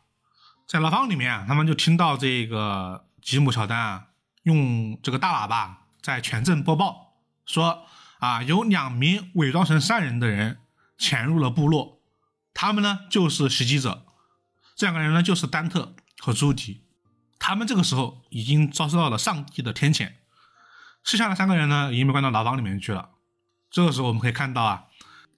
[0.67, 4.07] 在牢房里面，他们就听到这个吉姆乔丹啊，
[4.43, 7.15] 用这个大喇叭在全镇播报
[7.45, 7.85] 说
[8.19, 10.59] 啊，有两名伪装成善人的人
[10.97, 12.01] 潜入了部落，
[12.53, 14.05] 他们呢就是袭击者。
[14.75, 16.85] 这两个人呢就是丹特和朱迪，
[17.39, 20.13] 他们这个时候已经遭受到了上帝的天谴。
[21.03, 23.09] 剩下的三个人呢，已经被关到牢房里面去了。
[23.71, 24.85] 这个时候我们可以看到啊，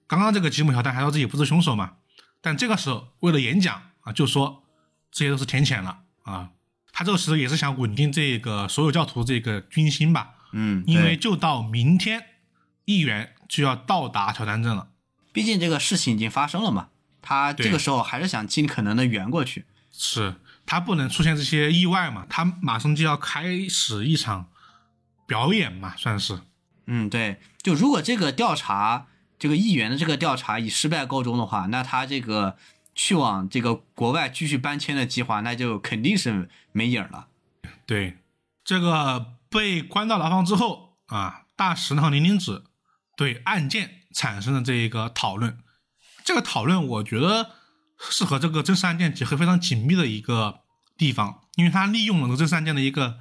[0.06, 1.94] 刚刚这个吉姆乔丹还说自己不是凶手嘛，
[2.40, 4.64] 但这个时候为了演讲啊，就说
[5.10, 6.50] 这些都是天谴了啊。
[6.94, 12.22] 他这个时候也是想稳定这个所有教徒这个军心吧，嗯，因为就到明天，
[12.84, 14.88] 议员就要到达乔丹镇了。
[15.32, 16.88] 毕竟这个事情已经发生了嘛，
[17.22, 19.64] 他这个时候还是想尽可能的圆过去。
[19.90, 20.36] 是
[20.66, 24.50] 他不能出现这些意外嘛，他马上就要开始一场
[25.26, 26.40] 表演嘛，算是。
[26.86, 29.06] 嗯，对，就如果这个调查，
[29.38, 32.56] 这个议员的这个调查以失败告终的话，那他这个
[32.94, 37.28] 去往这个国外继续搬迁的计划，那就肯定是没影儿了。
[37.86, 38.18] 对，
[38.64, 42.64] 这个被关到牢房之后啊，大石和林林子
[43.16, 45.58] 对案件产生了这一个讨论。
[46.24, 47.50] 这个讨论我觉得
[47.98, 50.60] 是和这个真实案件结合非常紧密的一个
[50.96, 53.18] 地方，因为它利用了这个真实案件的一个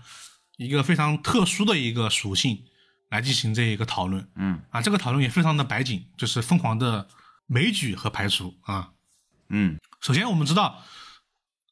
[0.58, 2.64] 一个非常特殊的一个属性
[3.12, 4.82] 来进行这一个讨论嗯啊。
[4.82, 7.08] 这个讨论也非常的白景，就是疯狂的
[7.46, 8.90] 枚举和排除啊。
[9.50, 10.82] 嗯首先，我们知道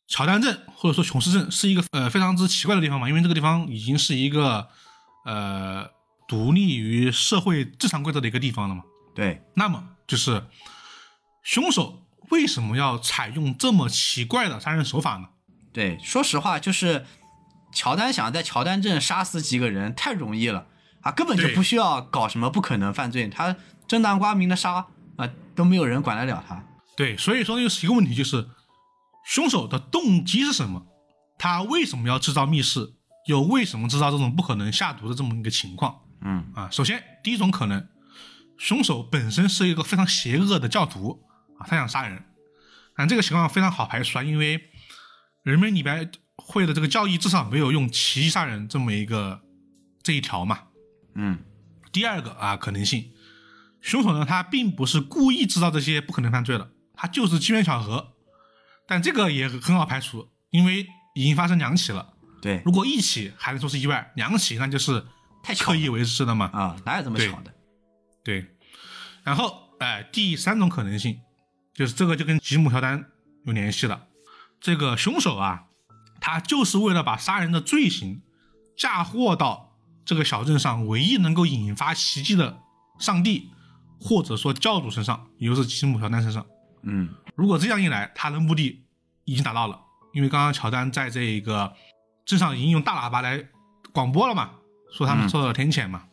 [0.07, 4.69] 乔丹镇或者说琼斯镇是一个呃非常之奇怪的地方嘛，因为这个地方已经是一个
[5.25, 5.89] 呃
[6.27, 8.83] 独立于社会正常规则的一个地方了嘛。
[9.15, 10.45] 对，那么就是
[11.43, 15.29] 凶手为什么要采用这么奇怪的杀人手法呢？
[15.71, 17.05] 对，说实话，就是
[17.73, 20.67] 乔丹想在乔丹镇杀死几个人太容易了
[21.01, 23.55] 啊，根本就不需要搞什么不可能犯罪，他
[23.87, 24.85] 正大光明的杀
[25.17, 26.63] 啊，都没有人管得了他。
[26.95, 28.49] 对，所以说又是一个问题，就是
[29.25, 30.85] 凶手的动机是什么？
[31.37, 32.93] 他为什么要制造密室？
[33.27, 36.01] 又为什么制造这种不可能下毒的这么一个情况？
[36.21, 37.87] 嗯啊，首先第一种可能，
[38.57, 41.21] 凶手本身是一个非常邪恶的教徒
[41.59, 42.23] 啊，他想杀人，
[42.95, 44.69] 但这个情况非常好排除啊，因为
[45.43, 49.41] 人民里边会的这个教义至少没有用奇迹杀人这么一个
[50.01, 50.63] 这一条嘛。
[51.15, 51.39] 嗯。
[51.91, 53.11] 第二个啊可能性，
[53.81, 58.13] 凶手呢他并不是故意制造这些不可能犯罪的，他就是机缘巧合，
[58.87, 65.03] 但这个也很好排除，因为已经发生两起了，对，如果一起还能说是意外，两起那就是
[65.41, 66.45] 太刻意为之的嘛。
[66.53, 67.51] 啊，哪有这么巧的？
[68.23, 68.45] 对，
[69.23, 71.21] 然后哎、第三种可能性
[71.73, 73.05] 就是这个就跟吉姆乔丹
[73.45, 74.05] 有联系了。
[74.61, 75.63] 这个凶手啊，
[76.21, 78.21] 他就是为了把杀人的罪行
[78.77, 79.68] 嫁祸到
[80.09, 82.63] 这个小镇上唯一能够引发奇迹的
[82.97, 83.51] 上帝，
[84.01, 86.43] 或者说教主身上，也就是吉姆乔丹身上。
[86.81, 88.83] 嗯如果这样一来，他的目的
[89.25, 89.79] 已经达到了，
[90.11, 91.75] 因为刚刚乔丹在这个
[92.25, 93.49] 镇上已经用大喇叭来
[93.93, 94.49] 广播了嘛，
[94.91, 96.05] 说他们嗯受到了天谴嘛。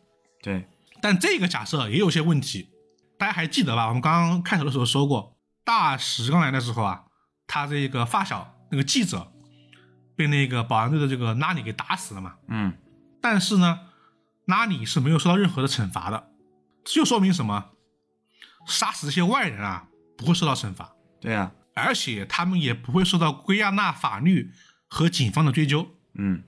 [0.43, 0.67] 对，
[1.01, 2.69] 但这个假设也有些问题，
[3.17, 3.87] 大家还记得吧？
[3.87, 7.05] 我们刚刚开头的时候说过，大石刚来的时候啊，
[7.47, 9.33] 他这个发小那个记者
[10.15, 12.35] 被那个保安队的这个拉里给打死了嘛。
[12.47, 12.77] 嗯
[13.19, 13.79] 但是呢，
[14.47, 16.31] 拉里是没有受到任何的惩罚的，
[16.83, 17.71] 这就说明什么？
[18.65, 19.87] 杀死这些外人啊，
[20.17, 24.51] 不会受到惩罚，对啊，而且他们也不会受到圭亚那法律
[24.87, 25.95] 和警方的追究。
[26.15, 26.43] 嗯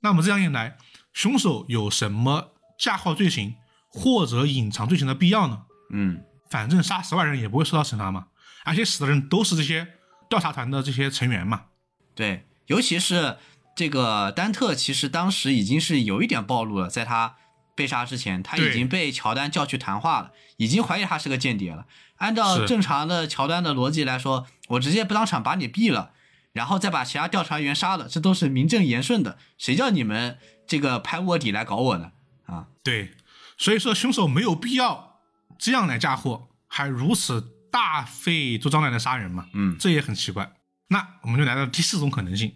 [0.00, 0.76] 那么这样一来，
[1.12, 3.56] 凶手有什么嫁祸罪行
[3.88, 5.64] 或者隐藏罪行的必要呢？
[5.90, 8.28] 嗯反正杀死外人也不会受到惩罚嘛，
[8.64, 9.86] 而且死的人都是这些
[10.28, 11.66] 调查团的这些成员嘛。
[12.14, 13.38] 对，尤其是
[13.76, 17.36] 这个丹特，其实当时已经是有一点暴露了，在他
[17.74, 21.86] 被杀之前，他已经被乔丹叫去谈话了，已经怀疑他是个间谍了。
[22.16, 26.12] 按照正常的乔丹的逻辑来说，我直接不当场把你毙了，
[26.54, 29.36] 然后再把其他调查员杀了，这都是名正言顺的。
[29.58, 32.12] 谁叫你们这个拍卧底来搞我呢？
[32.46, 33.12] 啊，对，
[33.58, 35.20] 所以说凶手没有必要
[35.58, 39.48] 这样来嫁祸，还如此大费周章来的杀人嘛。
[39.52, 40.52] 嗯这也很奇怪。
[40.88, 42.54] 那我们就来到第四种可能性，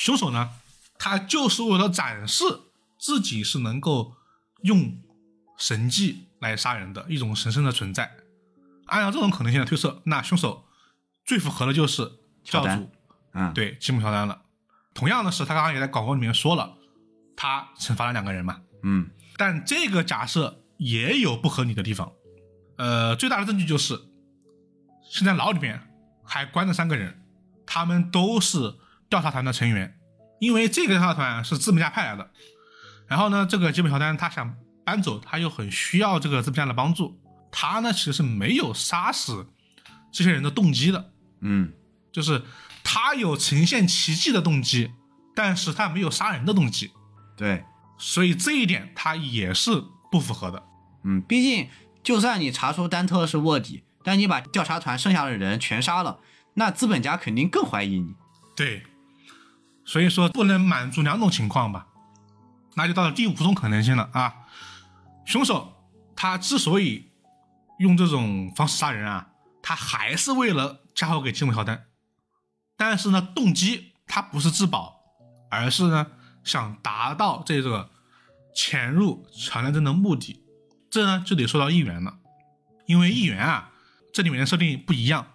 [0.00, 0.48] 凶手呢，
[0.98, 2.42] 他就是为了展示
[2.98, 4.14] 自己是能够
[4.62, 4.98] 用
[5.58, 8.16] 神迹来杀人的一种神圣的存在。
[8.86, 10.64] 按照这种可能性来推测，那凶手
[11.26, 12.12] 最符合的就是
[12.42, 12.90] 教主，
[13.34, 14.40] 嗯，对吉姆乔丹了。
[14.94, 16.78] 同样的是，他刚刚也在广告里面说了，
[17.36, 18.62] 他惩罚了两个人嘛。
[18.82, 22.10] 嗯但这个假设也有不合理的地方。
[22.78, 24.00] 呃，最大的证据就是，
[25.10, 25.78] 现在牢里面
[26.24, 27.22] 还关着三个人，
[27.66, 28.76] 他们都是
[29.10, 29.98] 调查团的成员。
[30.38, 32.30] 因为这个调查团是资本家派来的，
[33.06, 34.56] 然后呢，这个吉本乔丹他想
[34.86, 37.20] 搬走，他又很需要这个资本家的帮助。
[37.52, 39.46] 他呢其实是没有杀死
[40.10, 41.72] 这些人的动机的，嗯
[42.10, 42.42] 就是
[42.82, 44.92] 他有呈现奇迹的动机，
[45.34, 46.90] 但是他没有杀人的动机，
[47.36, 47.64] 对，
[47.98, 50.62] 所以这一点他也是不符合的。
[51.04, 51.68] 嗯，毕竟
[52.02, 56.20] 就算你查出丹特是卧底，但你把调查团剩下的人全杀了，
[56.54, 58.14] 那资本家肯定更怀疑你。
[58.56, 58.84] 对，
[59.90, 61.88] 所以说不能满足两种情况吧，
[62.76, 64.46] 那就到了第五种可能性了啊。
[65.26, 65.84] 凶手
[66.14, 67.10] 他之所以
[67.80, 69.30] 用这种方式杀人啊，
[69.60, 71.86] 他还是为了嫁祸给吉姆乔丹，
[72.76, 75.00] 但是呢，动机他不是自保，
[75.50, 76.06] 而是呢
[76.44, 77.90] 想达到这个
[78.54, 80.44] 潜入乔丹镇的目的。
[80.88, 82.18] 这呢就得说到议员了，
[82.86, 83.72] 因为议员啊，
[84.14, 85.26] 这里面的设定不一样。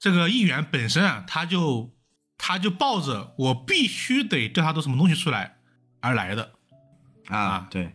[0.00, 1.96] 这个议员本身啊，他就
[2.38, 5.58] 他就抱着我必须得调查出什么东西出来
[6.00, 6.52] 而来的。
[7.26, 7.94] 啊，啊对，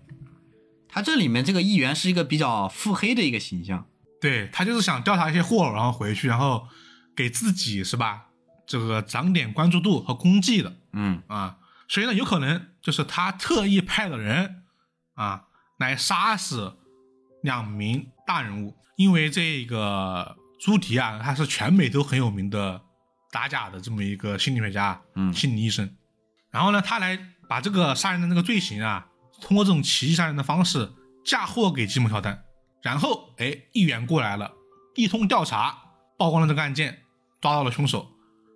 [0.88, 3.88] 他这里面这个议员是一个比较腹黑的一个形象。
[4.22, 6.68] 对他就是想调查一些货，然后回去，然后
[7.15, 8.28] 给自己是吧，
[8.68, 11.57] 这个涨点关注度和功绩的嗯啊。
[11.90, 14.64] 所以呢，有可能就是他特意派的人
[15.15, 15.45] 啊
[15.78, 16.78] 来杀死
[17.41, 22.82] 两名大人物，因为这个朱迪啊，他是全美都很有名的
[23.34, 25.97] 打假的这么一个心理学家，嗯心理医生。
[26.51, 27.19] 然后呢，他来
[27.49, 29.07] 把这个杀人的那个罪行啊，
[29.41, 30.93] 通过这种奇迹杀人的方式
[31.26, 32.43] 嫁祸给吉姆乔丹。
[32.84, 34.53] 然后，哎，议员过来了，
[34.93, 35.76] 一通调查，
[36.18, 37.03] 曝光了这个案件，
[37.41, 38.11] 抓到了凶手，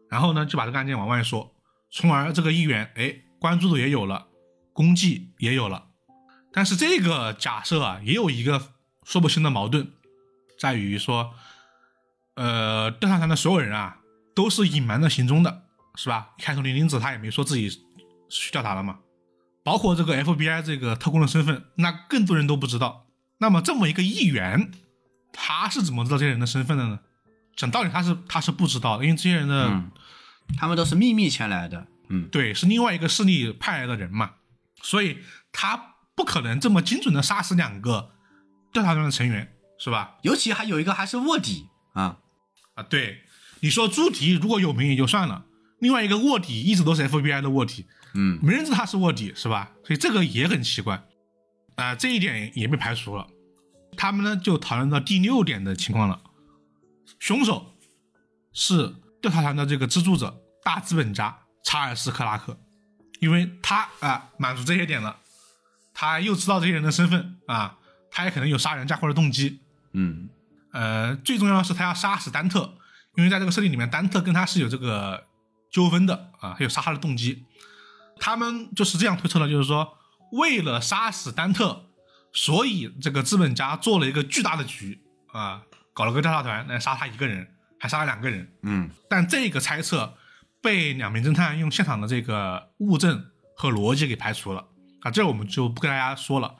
[0.09, 1.55] 然后呢，就把这个案件往外说，
[1.89, 4.27] 从而这个议员，哎，关注度也有了，
[4.73, 5.87] 功绩也有了。
[6.53, 8.61] 但是这个假设啊，也有一个
[9.03, 9.91] 说不清的矛盾，
[10.59, 11.33] 在于说，
[12.35, 13.96] 呃，调查团的所有人啊，
[14.37, 15.63] 都是隐瞒着行踪的，
[15.95, 16.35] 是吧？
[16.37, 17.67] 开头林林子他也没说自己
[18.29, 18.99] 去调查了嘛，
[19.63, 23.07] 包括这个 FBI 这个特工的身份，那更多人都不知道。
[23.39, 24.71] 那么这么一个议员，
[25.33, 26.99] 他是怎么知道这些人的身份的呢？
[27.55, 29.89] 讲道理，他是他是不知道的，因为这些人的、嗯，
[30.55, 31.87] 他们都是秘密前来的。
[32.09, 34.35] 嗯对是另外一个势力派来的人嘛，
[34.83, 35.17] 所以
[35.51, 38.11] 他不可能这么精准的杀死两个
[38.71, 40.17] 调查团的成员，是吧？
[40.21, 42.19] 尤其还有一个还是卧底啊。
[42.75, 43.23] 啊，对，
[43.59, 45.45] 你说朱迪如果有名也就算了，
[45.79, 48.39] 另外一个卧底一直都是 FBI 的卧底，嗯。
[48.41, 49.71] 没人知道他是卧底，是吧？
[49.83, 51.03] 所以这个也很奇怪，
[51.75, 53.27] 啊、这一点也被排除了。
[53.95, 56.21] 他们呢就讨论到第六点的情况了，
[57.19, 57.73] 凶手
[58.53, 62.59] 是调查团的这个资助者大资本家查尔斯克拉克，
[63.19, 65.17] 因为他啊、满足这些点了，
[65.93, 67.77] 他又知道这些人的身份啊，
[68.11, 69.59] 他也可能有杀人嫁祸的动机，
[69.93, 70.29] 嗯。
[70.73, 72.76] 呃，最重要的是他要杀死丹特，
[73.17, 75.25] 因为在这个设定里面，丹特跟他是有这个
[75.71, 77.43] 纠纷的啊，还有杀他的动机。
[78.19, 79.97] 他们就是这样推测的，就是说，
[80.31, 81.85] 为了杀死丹特，
[82.31, 85.03] 所以这个资本家做了一个巨大的局
[85.33, 85.63] 啊，
[85.93, 87.47] 搞了个调查团来杀他一个人，
[87.79, 88.51] 还杀了两个人。
[88.61, 90.15] 嗯但这个猜测
[90.61, 93.25] 被两名侦探用现场的这个物证
[93.55, 94.67] 和逻辑给排除了
[95.01, 96.55] 啊，这我们就不跟大家说了。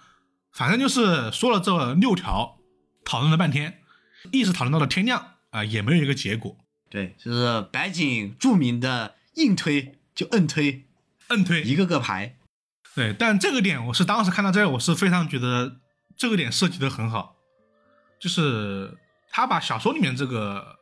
[0.54, 2.58] 反正就是说了这六条，
[3.06, 3.82] 讨论了半天，
[4.32, 6.57] 一直讨论到了天亮啊，也没有一个结果。
[6.90, 10.86] 对，就是白井著名的硬推就摁推，
[11.28, 12.38] 摁推一个个排。
[12.95, 15.82] 对，但这个点我是当时看到这儿，我是非常觉得
[16.15, 17.36] 这个点设计的很好，
[18.19, 18.98] 就是
[19.30, 20.80] 他把小说里面这个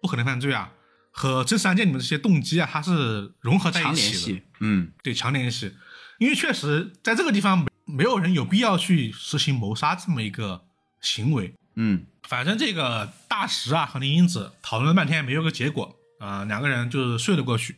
[0.00, 0.72] 不可能犯罪啊
[1.10, 3.94] 和真实案件里面这些动机啊，它是融合在一起的。
[3.94, 5.74] 联系，嗯对，强联系，
[6.18, 10.64] 因为确实在这个地方没没有人有必要去实行谋杀这么一个
[11.02, 11.54] 行为。
[11.74, 12.06] 嗯。
[12.28, 17.76] 反正这个大石啊和林英子讨论了半天没有个结果啊、两个人就是睡了过去。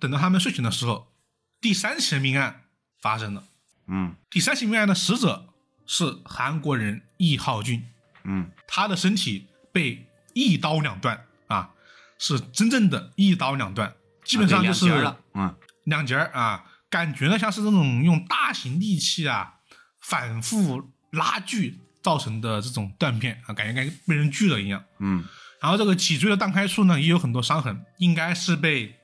[0.00, 1.12] 等到他们睡醒的时候，
[1.60, 2.62] 第三起命案
[3.00, 3.44] 发生了。
[3.86, 4.14] 嗯。
[4.30, 5.46] 第三起命案的死者
[5.86, 7.84] 是韩国人易浩俊，
[8.24, 8.50] 嗯。
[8.66, 11.70] 他的身体被一刀两断啊，
[12.18, 13.94] 是真正的一刀两断，
[14.24, 15.54] 基本上就是啊两截了，嗯。
[15.84, 19.60] 两截儿啊，感觉呢像是那种用大型利器啊
[20.00, 24.84] 反复拉锯造成的这种断片啊，感觉跟被人锯了一样。
[25.00, 25.24] 嗯
[25.60, 28.94] 然后这个脊椎的断开处呢也有很多伤痕，应该是被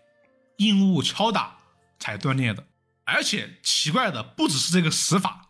[0.59, 1.57] 硬物敲打
[1.99, 2.65] 才断裂的。
[3.05, 5.49] 而且奇怪的不只是这个死法，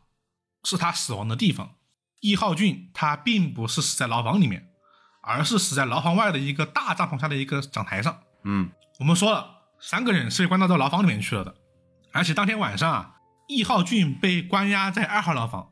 [0.64, 1.74] 是他死亡的地方。
[2.20, 4.70] 易浩俊他并不是死在牢房里面，
[5.22, 8.20] 而是死在牢房外的一个大帐篷下的一个讲台上。
[8.44, 9.44] 嗯我们说了，
[9.78, 11.54] 三个人是被关到这牢房里面去了的，
[12.12, 13.16] 而且当天晚上啊，
[13.48, 15.71] 易浩俊被关押在二号牢房，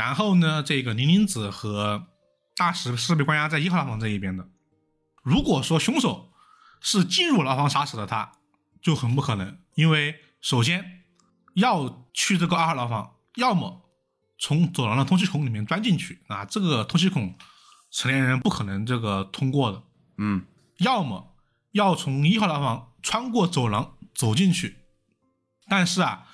[0.00, 2.06] 然后呢，这个林林子和
[2.56, 4.48] 大石是被关押在一号牢房这一边的。
[5.22, 6.32] 如果说凶手
[6.80, 8.32] 是进入牢房杀死了他，
[8.80, 11.02] 就很不可能，因为首先
[11.52, 13.90] 要去这个二号牢房，要么
[14.38, 17.36] 从走廊的通气孔里面钻进去啊，这个通气孔
[17.90, 19.82] 成年人不可能这个通过的，
[20.16, 20.46] 嗯
[20.78, 21.36] 要么
[21.72, 24.78] 要从一号牢房穿过走廊走进去，
[25.68, 26.26] 但是啊，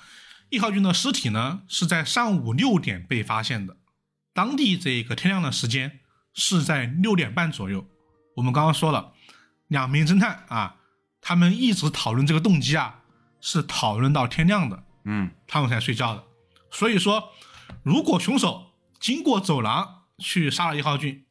[0.49, 3.77] 易浩俊的尸体呢是在上午六点被发现的，
[4.33, 5.99] 当地这个天亮的时间
[6.33, 7.85] 是在六点半左右。
[8.37, 9.13] 我们刚刚说了，
[9.67, 10.77] 两名侦探啊，
[11.19, 13.03] 他们一直讨论这个动机啊，
[13.41, 16.23] 是讨论到天亮的，嗯他们才睡觉的。
[16.71, 17.33] 所以说，
[17.83, 21.25] 如果凶手经过走廊去杀了一号俊，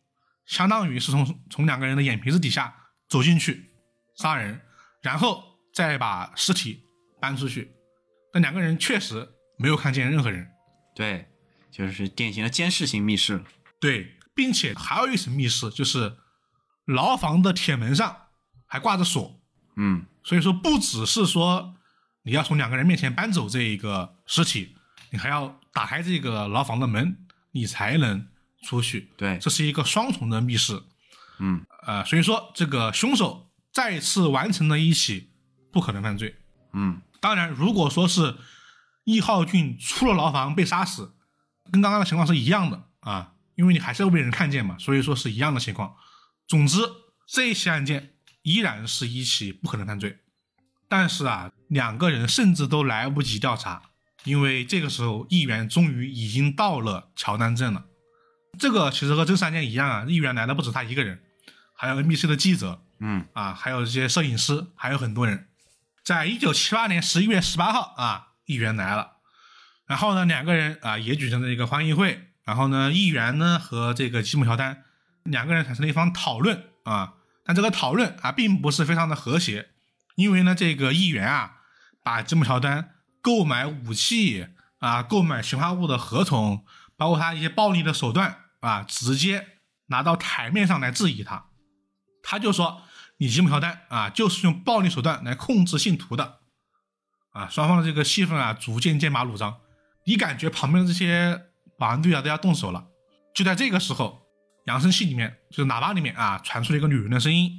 [0.44, 2.74] 相当于是从从两个人的眼皮子底下
[3.08, 3.70] 走进去
[4.14, 4.60] 杀人，
[5.00, 6.84] 然后再把尸体
[7.18, 7.75] 搬出去。
[8.36, 10.46] 但两个人确实没有看见任何人，
[10.94, 11.26] 对，
[11.70, 13.42] 就是典型的监视型密室。
[13.80, 16.18] 对，并且还有一层密室，就是
[16.84, 18.14] 牢房的铁门上
[18.66, 19.40] 还挂着锁，
[19.76, 21.76] 嗯所以说不只是说
[22.24, 24.76] 你要从两个人面前搬走这一个尸体，
[25.12, 27.16] 你还要打开这个牢房的门，
[27.52, 28.28] 你才能
[28.64, 29.12] 出去。
[29.16, 30.82] 对，这是一个双重的密室。
[31.38, 35.30] 嗯呃，所以说这个凶手再次完成了一起
[35.72, 36.36] 不可能犯罪。
[36.74, 38.36] 嗯当然，如果说是
[39.02, 41.16] 易浩俊出了牢房被杀死，
[41.72, 45.96] 跟刚刚的情况是一样的啊，因为你还是要被人看见嘛，所以说是一样的情况。
[46.46, 46.78] 总之，
[47.26, 48.12] 这一起案件
[48.42, 50.18] 依然是一起不可能犯罪，
[50.88, 53.82] 但是啊，两个人甚至都来不及调查，
[54.22, 57.86] 因为这个时候议员终于已经到了乔丹镇了。
[58.56, 61.20] 这个其实和真实案件一样啊，议员来的不止他一个人，
[61.74, 65.48] 还有 NBC 的记者嗯啊，还有一些摄影师，还有很多人。
[66.06, 69.16] 在一九七八年十一月十八号啊，议员来了，
[69.86, 74.84] 然后呢，两个人啊也举行了一个欢迎会，然后呢，议员呢和这个吉姆乔丹
[75.24, 77.14] 两个人产生了一番讨论啊，
[77.44, 79.70] 但这个讨论啊并不是非常的和谐，
[80.14, 81.56] 因为呢，这个议员啊
[82.04, 84.46] 把吉姆乔丹购买武器
[84.78, 86.64] 啊、购买氰化物的合同，
[86.96, 89.44] 包括他一些暴力的手段啊，直接
[89.86, 91.46] 拿到台面上来质疑他，
[92.22, 92.82] 他就说。
[93.18, 96.40] 你吉姆乔丹啊，就是用暴力手段来控制信徒的，
[97.32, 99.56] 啊，双方的这个戏份啊，逐渐剑拔弩张。
[100.04, 101.46] 你感觉旁边的这些
[101.78, 102.86] 保安队啊都要动手了。
[103.34, 104.22] 就在这个时候，
[104.66, 107.50] 扬声器里面，就是喇叭里面啊，传出了一个女人的声音，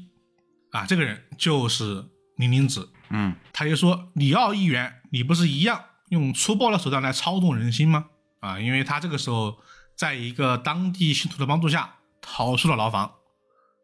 [0.71, 2.05] 啊，这个人就是
[2.37, 8.05] 林林子，嗯他就说：“里奥议员，你不是一样用粗暴的手段来操纵人心吗？”
[8.41, 9.57] 啊，因为他这个时候
[9.95, 13.15] 在一个当地信徒的帮助下逃出了牢房，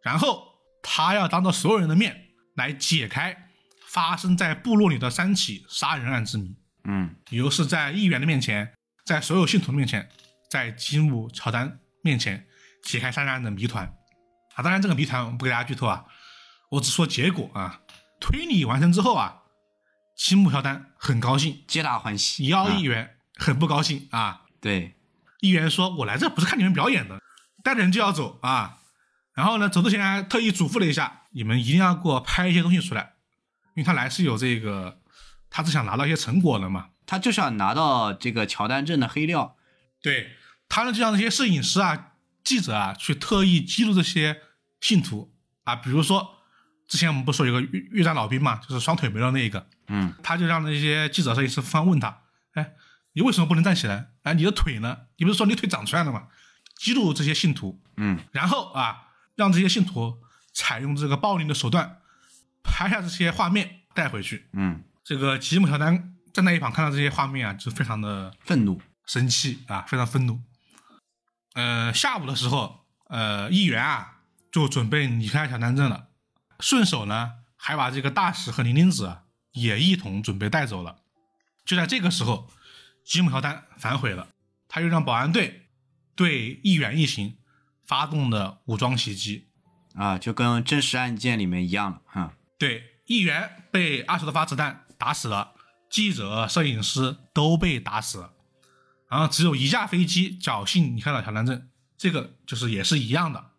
[0.04, 0.53] 然后。
[0.84, 3.50] 他要当着所有人的面来解开
[3.88, 8.74] 发生在部落里的三起杀人案之谜，嗯也就是在议员的面前，
[9.06, 10.10] 在所有信徒的面前，
[10.52, 12.46] 在吉姆乔丹面前
[12.84, 13.86] 解开杀人案的谜团。
[14.56, 14.62] 啊。
[14.62, 16.06] 当然，这个谜团我们不给大家剧透啊，
[16.72, 17.80] 我只说结果啊。
[18.20, 19.42] 推理完成之后啊，
[20.16, 22.48] 吉姆乔丹很高兴，皆大欢喜。
[22.48, 24.44] 姚啊议员很不高兴啊。
[24.62, 24.96] 对，
[25.42, 27.20] 议员说：“我来这不是看你们表演的，
[27.64, 28.80] 带着人就要走啊。”
[29.34, 33.14] 然后呢，走之前还特意嘱咐了一下，你们一定要给我拍一些东西出来，
[33.76, 35.00] 因为他来是有这个，
[35.50, 36.90] 他是想拿到一些成果的嘛。
[37.06, 39.58] 他就想拿到这个乔丹镇的黑料。
[40.02, 40.32] 对
[40.70, 44.42] 他呢，就让那些摄影师啊、记者啊，去特意记录这些
[44.80, 45.34] 信徒
[45.64, 46.38] 啊，比如说
[46.88, 52.22] 之前我们不是说有个越越战老兵嘛，就是双腿没了那一个，嗯，他就让那些记者、摄影师方问他，
[52.54, 52.74] 哎，
[53.14, 54.12] 你为什么不能站起来？
[54.24, 54.98] 哎，你的腿呢？
[55.18, 56.28] 你不是说你腿长出来了吗？
[56.78, 60.22] 记录这些信徒，嗯，然后啊，让这些信徒
[60.54, 62.02] 采用这个暴力的手段
[62.64, 64.48] 拍下这些画面带回去。
[64.54, 68.82] 嗯，这个吉姆乔丹站在一旁看到这些画面啊，就非常的愤怒。
[69.06, 70.40] 生气啊，非常愤怒。
[71.56, 74.20] 呃，下午的时候，呃，议员啊
[74.50, 76.08] 就准备离开乔丹镇了，
[76.62, 81.02] 顺手呢还把这个大使和林林子啊也一同准备带走了。
[81.66, 82.50] 就在这个时候，
[83.04, 84.30] 吉姆乔丹反悔了，
[84.70, 85.68] 他又让保安队
[86.16, 87.36] 对议员一行
[87.86, 89.48] 发动的武装袭击。
[89.96, 95.52] 啊，就跟真实案件里面一样了，哈、对，议员被二十多发子弹打死了，
[95.88, 98.34] 记者、摄影师都被打死了，
[99.08, 103.52] 然后只有一架飞机侥幸离开了乔丹镇，这个就是也是一样的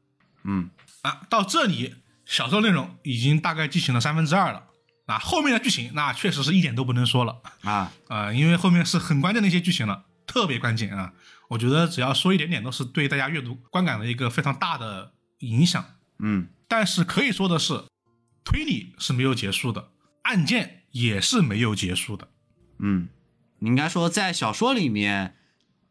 [0.43, 0.71] 嗯，
[1.03, 1.21] 啊。
[1.31, 1.95] 到这里，
[2.27, 4.65] 小说内容已经大概进行了三分之二了，
[5.07, 11.13] 啊，后面的剧情那确实是一点都不能说了啊，啊、因为后面是很关键的一些剧情了，特别关键啊。
[11.55, 15.85] 我觉得只要说一点点，都是对大家阅读观感的一个非常大的影响。
[16.19, 17.85] 嗯，但是可以说的是，
[18.45, 19.91] 推理是没有结束的，
[20.23, 22.29] 案件也是没有结束的。
[22.79, 23.09] 嗯，
[23.61, 25.37] 你应该说在小说里面，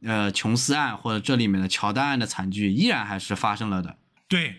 [0.01, 3.97] 呃，琼斯案或者这里面的乔丹案的惨剧依然还是发生了的。
[4.27, 4.57] 对，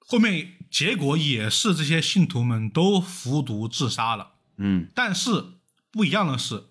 [0.00, 4.34] 后面结果也是这些信徒们都服毒自杀了。
[4.58, 5.54] 嗯但是
[5.90, 6.64] 不一样的是，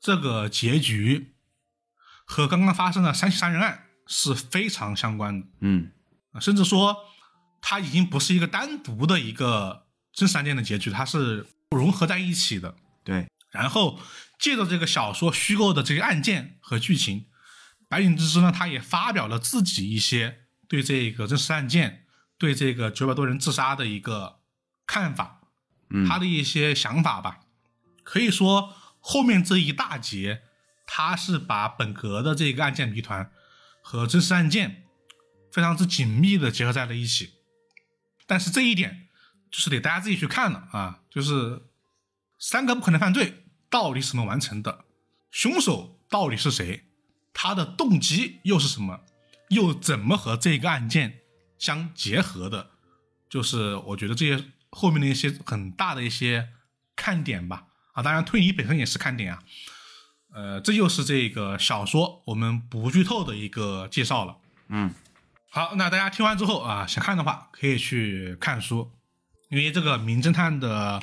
[0.00, 1.31] 这个结局
[2.32, 5.92] 和刚刚发生的三起杀人案是非常相关的，嗯
[6.32, 6.96] 啊甚至说
[7.60, 12.74] 它已经不是一个单独的一个真实案件的结局，它是融合在一起的。
[13.04, 14.00] 对，然后
[14.38, 17.26] 借着这个小说虚构的这个案件和剧情，
[17.86, 22.06] 白井之之呢，他也发表了自己一些对这个真实案件、
[22.38, 24.40] 对这个九百多人自杀的一个
[24.86, 25.42] 看法，
[25.90, 27.40] 嗯他的一些想法吧。
[28.02, 30.42] 可以说后面这一大节，
[30.94, 33.32] 他是把本格的这个案件谜团
[33.80, 34.84] 和真实案件
[35.50, 37.32] 非常之紧密的结合在了一起。
[38.26, 39.08] 但是这一点
[39.50, 41.62] 就是得大家自己去看了啊，就是
[42.38, 44.84] 三个不可能犯罪到底是怎么完成的，
[45.30, 46.84] 凶手到底是谁，
[47.32, 49.00] 他的动机又是什么，
[49.48, 51.20] 又怎么和这个案件
[51.58, 52.68] 相结合的，
[53.30, 56.50] 就是我觉得这些后面的一些很大的一些
[56.94, 57.68] 看点吧。
[57.94, 59.42] 啊，当然推理本身也是看点啊。
[60.34, 64.36] 呃，这就是这个小说我们不剧透的一个介绍了。
[64.68, 64.92] 嗯
[65.50, 68.90] 好，那大家听完之后啊，想看的话可以去看书，
[69.50, 71.02] 因为这个《名侦探》的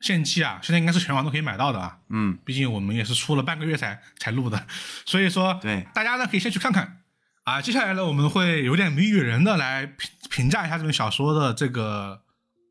[0.00, 1.98] 限期啊，现在应该是全网都可以买到的啊。
[2.10, 4.64] 嗯，毕竟我们也是出了半个月才才录的，
[5.04, 7.02] 所以说对大家呢可以先去看看
[7.42, 7.60] 啊。
[7.60, 12.22] 接下来呢，我们会有点谜语人的来评评价一下这本小说的这个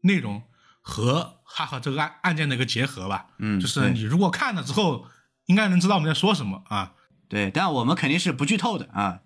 [0.04, 0.44] 内容
[0.82, 3.26] 和它和这个案案件的一个结合吧。
[3.40, 5.06] 嗯就是你如果看了之后，
[5.46, 6.94] 应该能知道我们在说什么啊。
[7.28, 9.22] 对，但我们肯定是不剧透的啊。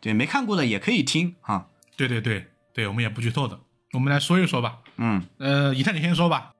[0.00, 1.66] 对，没看过的也可以听啊。
[1.96, 3.60] 对对对对，我们也不剧透的，
[3.92, 4.78] 我们来说一说吧。
[4.96, 6.52] 嗯，呃，以太你先说吧。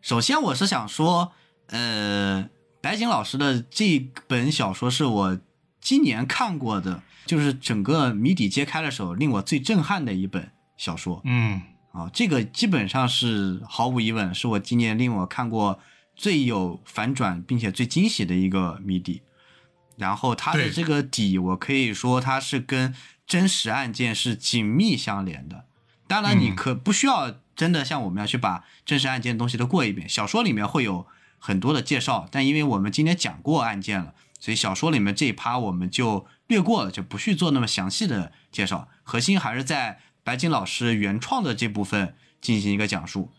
[0.00, 1.32] 首先我是想说，
[1.68, 2.48] 呃，
[2.82, 5.40] 白井老师的这本小说是我
[5.80, 11.62] 今年看过的，就是整个谜底揭开的时候令我最震撼的一本小说嗯
[11.92, 12.10] 啊。
[12.12, 15.78] 这个基本上是毫无疑问，是我今年令我看过
[16.16, 19.22] 最有反转并且最惊喜的一个谜底。
[19.96, 22.94] 然后它的这个底，我可以说它是跟
[23.26, 25.66] 真实案件是紧密相连的。
[26.06, 30.08] 当然，你嗯可不需要真的像我们要去把真实案件的东西都过一遍。
[30.08, 31.06] 小说里面会有
[31.38, 38.88] 很多的介绍，但因为我们今天讲过案件了，所以小说里面这一趴我们就略过了，就不去做那么详细的介绍。
[39.04, 43.32] 核心还是在白金老师原创的这部分进行一个讲述，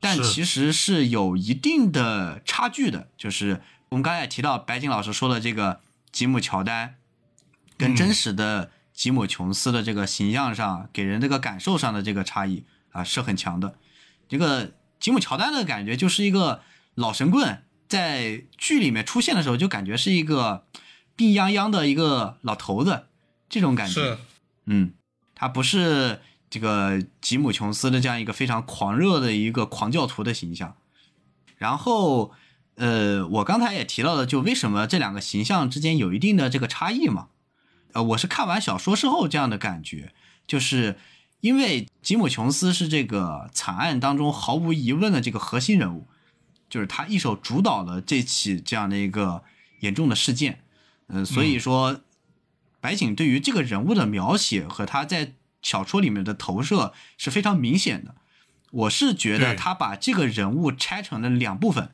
[0.00, 3.08] 但其实是有一定的差距的。
[3.16, 3.60] 就是
[3.90, 6.96] 我们刚才也提到，白金老师说的这个吉姆乔丹
[7.76, 13.76] 跟嗯真实的吉姆琼斯的这个形象上，给人这个感受上的这个差异啊是很强的。
[14.28, 16.62] 这个吉姆乔丹的感觉就是一个
[16.94, 20.66] 老神棍，在剧里面出现的时候，就感觉是一个
[21.16, 23.06] 病殃殃的一个老头子，
[23.48, 23.92] 这种感觉。
[23.92, 24.18] 是，
[24.66, 24.92] 嗯，
[25.34, 26.20] 他不是
[26.50, 30.76] 这个吉姆·琼斯的这样一个非常狂热的一个狂教徒的形象。
[31.56, 32.32] 然后，
[32.74, 37.28] 呃，我刚才也提到了，就为什么这两个形象之间有一定的这个差异嘛？
[37.92, 40.12] 呃，我是看完小说之后这样的感觉，
[40.46, 40.98] 就是
[41.40, 46.08] 因为吉姆·琼斯是这个惨案当中毫无疑问的这个核心人物，
[46.68, 49.44] 就是他一手主导了这起这样的一个
[49.80, 50.64] 严重的事件。
[51.08, 52.00] 嗯，所以说，
[52.80, 58.14] 白井对于这个人物的描写和他在小说里面的投射是非常明显的。
[58.70, 61.90] 我是觉得他把这个人物拆成了两部分，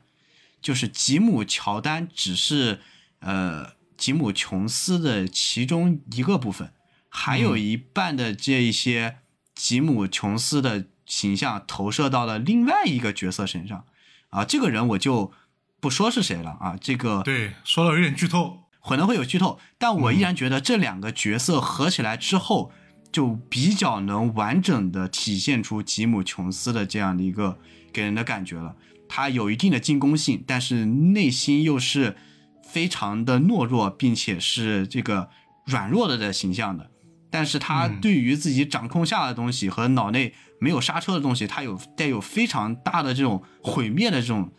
[0.61, 2.81] 就是吉姆·乔丹只是
[3.19, 6.71] 呃吉姆·琼斯的其中一个部分，
[7.09, 9.17] 还有一半的这一些
[9.55, 13.85] 吉姆·琼斯的形象投射到了另外一个角色身上。
[14.29, 15.31] 啊，这个人我就
[15.79, 18.65] 不说是谁了啊，这个对，说了有点剧透。
[18.87, 22.71] 可能会有剧透，但我依然觉得这两个角色合起来之后，
[23.11, 27.57] 就比较能完整的体现出吉姆·琼斯的这样的一个
[27.91, 28.75] 给人的感觉了。
[29.09, 32.17] 他有一定的进攻性，但是内心又是
[32.61, 35.29] 非常的懦弱，并且是这个
[35.65, 36.91] 软弱的的形象的。
[37.29, 44.51] 但是他对于自己掌控下的东西和脑内没有刹车的东西，他有带有非常大的这种毁灭的这种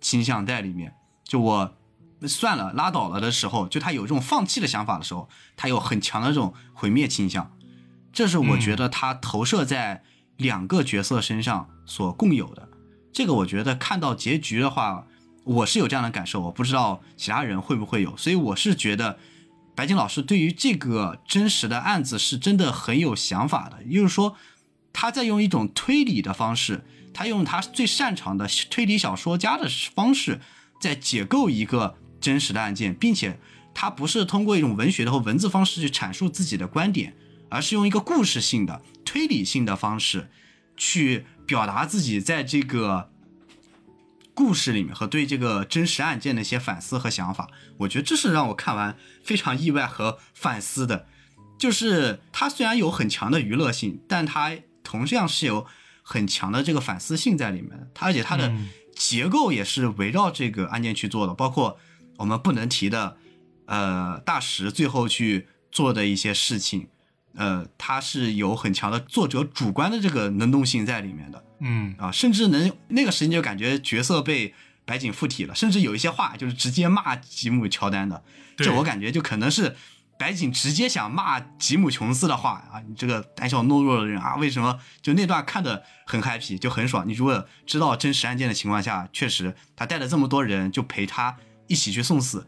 [0.00, 0.94] 倾向在里面。
[1.24, 1.76] 就我
[2.26, 7.53] 算了拉倒了的时候，就他有这种放弃的想法的时候，他有很强的这种毁灭倾向。
[8.14, 10.04] 这是我觉得他投射在
[10.36, 12.68] 两个角色身上所共有的。
[13.12, 15.06] 这个我觉得看到结局的话，
[15.42, 18.16] 我是有这样的感受，我不知道其他人会不会有。
[18.16, 19.18] 所以我是觉得
[19.74, 24.36] 白金老师对于这个真实的案子是真的很有想法的，也就是说
[24.92, 30.40] 他在用一种推理的方式，他用他最擅长的推理小说家的方式，
[30.80, 33.40] 在解构一个真实的案件，并且
[33.74, 37.16] 他不是通过一种文学的或文字方式去阐述自己的观点，
[37.54, 40.28] 而是用一个故事性的、推理性的方式
[40.76, 43.10] 去表达自己在这个
[44.34, 47.48] 故事里面和对这个真实案件的一些反思和想法。
[47.78, 51.06] 我觉得这是让我看完非常意外和反思的。
[51.56, 55.64] 就是它虽然有很强的娱乐性，但它同样是有
[56.02, 57.88] 很强的这个反思性在里面的。
[57.94, 58.52] 它而且它的
[58.96, 61.78] 结构也是围绕这个案件去做的，包括
[62.16, 63.16] 我们不能提的，
[63.66, 66.88] 呃，大石最后去做的一些事情，
[67.36, 71.44] 呃，它是有很强的作者主观的这个能动性在里面的。
[71.60, 74.54] 嗯，啊，甚至能那个时间就感觉角色被
[74.84, 78.22] 白井附体了，甚至有一些话就是直接骂吉姆乔丹的，
[78.56, 79.74] 对这我感觉就可能是
[80.18, 87.08] 白井直接想骂吉姆琼斯的话啊，你这个胆小懦弱的人啊，为什么就那段看的很 happy 就很爽？
[87.08, 91.36] 你如果知道真实案件的情况下，确实他带了这么多人就陪他
[91.66, 92.46] 一起去送死，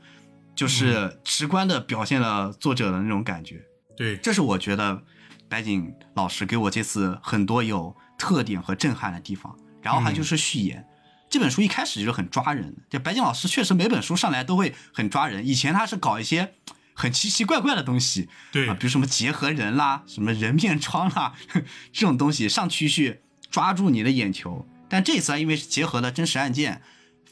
[0.54, 3.62] 就是直观的表现了作者的那种感觉。
[3.97, 5.02] 对，这是我觉得
[5.48, 9.56] 白景老师给我这次很多有特点和震撼的地方。
[9.82, 10.85] 然后还就是序言，
[11.31, 12.82] 这本书一开始就是很抓人的。
[12.90, 15.47] 就白景老师确实每本书上来都会很抓人。
[15.47, 16.55] 以前他是搞一些
[16.93, 21.35] 很奇奇怪怪的东西，对啊，比如什么结合人啦，什么人面疮啦
[21.93, 24.66] 这种东西上去去抓住你的眼球。
[24.89, 26.82] 但这次啊，因为是结合了真实案件，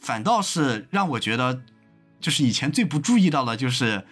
[0.01, 1.63] 反倒是让我觉得，
[2.21, 4.07] 就是以前最不注意到的，就是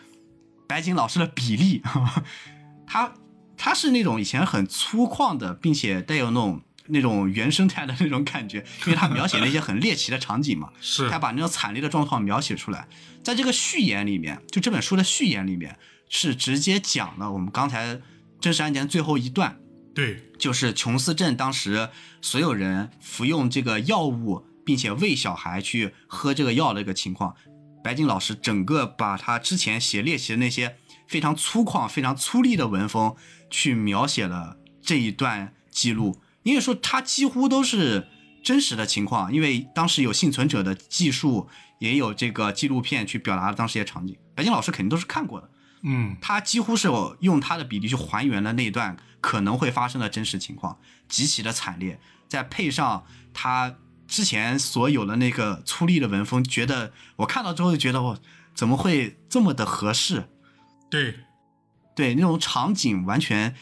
[0.73, 1.83] 白井老师的比例，
[2.89, 3.13] 他
[3.59, 11.11] 他是那种以前很粗犷的，并且带有那种那种原生态的那种感觉，因为他描写了一些很猎奇的场景嘛，是。
[11.11, 12.89] 他把那种惨烈的状况描写出来。
[13.23, 15.79] 在这个序言里面，就这本书的序言里面，
[16.09, 18.01] 是直接讲了我们刚才
[18.41, 19.59] 真实案件最后一段，
[19.95, 21.91] 对，就是琼斯镇当时
[22.23, 27.37] 所有人服用这个药物，并且喂小孩去喝这个药的一个情况。
[27.83, 30.77] 白金老师整个把他之前写猎奇的那些
[31.09, 33.17] 非常粗犷、非常粗粝的文风，
[33.51, 36.21] 去描写了这一段记录。
[36.43, 38.09] 因为说它几乎都是
[38.43, 41.49] 真实的情况，因为当时有幸存者的记述，
[41.79, 44.17] 也有这个纪录片去表达了当时一些场景。
[44.35, 45.51] 白金老师肯定都是看过的。
[45.83, 50.79] 嗯，他几乎是有用他的比例去还原了那一段可能会发生的真实情况，
[51.09, 53.05] 极其的惨烈，再配上
[53.35, 53.77] 他
[54.07, 58.19] 之前所有的那个粗粝的文风，觉得我看到之后就觉得我
[58.55, 60.29] 怎么会这么的合适？
[60.91, 61.15] 对，
[61.97, 63.55] 对，那种场景完全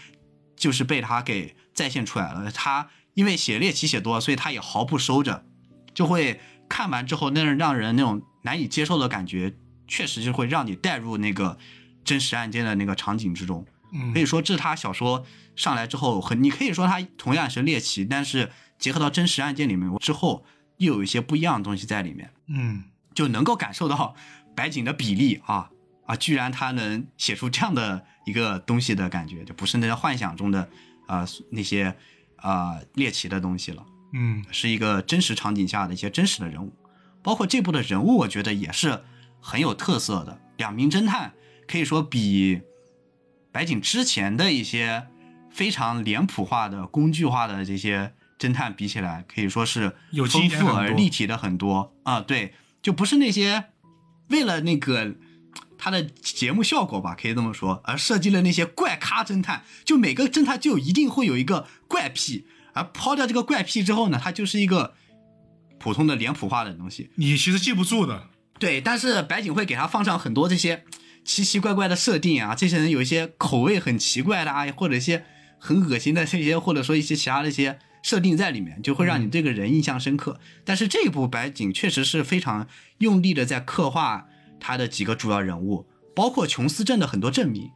[0.57, 2.51] 就是被他给再现出来了。
[2.51, 5.45] 他因为写猎奇写多了，所以他也毫不收着，
[5.95, 9.55] 就会看完之后那让人那种难以接受的感觉，
[9.87, 11.59] 确实就会让你带入那个
[12.05, 13.65] 真实案件的那个场景之中。
[13.93, 15.27] 嗯可以说这是他小说
[15.57, 18.51] 上来之后，很你可以说他同样是猎奇，但是
[18.81, 20.45] 结合到真实案件里面之后，
[20.79, 22.83] 又有一些不一样的东西在里面，嗯，
[23.15, 24.17] 就能够感受到
[24.57, 25.71] 白景的比例啊
[26.07, 30.69] 啊，居然他能写出这样的一个东西的感觉，就不是那些幻想中的
[31.07, 31.95] 啊、那些
[32.37, 33.85] 啊、猎奇的东西了。
[34.13, 36.73] 嗯是一个真实场景下的一些真实的人物，
[37.23, 39.05] 包括这部的人物，我觉得也是
[39.41, 40.41] 很有特色的。
[40.57, 41.33] 两名侦探
[41.69, 42.61] 可以说比
[43.53, 45.07] 白景之前的一些
[45.51, 49.95] 非常脸谱化的、工具化的这些侦探比起来，可以说是
[50.29, 52.21] 丰富而立体的很多啊。
[52.21, 53.67] 对，就不是那些
[54.31, 55.15] 为了那个。
[55.83, 62.45] 他的节目效果吧，可以这么说，而设计了那些怪咖侦探，就每个侦探就一定会有一个怪癖，
[62.75, 64.93] 而抛掉这个怪癖之后呢，他就是一个
[65.79, 67.09] 普通的脸谱化的东西。
[67.15, 68.29] 你其实记不住的。
[68.59, 70.85] 对，但是白景会给他放上很多这些
[71.25, 75.25] 奇奇怪怪的设定啊，这些人有一些口味很奇怪的啊，或者一些
[75.59, 80.39] 很恶心的这些，或者说一些其他的一些设定在里面，就会让你这个人印象深刻。
[80.65, 82.67] 但是这一部白景确实是非常
[82.99, 84.27] 用力的在刻画
[84.59, 87.71] 他的几个主要人物，包括琼斯镇的很多镇民。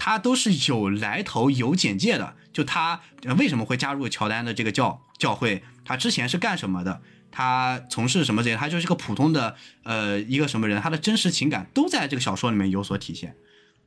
[0.00, 2.36] 他都是有来头、有简介的。
[2.52, 5.64] 就他呃为什么会加入乔丹的这个教教会？
[5.84, 7.02] 他之前是干什么的？
[7.32, 8.56] 他从事什么这些？
[8.56, 10.80] 他就是个普通的呃一个什么人？
[10.80, 13.34] 他的真实情感都在这个小说里面有所体现。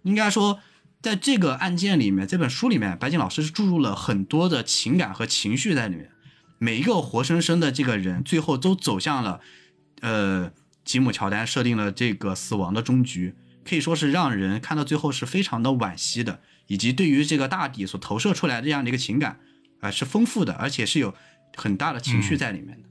[0.03, 0.59] 应该说，
[1.01, 6.11] 在这个案件里面，这本书里面，白井老师是注入了很多的情感和情绪在里面。
[6.59, 9.41] 每一个活生生的这个人，最后都走向了
[10.01, 10.51] 呃
[10.85, 13.33] 吉姆乔丹设定了这个死亡的终局。
[13.63, 19.39] 可以说是让人看到最后是非常的惋惜的，以及对于这个大底所投射出来的这样的一个情感，
[19.79, 21.15] 啊、是丰富的，而且是有
[21.55, 22.87] 很大的情绪在里面的。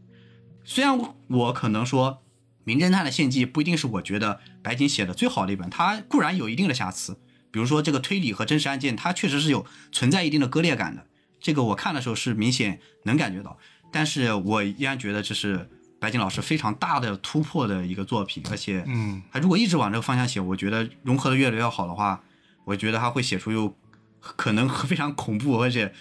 [0.65, 2.13] 虽然我可能说
[2.65, 7.19] 《名侦探的献祭》不一定是我觉得白井写的最好的一本，它固然有一定的瑕疵，
[7.51, 11.07] 比如说这个推理和真实案件，它确实是有存在一定的割裂感的，
[11.41, 13.59] 这个我看的时候是明显能感觉到，
[13.93, 15.69] 但是我依然觉得这是
[15.99, 22.23] 白金老师非常大的突破的一个作品，而且，嗯，他如果一直往这个方向写，我觉得融合的越来越好的话，
[22.65, 23.77] 我觉得他会写出有
[24.21, 25.93] 可能非常恐怖，而且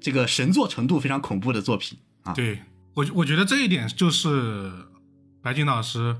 [0.00, 2.32] 这个神作程度非常恐怖的作品啊。
[2.32, 2.60] 对
[2.94, 4.70] 我我觉得这一点就是
[5.40, 6.16] 白金老师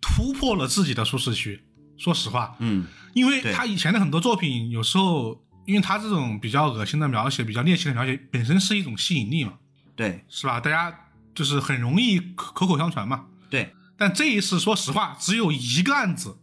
[0.00, 1.62] 突破了自己的舒适区。
[1.98, 9.54] 说实话，嗯，因为他以前的很多作品，有时候因为他这种比较恶心的描写、比较猎奇的描写，本身是一种吸引力嘛，
[9.94, 10.60] 对是吧？
[10.60, 10.96] 大家
[11.34, 13.26] 就是很容易口口口相传嘛。
[13.50, 16.38] 对，但这一次，说实话，只有一个案子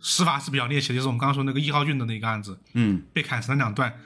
[0.00, 4.00] 司法是比较猎奇的，就是我们刚刚说那个一号俊的那个案子，嗯，被砍成了两段，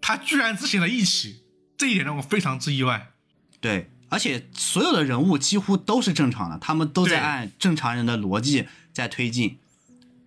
[0.00, 1.44] 他居然只写了一起，
[1.78, 3.12] 这一点让我非常之意外。
[3.60, 9.58] 对，而且所有的人物几乎都是正常的，他们都在按正常人的逻辑在推进，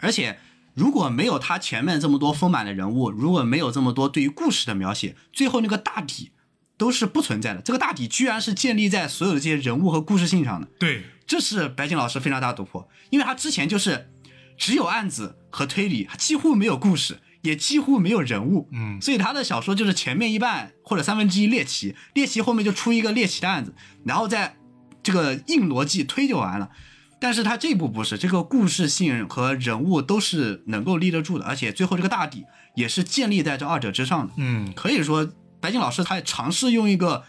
[0.03, 0.37] 而且。
[0.75, 6.31] 如果没有他前面这么多丰满的人物，如果没有这么多对于故事的描写，最后那个大底
[6.77, 7.61] 都是不存在的。
[7.61, 10.67] 这个大底居然是建立在所有的这些人物和故事性上的。
[10.79, 14.09] 对，这是白井老师非常大的突破，因为他之前就是
[14.57, 23.75] 只有案子和推理，几乎没有故事，也几乎没有人物，嗯所以他的小说就是前面一半或者三分之一猎奇，猎奇后面就出一个猎奇的案子，
[24.05, 24.57] 然后再
[25.03, 26.71] 这个硬逻辑推就完了。
[27.23, 32.43] 但是他这部不是，这个故事性和人物都是能够立得住的，而且最后这个大底
[32.75, 34.33] 也是建立在这二者之上的。
[34.35, 35.31] 嗯，可以说，
[35.61, 37.23] 白井老师他也尝试用一个，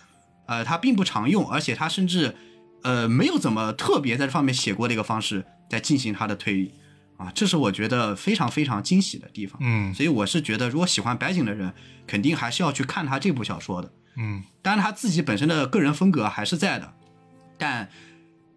[0.47, 2.35] 呃，他并不常用，而且他甚至，
[2.83, 6.75] 呃，没有怎么特别在这方面写过的一个方式，在进行他的推理，
[7.16, 9.57] 啊，这是我觉得非常非常惊喜的地方。
[9.62, 11.73] 嗯所以我是觉得，如果喜欢白井的人，
[12.05, 13.93] 肯定还是要去看他这部小说的。
[14.16, 16.93] 嗯，当然，他自己本身的个人风格还是在的，
[17.57, 17.89] 但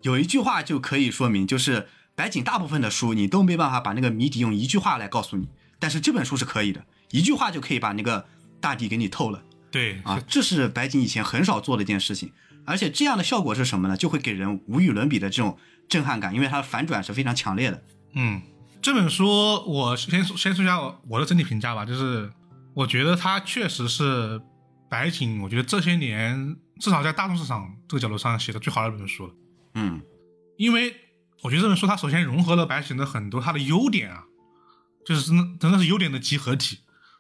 [0.01, 5.49] 有一句话就可以说明，就是白井大部分的书你都没办法把那个谜底用一句话来告诉你，
[5.79, 8.25] 但是这本书是可以的，一句话就可以把那个
[8.59, 10.21] 大底给你透了对啊！
[10.27, 12.31] 这是白井以前很少做的一件事情，
[12.65, 13.97] 而且这样的效果是什么呢？
[13.97, 15.57] 就会给人无与伦比的这种
[15.89, 17.83] 震撼感，因为它的反转是非常强烈的。
[18.13, 18.41] 嗯，
[18.81, 22.31] 这本书我先说先说一下我的整体评价吧，就是
[22.73, 24.41] 我觉得它确实是
[24.89, 29.33] 白井，我觉得这些年至少在大众市场这个角度上写的最好的一本书了。
[29.79, 30.01] 嗯
[30.57, 30.95] 因为
[31.43, 34.23] 我觉得这本书它首先融合了白井的很多它的优点啊，
[35.05, 36.79] 就是真真的是优点的集合体。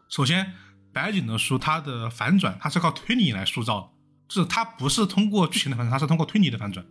[0.09, 0.53] 首先，
[0.91, 3.89] 白井的书它的反转它是靠推理来塑造的，
[4.27, 6.83] 就是它不是通过剧情的反转，它是通过推理的反转。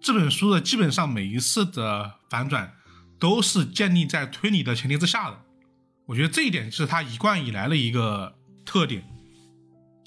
[0.00, 2.74] 这本书的基本上每一次的反转
[3.18, 5.38] 都是建立在推理的前提之下的，
[6.06, 8.34] 我觉得这一点是它一贯以来的一个
[8.64, 9.04] 特点。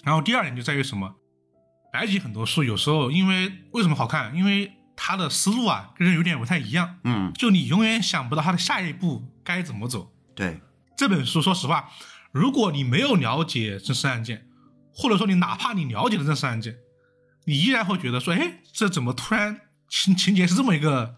[0.04, 1.16] 然后第二点就在于什么？
[1.94, 4.36] 白井很多书有时候因为为什么好看？
[4.36, 10.12] 因为他的思路啊跟人有点不太一样，嗯，就你永远想不到他的下一步该怎么走。
[10.36, 10.62] 对，
[10.98, 11.90] 这本书说实话，
[12.32, 14.48] 如果你没有了解真实案件，
[14.94, 16.76] 或者说你哪怕你了解了真实案件，
[17.46, 21.16] 你依然会觉得说，哎，这怎么突然情情节是这么一个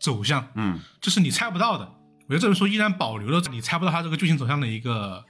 [0.00, 0.48] 走向？
[0.54, 1.92] 嗯这是你猜不到的。
[2.28, 5.24] 我觉得这本书依然保留了你猜不到它这个剧情走向的一个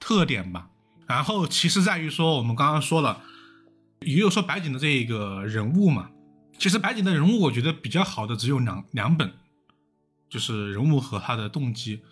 [0.00, 0.68] 特点吧。
[1.06, 3.20] 然后其实在于说，我们刚刚说了，
[4.00, 6.08] 也有说白井的这个人物嘛，
[6.60, 9.32] 其实白井的人物我觉得比较好的只有两两本，
[10.28, 12.02] 就是人物和他的动机，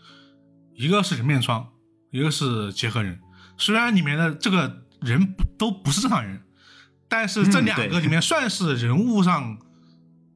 [0.74, 1.68] 一个是人面疮，
[2.10, 3.20] 一个是结合人。
[3.58, 6.42] 虽然里面的这个人不都不是正常人，
[7.08, 9.58] 但是这两个里面算是人物上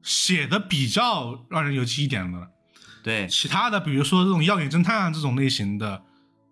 [0.03, 2.49] 写的比较让人有记忆点的了。
[3.01, 6.03] 对，其他的，比如说这种药眼侦探啊这种类型的，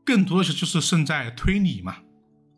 [0.03, 1.97] 更多的是就是胜在推理嘛，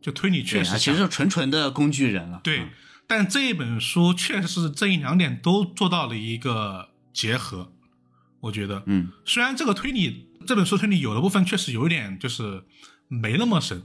[0.01, 2.39] 就推理确，实其实是纯纯的工具人了。
[2.41, 2.69] 对嗯，
[3.07, 7.71] 但这一本书确实是这一两点都做到了一个结合，
[8.39, 12.63] 我觉得，嗯，虽然这个推理这本书推理有的部分确实有一点就是
[13.07, 13.83] 没那么神，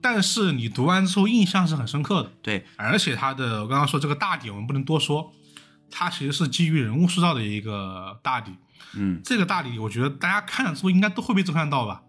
[0.00, 5.32] 但是你读完之后印象是很深刻的，对，而且它的我刚刚说这个大底我们不能多说，
[5.90, 8.52] 它其实是基于人物塑造的一个大底，
[8.94, 12.02] 嗯，这个大底我觉得大家看了之后应该都会被震撼到吧，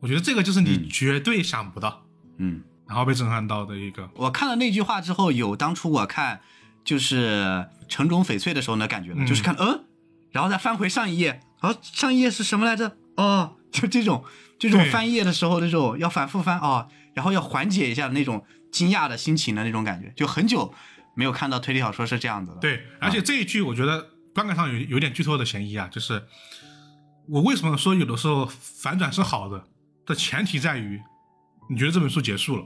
[0.00, 0.88] 我觉得这个就是你嗯。
[0.88, 2.06] 绝对想不到，
[2.38, 6.40] 嗯，然后被震撼到的一个，我看了那句话之后，有当初我看
[6.84, 9.84] 就是城中翡翠的时候的感觉就是看嗯，
[10.32, 12.96] 然后再翻回上一页，然后上一页是什么来着？
[13.16, 14.24] 哦，就这种
[14.58, 18.42] 这种翻页的时候那种要反复翻哦，然后要缓解一下那种
[18.72, 20.72] 惊讶的心情的那种感觉，就很久
[21.14, 26.24] 没有看到推理小说是这样子了。，对，而且这一句我觉得观感上有有点剧透的嫌疑啊，就是
[27.28, 29.62] 我为什么说有的时候反转是好的
[30.06, 31.00] 的前提在于，
[31.68, 32.64] 你觉得这本书结束了，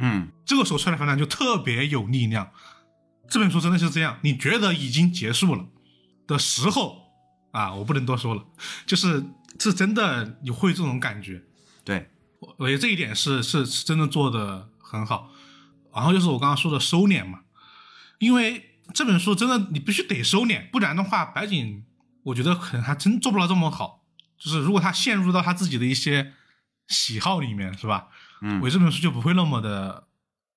[0.00, 2.50] 嗯，这个时候出来反转就特别有力量。
[3.28, 5.66] 这本书真的是这样，你觉得已经结束了
[6.26, 7.12] 的时候
[7.52, 8.44] 啊，我不能多说了，
[8.86, 9.24] 就是
[9.60, 11.44] 是真的你会这种感觉。
[11.84, 12.10] 对，
[12.40, 15.30] 我我觉得这一点是是是真的做的很好。
[15.94, 17.40] 然后就是我刚刚说的收敛嘛，
[18.18, 21.84] 因为这本书真的你必须得收敛，不然的话，白井
[22.24, 24.04] 我觉得可能还真做不了这么好。
[24.38, 26.32] 就是如果他陷入到他自己的一些
[26.88, 28.08] 喜好里面，是吧？
[28.40, 30.04] 嗯我这本书就不会那么的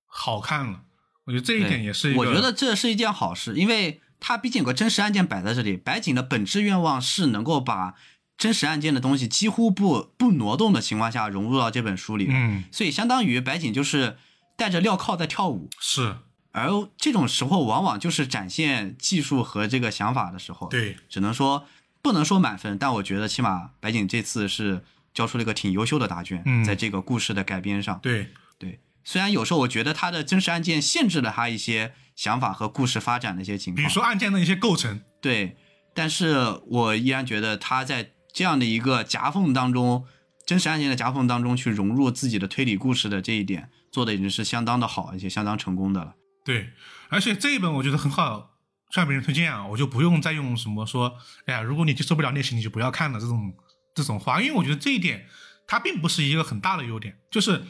[0.06, 0.80] 好看了。
[1.24, 5.76] 我觉得这一点也是一个，我觉得这是一件好事，因为它毕竟有个真实案件摆在这里。
[5.76, 7.94] 白井的本质愿望是能够把
[8.36, 14.18] 真实案件的东西几乎不不挪动的情况下融入到这本书里，嗯所以相当于白井就是
[14.56, 15.70] 带着镣铐在跳舞。
[15.80, 16.16] 是
[16.52, 21.66] 而这种时候，往往就是展现技术和这个想法的时候。，对只能说
[22.02, 26.62] 不能说满分，但我觉得起码白景这次是交出了一个挺优秀的答卷，嗯。
[26.62, 27.98] 在这个故事的改编上。
[28.02, 28.28] 对。
[28.56, 35.56] 对，虽然有时候我觉得他的真实案件限制了他一些想法和故事发展的一些情况，比如说案件的一些构成，对，
[35.92, 40.06] 但是我依然觉得他在这样的一个夹缝当中，
[40.46, 46.14] 真实案件的夹缝当中去融入自己的推理故事的这一点，做的已经是相当的好，而且相当成功的了。
[46.44, 46.70] 对，
[47.08, 48.52] 而且这一本我觉得很好，
[48.92, 53.18] 向别人推荐啊，我就不用再用什么说，哎呀，如果你接受不了类型，你就不要看了。
[53.18, 53.52] 这种
[53.94, 55.26] 这种话，因为我觉得这一点
[55.66, 57.64] 它并不是一个很大的优点，就是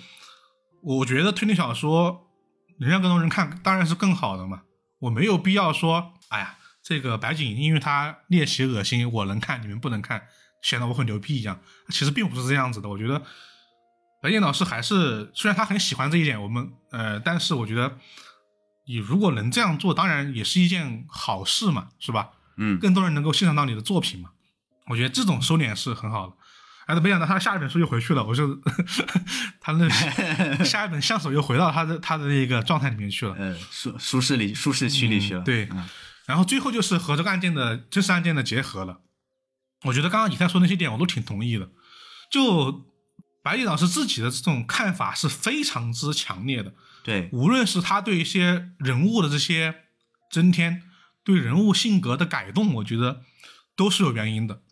[0.82, 2.30] 我觉得推理小说
[2.80, 4.62] 能让更多人看，当然是更好的嘛，
[5.00, 10.26] 我没有必要说，哎呀，这个白景因为他猎奇恶心，我能看，你们不能看，
[10.62, 11.60] 显得我很牛逼一样，
[11.90, 13.22] 其实并不是这样子的，我觉得。
[14.22, 17.98] 白景老师还是虽然他很喜欢这一点，我们呃，但是我觉得
[18.86, 22.30] 你如果能这样做，当然也是一件好事嘛，是吧？
[22.56, 24.30] 嗯，更多人能够欣赏到你的作品嘛。
[24.86, 26.34] 我觉得这种收敛是很好的。
[26.86, 28.60] 哎，没想到他下一本书又回去了，我就
[29.60, 29.88] 他那
[30.64, 33.34] 下一本相守又回到他的他的那个状态里面去了。
[33.38, 35.40] 嗯，舒舒适里舒适区里去了。
[35.40, 35.88] 嗯对嗯
[36.26, 39.00] 然后最后就是和这个案件的真实案件的结合了。
[39.82, 41.68] 我觉得刚刚以太说那些点我都挺同意的。
[42.30, 42.86] 就
[43.42, 49.74] 白毅老师自己的这种看法是非常之强烈的，对，无论是他对一些人物的这些
[50.30, 50.82] 增添，
[51.22, 53.20] 对人物性格的改动，我觉得
[53.76, 54.62] 都是有原因的。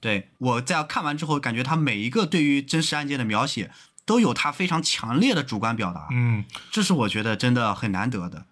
[0.00, 3.70] 对，我在看完之后，感觉他每一个对于真实案件的描写，
[4.04, 8.46] 都有他非常强烈的主观表达，嗯，这是我觉得真的很难得的。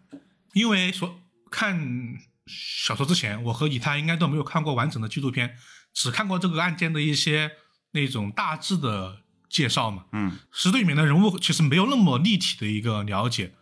[0.53, 1.21] 因为说
[1.51, 5.57] 看小说之前，我和以太应该都没有看过完整的纪录片，
[5.95, 7.53] 只看过这个案件的一些
[7.93, 10.05] 那种大致的介绍嘛。
[10.13, 13.55] 嗯，是对里面的人物其实没有那么立体的一个了解。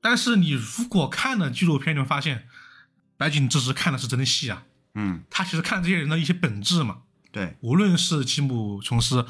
[0.00, 2.46] 但是你如果看了纪录片，你会发现，
[3.16, 4.64] 白井这是看的是真的细啊，
[4.94, 6.98] 嗯，他其实看这些人的一些本质嘛。
[7.32, 9.26] 对，无论是吉姆琼斯、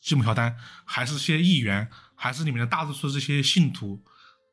[0.00, 4.02] 吉姆乔丹，还是些议员，还是里面的大多数这些信徒，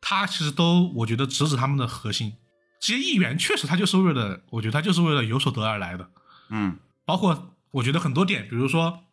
[0.02, 2.34] 他其实都我觉得直指他们的核心。
[2.80, 6.10] 这些议员确实他就是为了，我觉得他就是为了有所得而来的。
[6.50, 9.04] 嗯，包括我觉得很多点，比如说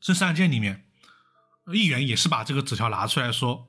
[0.00, 0.84] 这三案件里面，
[1.72, 3.66] 议员也是把这个纸条拿出来说，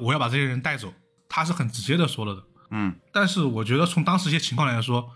[0.00, 0.94] 我要把这些人带走，
[1.28, 2.42] 他是很直接的说了的。
[2.70, 5.12] 嗯，但是我觉得从当时一些情况来说，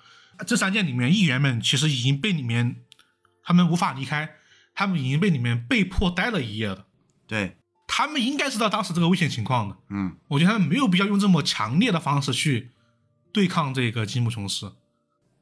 [0.46, 2.84] 这三件里面议员们其实已经被里面
[3.48, 4.34] 他们无法离开，
[4.74, 6.84] 他们已经被里面被迫待了一夜了。
[7.26, 7.56] 对，
[7.86, 9.78] 他们应该知道当时这个危险情况的。
[9.88, 12.72] 嗯，我觉得他们没有必要用这么强烈的方式去
[13.32, 14.76] 对抗这个吉姆琼斯。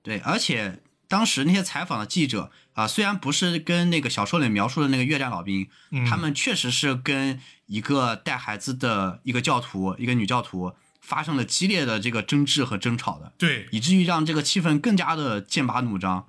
[0.05, 16.29] 对，而且当时那些采访的记者啊、虽然不是跟那个小说里描述的那个越战老兵，嗯，他们确实是跟一个带孩子的一个教徒，一个女教徒发生了激烈的这个争执和争吵的，对，以至于让这个气氛更加的剑拔弩张。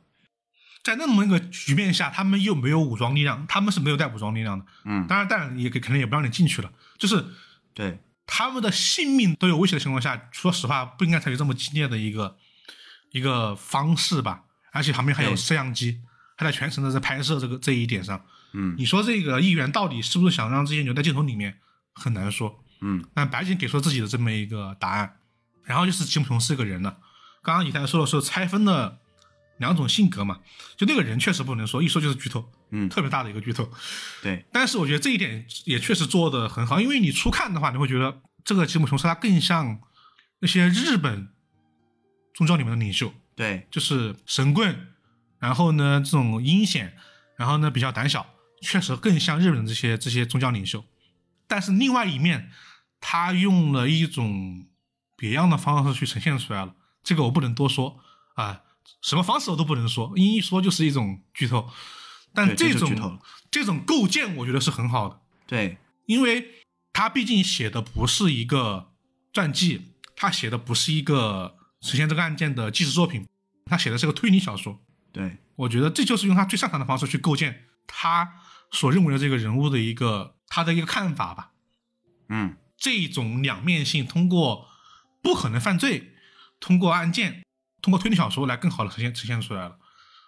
[0.88, 4.66] 在那么一个局面下，他们又没有武装力量，他们是没有带武装力量的。
[4.86, 6.72] 嗯，当然，当然也可可能也不让你进去了。
[6.98, 7.26] 就是
[7.74, 12.38] 对，他们的性命都有威胁的情况下，说实话不应该采取这么激烈的一个
[13.12, 14.44] 一个方式吧。
[14.72, 16.00] 而且旁边还有摄像机，
[16.38, 18.24] 还在全程的在拍摄这个这一点上。
[18.54, 21.58] 嗯你说这个议员到底是不是想让这些留在镜头里面，
[21.94, 22.64] 很难说。
[22.80, 25.18] 嗯那白井给出了自己的这么一个答案，
[25.66, 26.98] 然后就是吉姆琼斯这个人了，
[27.44, 29.00] 刚刚以太说的是拆分了
[29.58, 30.40] 两种性格嘛，
[30.76, 33.70] 就那个人确实不能说，一说就是剧透，嗯，特别大的一个剧透。
[34.22, 39.80] 对，但是我觉得这一点也确实做得很好，因为你初看的话，你会觉得这个吉姆琼斯他更像
[40.40, 41.30] 那些日本
[42.34, 44.94] 宗教里面的领袖，对，就是神棍，
[45.40, 46.96] 然后呢这种阴险，
[47.36, 48.26] 然后呢比较胆小，
[48.62, 50.86] 确实更像日本的这些这些宗教领袖。
[51.48, 52.52] 但是另外一面，
[53.00, 54.68] 他用了一种
[55.16, 58.00] 别样的方式去呈现出来了，这个我不能多说
[58.36, 58.62] 啊，
[59.02, 61.70] 什么方式我都不能说，因为一说就是一种剧透。
[62.34, 63.20] 但这这种
[63.50, 65.20] 这种构建，我觉得是很好的。
[65.48, 68.92] 对，因为他毕竟写的不是一个
[69.34, 73.26] 传记，他写的不是一个呈现这个案件的纪实作品，
[73.66, 74.80] 他写的是个推理小说。
[75.12, 78.42] 对，我觉得这就是用他最擅长的方式去构建他
[78.72, 81.54] 所认为的这个人物的一个他的一个看法吧。
[82.30, 84.68] 嗯，这种两面性，通过
[85.24, 86.14] 不可能犯罪，
[86.60, 87.44] 通过案件，
[87.82, 89.78] 通过推理小说来更好的呈现呈现出来了。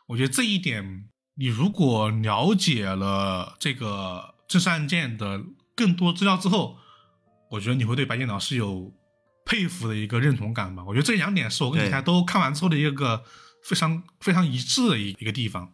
[0.08, 5.44] 我觉得这一点，你如果了解了这个真实案件的
[5.76, 6.78] 更多资料之后，
[7.52, 8.94] 我觉得你会对白电脑是有
[9.46, 10.84] 佩服的一个认同感吧。
[10.88, 13.24] 我觉得这两点是我跟对你台都看完之后的一个
[13.64, 15.74] 非常非常一致的一一个地方。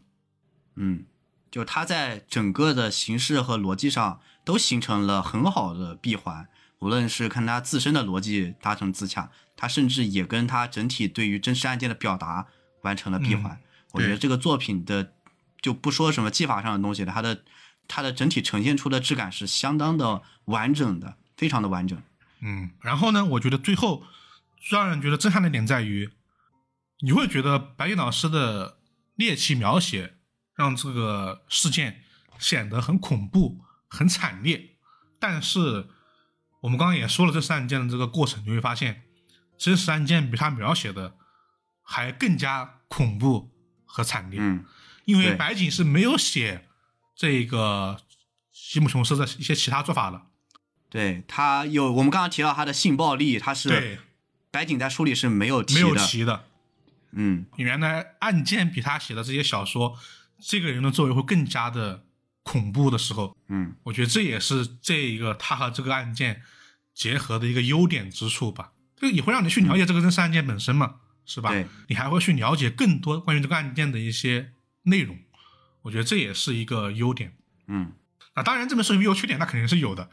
[0.76, 1.06] 嗯，
[1.50, 6.50] 就他在整个的形式和逻辑上都形成了很好的闭环，
[6.86, 12.46] 无论是看他自身的逻辑达成自洽，他甚至也跟他整体对于真实案件的表达
[12.84, 13.60] 完成了闭环。
[13.94, 15.12] 我觉得这个作品的
[15.60, 17.44] 就不说什么技法上的东西了，它的
[17.88, 22.00] 它的整体呈现出的质感是相当的完整的，非常的完整。
[22.42, 24.04] 嗯，然后呢，我觉得最后
[24.60, 26.12] 最让人觉得震撼的点在于，
[27.00, 28.78] 你会觉得白岩老师的
[29.16, 30.18] 猎奇描写
[30.54, 32.04] 让这个事件
[32.38, 34.76] 显得很恐怖、很惨烈，
[35.20, 35.88] 但是
[36.62, 39.04] 我们刚刚也说了这次案件的这个过程，你会发现
[39.58, 41.16] 真实案件比他描写的
[41.82, 43.52] 还更加恐怖
[43.86, 44.40] 和惨烈。
[44.42, 44.66] 嗯，
[45.06, 46.68] 因为白井是没有写
[47.16, 48.02] 这个
[48.52, 50.22] 吉姆琼斯的一些其他做法的。
[50.90, 54.00] 对他有我们刚刚提到他的性暴力，他是对，
[54.50, 55.96] 白井在书里是没有提没有。
[55.96, 56.46] 提的。
[57.12, 59.98] 嗯，原来案件比他写的这些小说，
[60.40, 62.06] 这个人的作为会更加的
[62.46, 66.44] 恐怖的时候，嗯，我觉得这也是这一个他和这个案件
[66.94, 68.72] 结合的一个优点之处吧。
[68.96, 71.50] 这个也会让你去了解这个真实案件本身嘛，是吧？
[71.50, 74.52] 对，你还会去了解更多关于这个案件的一些
[74.84, 75.18] 内容，
[75.82, 77.36] 我觉得这也是一个优点。
[77.68, 77.92] 嗯，
[78.36, 80.10] 那，当然这本书有没有缺点，那肯定是有的。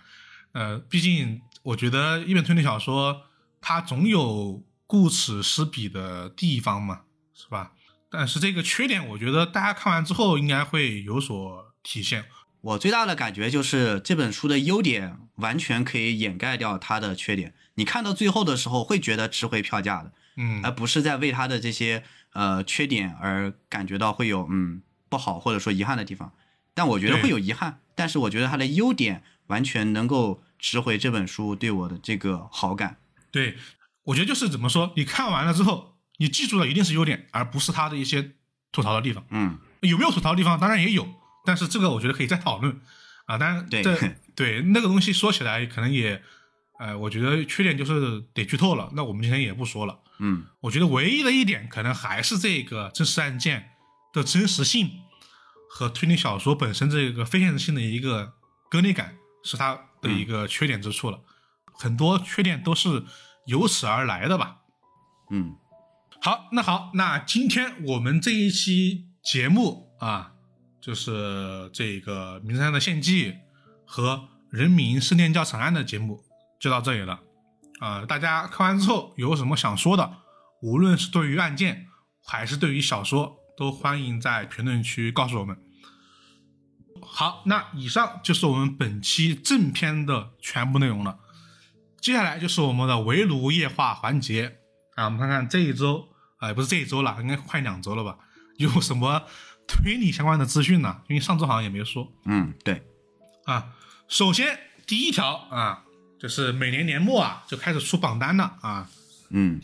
[0.52, 3.22] 呃，毕竟我觉得一本推理小说，
[3.60, 7.02] 它总有顾此失彼的地方嘛，
[7.34, 7.72] 是吧？
[8.10, 12.24] 但是这个缺点，我觉得大家看完之后应该会有所体现。
[12.60, 17.54] 我最大的感觉就是这本书的优点完全可以掩盖掉它的缺点。
[17.74, 22.04] 你看到最后的时候，会觉得值回票价的，嗯而不是在为它的这些
[22.34, 26.32] 呃缺点而感觉到会有嗯不好或者说遗憾的地方。
[26.74, 32.98] 但我觉得会有遗憾，但是我觉得它的优点完全能够值回这本书对我的这个好感。
[33.30, 33.58] 对，
[34.04, 38.32] 我觉得就是怎么说，你看完了之后，你记住的一定是优点，而不是它的一些
[38.70, 39.24] 吐槽的地方。
[39.30, 40.58] 嗯，有没有吐槽的地方？
[40.58, 41.06] 当然也有，
[41.44, 42.80] 但是这个我觉得可以再讨论
[43.26, 43.38] 啊。
[43.38, 43.96] 当然，对这
[44.34, 46.22] 对那个东西说起来可能也，
[46.78, 48.90] 呃，我觉得缺点就是得剧透了。
[48.94, 49.98] 那我们今天也不说了。
[50.18, 53.70] 嗯，我觉得唯一的一点可能还是这个真实案件
[54.12, 55.00] 的真实性
[55.68, 58.34] 和推理小说本身这个非现实性的一个
[58.70, 61.20] 割裂感，是它的一个缺点之处了。
[61.74, 63.04] 很多缺点都是
[63.46, 64.58] 由此而来的吧。
[65.30, 65.56] 嗯，
[66.20, 70.31] 好，那好，那今天我们这一期节目啊，
[70.82, 73.30] 就是这个《名侦探的献祭》
[73.86, 74.16] 和
[74.50, 76.24] 《人民圣殿教惨案》的节目
[76.60, 77.20] 就到这里了。
[77.78, 80.18] 啊、大家看完之后有什么想说的，
[80.60, 81.86] 无论是对于案件
[82.24, 85.56] 还是对于小说，都欢迎在评论区告诉我们。
[87.00, 91.18] 好，那以上就是我们本期正片的全部内容了。
[92.00, 94.58] 接下来就是我们的围炉夜话环节
[94.96, 98.18] 啊，我们看看这一周，哎、不是这一周了，应该快两周了吧？
[98.58, 99.22] 有什么
[99.66, 101.02] 推理相关的资讯呢？
[101.08, 102.82] 因为上周好像也没说嗯，对，
[103.44, 103.74] 啊。
[104.08, 105.84] 首先第一条啊，
[106.20, 108.90] 就是每年年末啊就开始出榜单了啊。
[109.30, 109.60] 嗯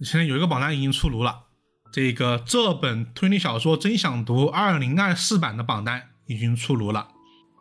[0.00, 1.44] 现在有一个榜单已经出炉了，
[1.92, 7.08] 这个这本推理小说《真想读》二零二四版的榜单已经出炉了。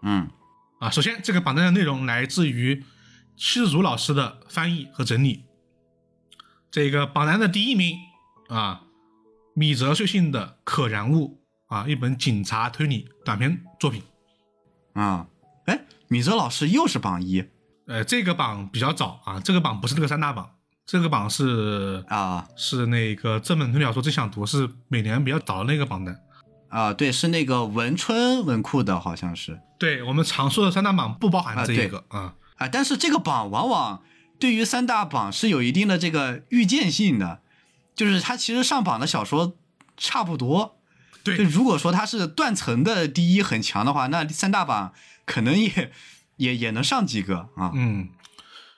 [0.01, 0.29] 嗯
[0.79, 2.83] 啊，首先这个榜单的内容来自于
[3.37, 5.45] 戚如老师的翻译和整理。
[6.71, 7.97] 这个榜单的第一名
[8.49, 8.81] 啊，
[9.53, 11.39] 米泽穗信的《可燃物》
[11.73, 14.03] 啊，一本警察推理短篇作品。
[14.93, 15.25] 啊，
[15.65, 17.43] 哎，米泽老师又是榜一
[17.87, 20.51] 呃，这个榜比较早啊，这个榜不是那个三大榜，
[20.85, 26.15] 这个榜是啊是那个正本推理小说最想读是每年比较早的那个榜单。
[26.69, 34.03] 啊，对，是那个文春文库的，好像是对我们常说的三大榜不包含这一个啊啊，但是这个榜往往
[34.39, 37.41] 对于三大榜是有一定的这个预见性的，
[37.95, 39.55] 就是它其实上榜的小说
[39.97, 40.77] 差不多。
[41.23, 44.93] 对如果说它是断层的第一很强的话，那三大榜
[45.25, 45.91] 可能也
[46.37, 47.71] 也也能上几个啊。
[47.73, 48.09] 嗯，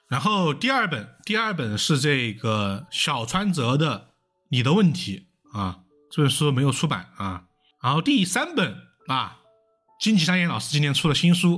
[0.08, 4.00] 然后第二本，第二本是这个小川哲的
[4.50, 5.28] 《你的问题》
[5.58, 5.80] 啊，
[6.12, 7.46] 这本书没有出版啊。
[7.82, 8.76] 然后第三本
[9.08, 9.40] 啊，
[10.00, 11.58] 金崎山彦老师今年出了新书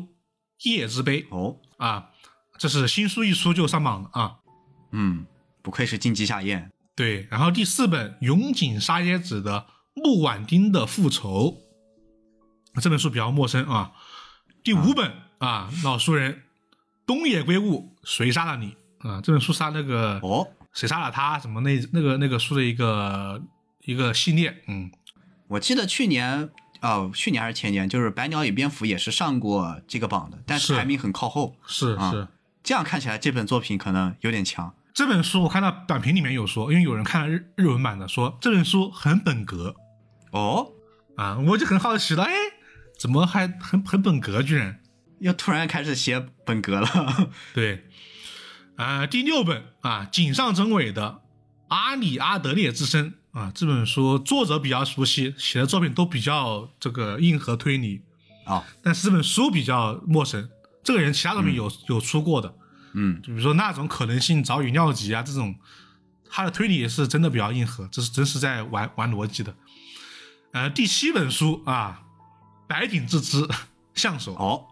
[0.70, 2.10] 《夜之杯》哦，啊，
[2.58, 4.36] 这是新书一出就上榜了啊。
[4.92, 5.26] 嗯，
[5.62, 6.72] 不愧是金鸡夏彦。
[6.96, 9.60] 对，然后第四本永井沙耶子的
[9.98, 11.58] 《木婉丁的复仇》，
[12.82, 13.92] 这本书比较陌生啊。
[14.64, 16.44] 第五本啊，老熟人
[17.06, 19.20] 东野圭吾谁杀了你啊？
[19.22, 23.42] 这本书杀那个哦，谁杀了他什么那那个那个书的一个
[23.86, 24.92] 一个系列，嗯，
[25.48, 26.50] 我记得去年。
[26.80, 31.56] 哦，去年还是前年，就是《白鸟与蝙蝠》也是上过这个榜的，但是是排名很靠后。
[31.60, 32.28] 啊是是。
[32.62, 34.72] 这样看起来，这本作品可能有点强。
[34.94, 39.76] 这本书我看到短评里面有说，因为有人看了日日文版的，说这本书很本格
[40.32, 40.74] 哦，
[41.16, 42.34] 啊，我就很好奇了，哎，
[42.98, 44.80] 怎么还很很本格居然？
[45.20, 47.32] 又突然开始写本格了。
[47.54, 47.86] 对，
[48.76, 51.02] 啊、第六本啊，井上真伟的
[51.70, 58.04] 《阿里阿德烈之身》啊，这本书作者比较熟悉，写的作品都比较这个硬核推理，
[58.46, 60.48] 哦，但是这本书比较陌生。
[60.84, 62.56] 这个人其他作品有、有出过的，
[62.94, 65.56] 嗯，就比如说那种可能性早已尿急啊这种，
[66.30, 69.56] 他的推理也是真的比较硬核，这是真是在玩玩逻辑的。
[70.54, 72.02] 呃，第七本书啊，
[72.68, 73.48] 白井智之
[73.94, 74.66] 相手，哦，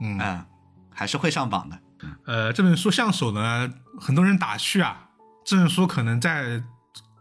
[0.00, 0.44] 嗯嗯，
[0.92, 1.80] 还是会上榜的。
[2.24, 5.08] 呃，这本书相手呢，很多人打趣啊，
[5.44, 6.62] 这本书可能在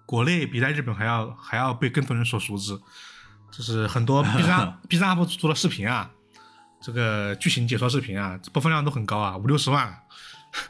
[0.05, 2.79] 国内比在日本还要还要被更多人所熟知，
[3.51, 6.09] 就是很多 B 站 B 站 UP 主做的视频啊，
[6.81, 10.01] 这个剧情解说视频啊，播放量都很高啊，五六十万，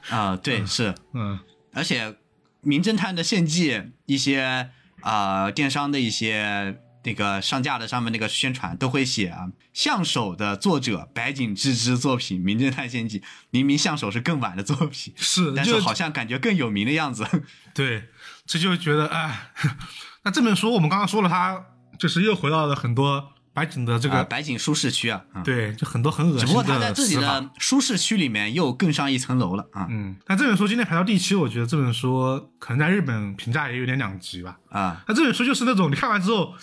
[0.09, 1.39] 啊、对，是，嗯，
[1.73, 2.11] 而且
[2.61, 3.71] 《名侦探的献祭》
[4.05, 4.71] 一些
[5.01, 13.19] 啊、呃电商的一些那个上架的上面那个宣传都会写啊，相手的作者白井智之作品《名侦探献祭》，
[13.51, 17.25] 明明相手是更晚的作品，是，但是好像感觉更有名的样子。
[17.73, 18.09] 对，
[18.45, 19.51] 这就觉得哎，
[20.23, 21.65] 那这本书我们刚刚说了，它
[21.97, 34.57] 就是又回到了很多白井的这啊个，白井舒适区啊，嗯，对，就很多很恶心只不过他在自己的舒适区里面又更上一层楼了啊嗯，但这本书今天排到第七，我觉得这本书可能在日本评价也有点两极吧。
[34.69, 36.53] 啊，那这本书就是那种你看完之后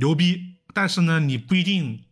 [0.00, 2.02] 牛逼，但是呢，你不一定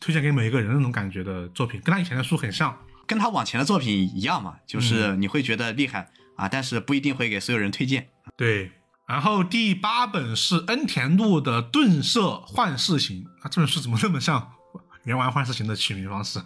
[0.00, 2.76] 推荐给每一个人那种感觉的作品，跟他以前的书很像。
[3.06, 8.08] 跟他往前的作品一样嘛，嗯就是你会觉得厉害啊，但是不一定会给所有人推荐。
[8.34, 8.72] 对，
[9.06, 14.52] 然后第八本是恩田路的《遁射幻视行》啊，这本书怎么那么像
[15.04, 16.40] 原玩幻视行的取名方式？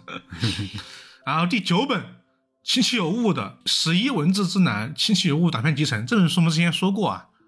[1.25, 2.03] 然后第九本
[2.61, 7.38] 清崎有物的《十一文字之难》清崎有物短篇集成，这本书我们之前说过啊，这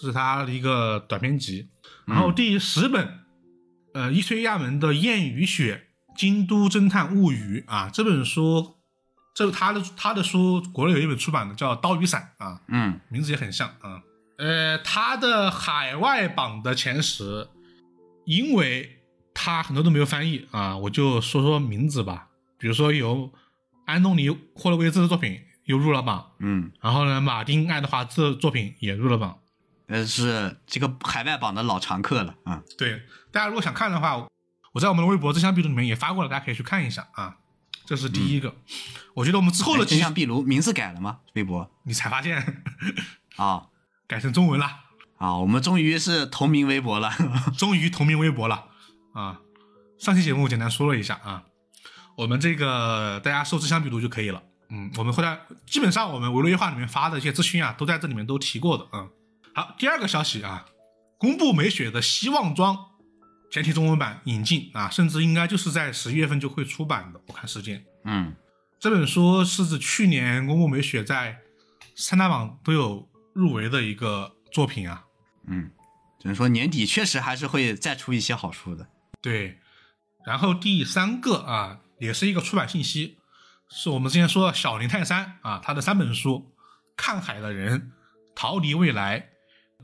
[0.00, 1.68] 是他的一个短篇集。
[2.06, 3.20] 然后第十本，
[3.94, 8.76] 呃，伊吹亚门的《燕与雪：京都侦探物语》啊，这本书，
[9.34, 14.02] 这他的他的书国内有一本出版的叫《刀与伞》啊，嗯，名字也很像啊。
[14.38, 17.48] 呃，他的海外榜的前十，
[18.24, 18.98] 因为
[19.34, 22.28] 他很多都没有翻译啊，我就说说名字吧。
[22.58, 23.32] 比如说有
[23.86, 29.38] 安东尼·霍洛维兹的作品又入了榜，嗯，然后呢，马丁·爱德华兹的作品也入了榜。
[29.88, 32.62] 呃，是这个海外榜的老常客了啊。
[32.76, 34.26] 对，大家如果想看的话，
[34.72, 37.36] 我在我们的微博真相壁炉里面也发过了，大家可以去看一下啊。
[37.84, 38.54] 这是第一个，
[39.14, 41.18] 我觉得我们之后的真几相壁炉名字改了吗？
[41.34, 42.64] 微博你才发现
[43.36, 43.68] 啊
[44.08, 44.66] 改成中文了。
[45.18, 47.10] 啊，我们终于是同名微博了。
[47.56, 48.66] 终于同名微博了
[49.14, 49.40] 啊！
[49.98, 51.44] 上期节目简单说了一下啊，
[52.16, 54.42] 我们这个大家搜真相比读就可以了。
[54.68, 58.86] 嗯，我们后来基本上我们维罗夜话里面发的一些资讯啊，都在这里面都提过的。
[58.92, 59.08] 嗯，
[59.56, 60.66] 好，第二个消息啊，
[61.16, 62.76] 公布美雪的《希望庄》
[63.50, 67.18] 简体中文版引进啊，甚至应该就是在十一月份就会出版的。
[67.26, 68.36] 我看时间，嗯，
[68.78, 71.38] 这本书是指去年公布美雪在
[71.94, 75.06] 三大榜都有入围的一个作品啊。
[75.46, 75.70] 嗯，
[76.20, 78.86] 只能说年底确实还是会再出一些好书的。
[79.22, 79.58] 对，
[80.26, 83.16] 然后第三个啊，也是一个出版信息，
[83.70, 86.52] 是我们之前说的小林泰山啊，他的三本书
[86.94, 87.80] 《看海的人》
[88.34, 89.20] 《逃离未来》《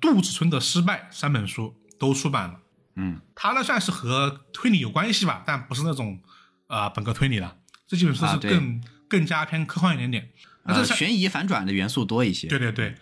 [0.02, 2.58] 杜子春的失败》三本书都出版了。
[2.96, 6.20] 嗯，他呢算是和推理有关系吧，但不是那种
[6.66, 7.56] 啊、呃本科推理了，
[7.86, 10.28] 这基本说啊对是更、更加偏科幻一点点。
[10.64, 12.48] 那这呃，悬疑反转的元素多一些。
[12.48, 12.94] 对对对，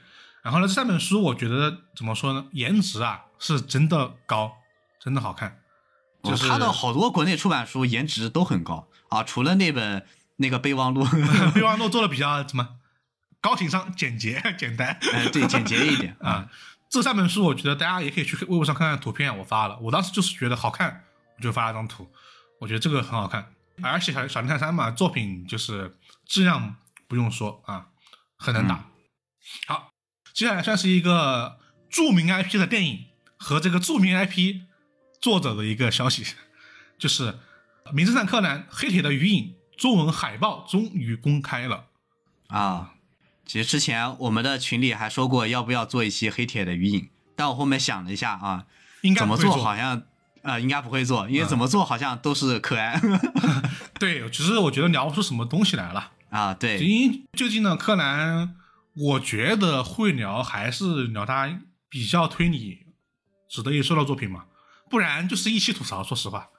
[0.43, 2.47] 然后呢，这三本书我觉得怎么说呢？
[2.53, 4.53] 颜值啊是真的高，
[5.03, 5.59] 真的好看。
[6.21, 10.07] 哦，就是他的好多国内出版书颜值都很高啊，除了那本
[10.37, 11.05] 那个备忘录，
[11.53, 12.77] 备忘录做的比较怎么
[13.41, 16.49] 高情商、简洁、 简单呃，对，简洁一点 啊。
[16.91, 19.79] 这三本书我觉得大家也可以去微博上看看图片，我发了。
[19.79, 21.05] 我当时就是觉得好看，
[21.37, 22.11] 我就发了张图。
[22.59, 25.97] 我觉得这个很好看，而且小小林泰山嘛，作品就是
[26.27, 26.77] 质量
[27.07, 27.87] 不用说啊，
[28.37, 28.91] 很能打。
[29.69, 29.93] 好，
[30.35, 33.07] 接下来算是一个著名 IP 的电影
[33.39, 34.63] 和这个著名 IP
[35.21, 36.27] 作者的一个消息，
[36.99, 37.39] 就是
[37.93, 41.87] 《名侦探柯南：黑铁的余影》中文海报终于公开了。
[42.49, 42.95] 啊。
[43.51, 48.65] 其实之前我们的群里还说过要不要做一期黑铁的余影，但我后面想了一下啊，
[49.01, 50.01] 应该怎么做好像
[50.43, 53.03] 呃应该不会做，因为怎么做好像都是可爱
[53.99, 56.13] 对，只是我觉得聊不出什么东西来了。
[56.29, 56.55] 啊。
[56.55, 58.55] 对，因为最近呢，柯南，
[58.95, 61.59] 我觉得会聊还是聊他
[61.89, 62.87] 比较推理、
[63.49, 64.45] 值得一说的作品嘛，
[64.89, 66.05] 不然就是一期吐槽。
[66.05, 66.51] 说实话，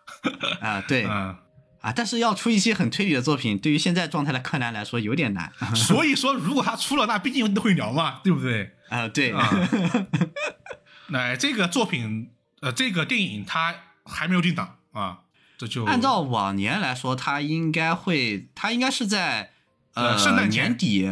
[0.59, 1.37] 啊对 嗯，
[1.81, 5.51] 啊，但是要出一些很推理的作品，对于现在状态的柯南来说有点难。
[5.75, 8.75] 所以说如果他出了，那毕竟都会聊嘛，对不对？
[8.89, 9.49] 啊，对，啊，
[11.07, 12.29] 那这个作品，
[12.61, 13.75] 呃，这个电影它
[14.05, 15.19] 还没有定档啊，
[15.57, 19.51] 这就按照往年来说，它应该会，它应该是在
[19.93, 21.09] 呃呃圣诞年底，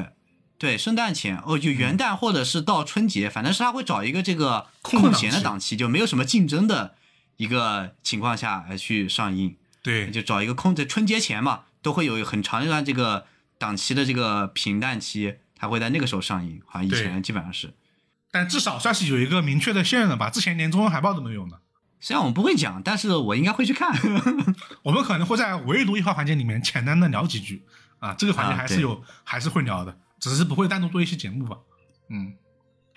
[0.58, 6.96] 对，圣诞前哦，就元旦或者是到春节，反正是他会找一个这个空闲的档期，就没有什么竞争的
[7.38, 13.26] 一个情况下来去上映，对就找一个空在春节前嘛，都会有很长一段这个
[13.58, 17.74] 档期的这个平淡期，它会在那个时候上映，好像以前基本上是。
[18.32, 20.30] 但至少算是有一个明确的线了吧？
[20.30, 21.58] 之前连中文海报都没有呢。
[22.00, 23.92] 虽然我们不会讲，但是我应该会去看。
[24.84, 27.66] 我们可能会在唯独一号环节里面简单的聊几句
[28.00, 31.58] 啊，这个环节还是有，还是会聊的，只是不会单独做一期节目吧。
[32.10, 32.36] 嗯，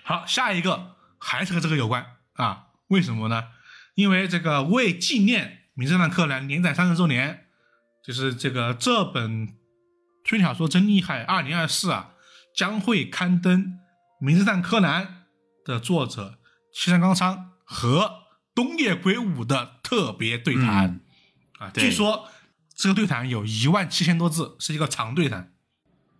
[0.03, 2.67] 好，下一个还是和这个有关啊？
[2.87, 3.45] 为什么呢？
[3.95, 7.47] 因为这个为纪念《名侦探柯南》连载三十周年，
[8.03, 9.55] 就是这个这本
[10.23, 12.13] 推理小说真厉害二零二四啊，
[12.55, 13.65] 将会刊登
[14.19, 15.05] 《名侦探柯南》
[15.65, 16.39] 的作者
[16.73, 18.23] 七山刚昌和
[18.53, 20.85] 东野圭吾的特别对谈。
[20.85, 21.01] 嗯
[21.59, 22.29] 啊，对据说
[22.75, 25.53] 这个对谈有一万七千多字，是一个长对谈。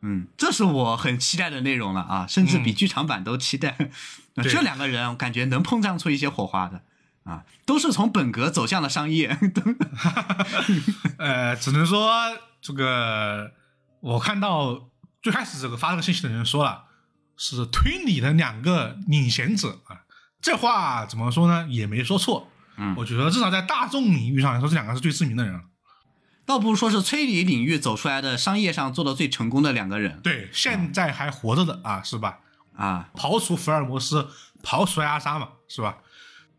[0.01, 3.77] 嗯，这是我很期待的内容了啊，甚至比嗯剧场版都期待。
[4.43, 6.83] 这两个人，我感觉能碰撞出一些火花的
[7.23, 9.37] 啊，都是从本格走向了商业。
[11.17, 12.11] 呃，只能说
[12.61, 13.51] 这个，
[13.99, 14.89] 我看到
[15.21, 16.85] 最开始这个发这个信息的人说了，
[17.37, 20.03] 是推理的两个领衔者啊。
[20.41, 21.67] 这话怎么说呢？
[21.69, 22.49] 也没说错。
[22.75, 25.61] 嗯我觉得至少在大众领域上来说，这两个是最知名的人了。
[26.45, 32.39] 倒不如说是推理领域走出来的商业上做的最成功的两个人对，现在还活着的啊，是吧？
[32.75, 34.27] 啊刨除福尔摩斯，
[34.61, 35.99] 刨除艾莎莎嘛，是吧？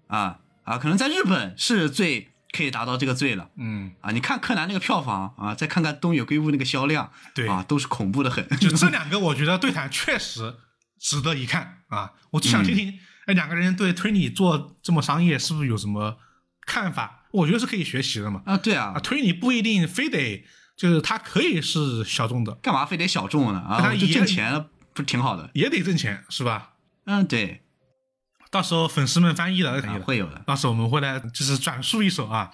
[0.07, 0.79] 啊啊！
[0.79, 4.11] 可能在日本是最可以达到这个最了嗯，啊！
[4.13, 8.49] 你看柯南那个票房啊，再看看东野圭吾那个销量，对啊，都是恐怖的很。
[8.59, 10.57] 就这两个，我觉得对谈确实
[10.99, 12.13] 值得一看啊！
[12.31, 16.19] 我就想听听，哎、两个人对推理做这么商业，是不是有什么
[16.67, 17.27] 看法？
[17.33, 18.43] 我觉得是可以学习的嘛。
[18.47, 20.45] 啊，对啊，啊，推理不一定非得
[20.77, 23.59] 就是它可以是小众的，干嘛非得小众呢？
[23.59, 25.51] 啊，他挣钱不挺好的？
[25.55, 26.75] 也得挣钱，是吧？
[27.07, 27.64] 嗯，对，
[28.55, 29.97] 到时候粉丝们翻译了，可以了。
[29.97, 30.41] 啊会有的。
[30.47, 32.53] 到时候我们会来就是转述一首啊，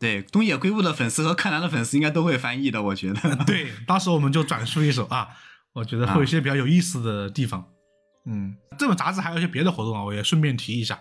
[0.00, 3.36] 对，东野圭吾的粉丝和柯南的粉丝应该都会翻译的，我觉得。
[3.46, 5.28] 对，到时候我们就转述一首啊，
[5.74, 7.64] 我觉得会有一些比较有意思的地方。
[8.26, 10.98] 嗯，这本杂志还有一些别的活动啊，我也顺便提一下，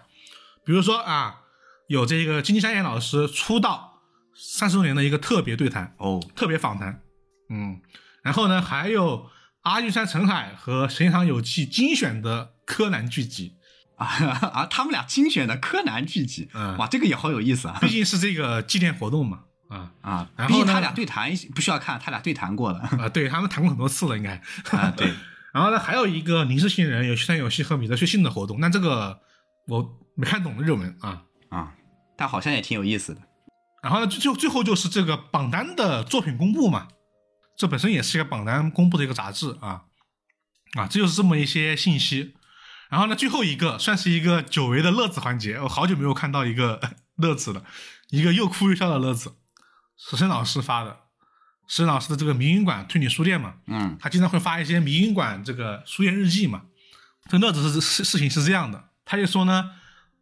[0.64, 1.41] 比如说啊，
[1.88, 4.01] 有这个金金山彦老师出道
[4.35, 7.01] 三十周年的一个特别对谈、哦，特别访谈，
[7.49, 7.81] 嗯，
[8.22, 9.31] 然后呢，还有
[9.64, 13.55] 阿玉山陈海和神堂有纪精选的柯南剧集，
[13.98, 14.06] 啊
[14.53, 14.65] 啊！
[14.68, 24.41] 他们俩精选的柯南剧集，嗯哇，这个也好有意思啊毕竟是这个纪念活动嘛，啊啊，然后毕竟他俩对谈不需要看，他俩对谈过了 啊，对他们谈过很多次了，应该。
[24.72, 25.11] 啊，对，
[25.52, 29.19] 然后呢，还有一个凝视新人有宣传游戏和米德血信的活动，那这个
[29.68, 31.24] 我没看懂的热门啊。
[31.49, 31.74] 啊，
[32.15, 33.22] 但好像也挺有意思的。
[33.82, 36.90] 然后呢，最最最后就是这个榜单的作品公布嘛，
[37.57, 39.84] 这本身也是一个榜单公布的一个杂志啊
[40.74, 42.36] 啊，这就是这么一些信息。
[42.89, 46.80] 然后呢，最后一个算是一个久违的乐子环节，我好久没有看到一个
[47.18, 47.64] 乐子了，
[48.09, 49.34] 一个又哭又笑的乐子，
[49.97, 50.97] 石生老师发的，
[51.68, 56.64] 石森老师的这个民营馆推理书店嘛，嗯他经常会发一些民营馆这个书店日记嘛。
[57.30, 59.72] 这个乐子是事事情是这样的，他就说呢，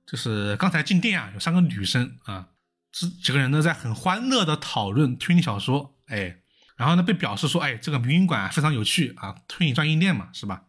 [0.08, 2.48] 就是刚才进店啊，有三个女生啊，
[2.92, 6.38] 这几个人呢在很欢乐的讨论推理小说，哎，
[6.78, 10.64] 然后呢被表示说，哎，这个民营馆非常有趣啊，推理专营店嘛，是吧？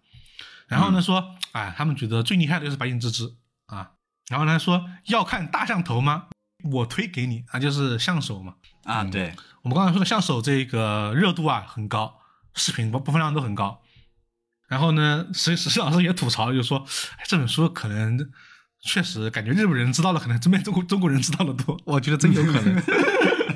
[0.68, 3.34] 然后呢说，哎，他们觉得最厉害的就是白井之之
[3.66, 3.92] 啊，
[4.28, 6.26] 然后呢说要看大象头吗？
[6.70, 12.18] 我推给你啊，就是象手嘛，啊，嗯对，我们刚才说的象手这个热度啊很高，
[12.54, 13.82] 视频播播放量都很高。
[14.68, 16.84] 然后呢，石石石老师也吐槽，就说、
[17.18, 18.18] 哎、这本书可能
[18.80, 21.80] 确实感觉日本人知道了，可能真没中国中国人知道的多。
[21.84, 22.82] 我觉得真有可能。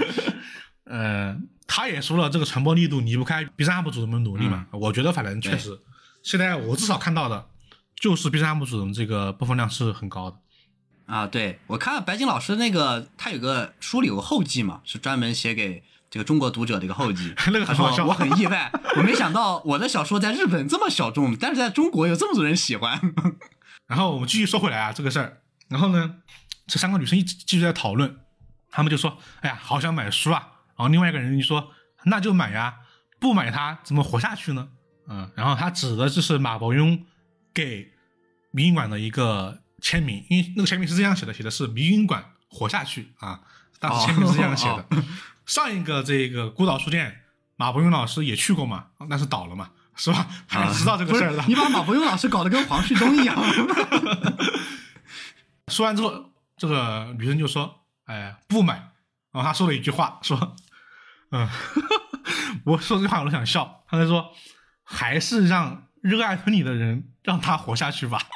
[0.87, 4.67] 呃，他也说了，这个传播力度离不开 B 站 UP 主们努力嘛。
[4.71, 5.77] 我觉得反正确实，
[6.23, 7.47] 现在我至少看到的，
[7.97, 10.37] 就是 B 站 UP 主的这个播放量是很高的。
[11.07, 17.35] 啊，对我看了白金老师那个，他有个书里有个后记嘛，是专门写给这个中国读者的一个后记。
[17.53, 23.01] 那个他很好笑说我很意外，我没想到我的小说在日本这么小众，但是在中国有这么多人喜欢。
[23.89, 25.43] 然后我们继续说回来啊，这个事儿。
[25.69, 26.17] 然后呢，
[26.69, 28.21] 这三个女生一直继续在讨论，
[28.71, 30.47] 她们就说：“哎呀，好想买书啊。”
[30.79, 31.73] 然后另外一个人就说
[32.07, 32.77] ：“那就买呀，
[33.19, 34.69] 不买它怎么活下去呢？”
[35.11, 37.03] 嗯，然后他指的就是马伯庸
[37.53, 37.93] 给
[38.53, 43.41] 迷云馆的一个签名，因为那个签名是这样写的，写的是“迷云馆活下去”啊，
[43.81, 44.87] 当时签名是这样写的。
[45.47, 47.23] 上一个这个孤岛书店，
[47.57, 50.29] 马伯庸老师也去过嘛，但是倒了嘛，是吧？
[50.47, 51.43] 他是知道这个事儿的。
[51.49, 53.37] 你把马伯庸老师搞得跟黄旭东一样。
[55.67, 58.75] 说完之后，这个女生就说：“哎，不买。”
[59.33, 60.57] 然后他说了一句话，说
[61.31, 61.49] ：“嗯，
[62.65, 64.33] 我说这句话我都想笑。”他就说
[64.93, 68.21] ：“还是让热爱推理的人让他活下去吧。”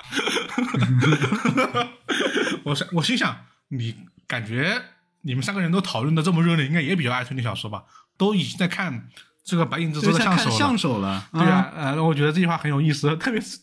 [2.64, 3.36] 我想，我心想，
[3.68, 3.96] 你
[4.28, 4.80] 感觉
[5.22, 7.82] 你们三个人都讨论的这么热烈，应该也比较爱推理小说吧？
[8.16, 9.08] 都已经在看
[9.44, 11.44] 这个白影之就像看之的相手了，相手了。
[11.44, 13.58] 对啊，呃，我觉得这句话很有意思，特别是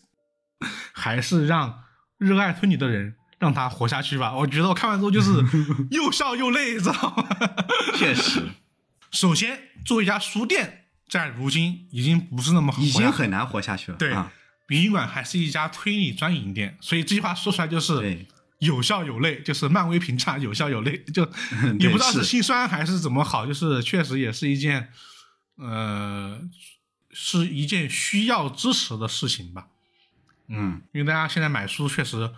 [0.92, 1.82] 还是让
[2.18, 4.34] 热爱推理的人让他活下去吧。
[4.34, 5.30] 我觉得我看完之后就是
[5.90, 7.24] 又笑又泪，知道吗？
[7.96, 8.42] 确实
[9.10, 13.98] 首先，作为一家书店，在如今已经不是那么好已经很难活下去了。
[13.98, 14.32] 对啊，
[14.66, 18.26] 殡仪馆还是一家推理专营店，所以这句话说出来就是对，
[18.58, 21.22] 有笑有泪，就是漫威评价有笑有泪， 就
[21.78, 24.90] 也不知道是是心酸还是怎么好，就是确实也是一件，
[25.56, 26.40] 呃，
[27.10, 29.66] 是一件需要支持的事情吧。
[30.48, 32.30] 嗯因为大家现在买书确实，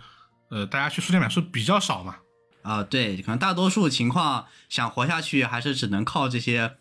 [0.49, 2.17] 呃，大家去书店买书比较少嘛。
[2.61, 6.75] 啊，对，可能大多数情况想活下去，还是只能靠这些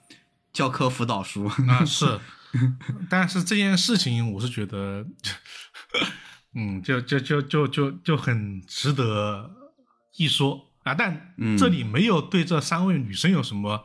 [0.54, 1.44] 教科辅导书。
[1.68, 2.18] 啊，是，
[3.10, 5.04] 但是这件事情我是觉得，
[6.54, 9.50] 嗯，就就就就就就很值得
[10.16, 10.94] 一说啊。
[10.94, 13.84] 但嗯这里没有对这三位女生有什么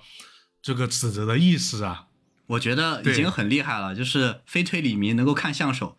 [0.61, 2.05] 这个指责的意思啊。
[2.47, 5.97] 我觉得已经很厉害了，就是非推理迷能够看相手。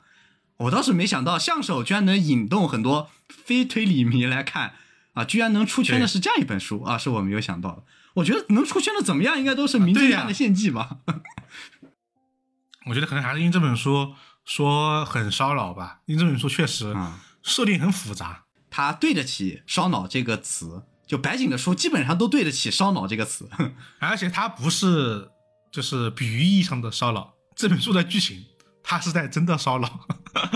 [0.57, 4.75] 我倒是没想到相手居然能引动很多非推理迷来看
[5.13, 7.85] 啊，居然能出圈的是这样一本书啊，是我没有想到的。
[8.15, 10.99] 我觉得能出圈的怎么样，应该都是名侦探的献祭吧。
[12.87, 14.15] 我觉得可能还是因为这本书
[14.45, 18.45] 说很烧脑吧，因为这本书确实啊设定很复杂。
[18.71, 23.49] 他对得起“烧脑”这个词，就白景的书基本上都对得起“烧脑”这个词。
[23.99, 25.29] 而且它不是
[25.73, 28.45] 就是比喻意义上的烧脑，这本书的剧情
[28.83, 30.07] 它是在真的烧脑。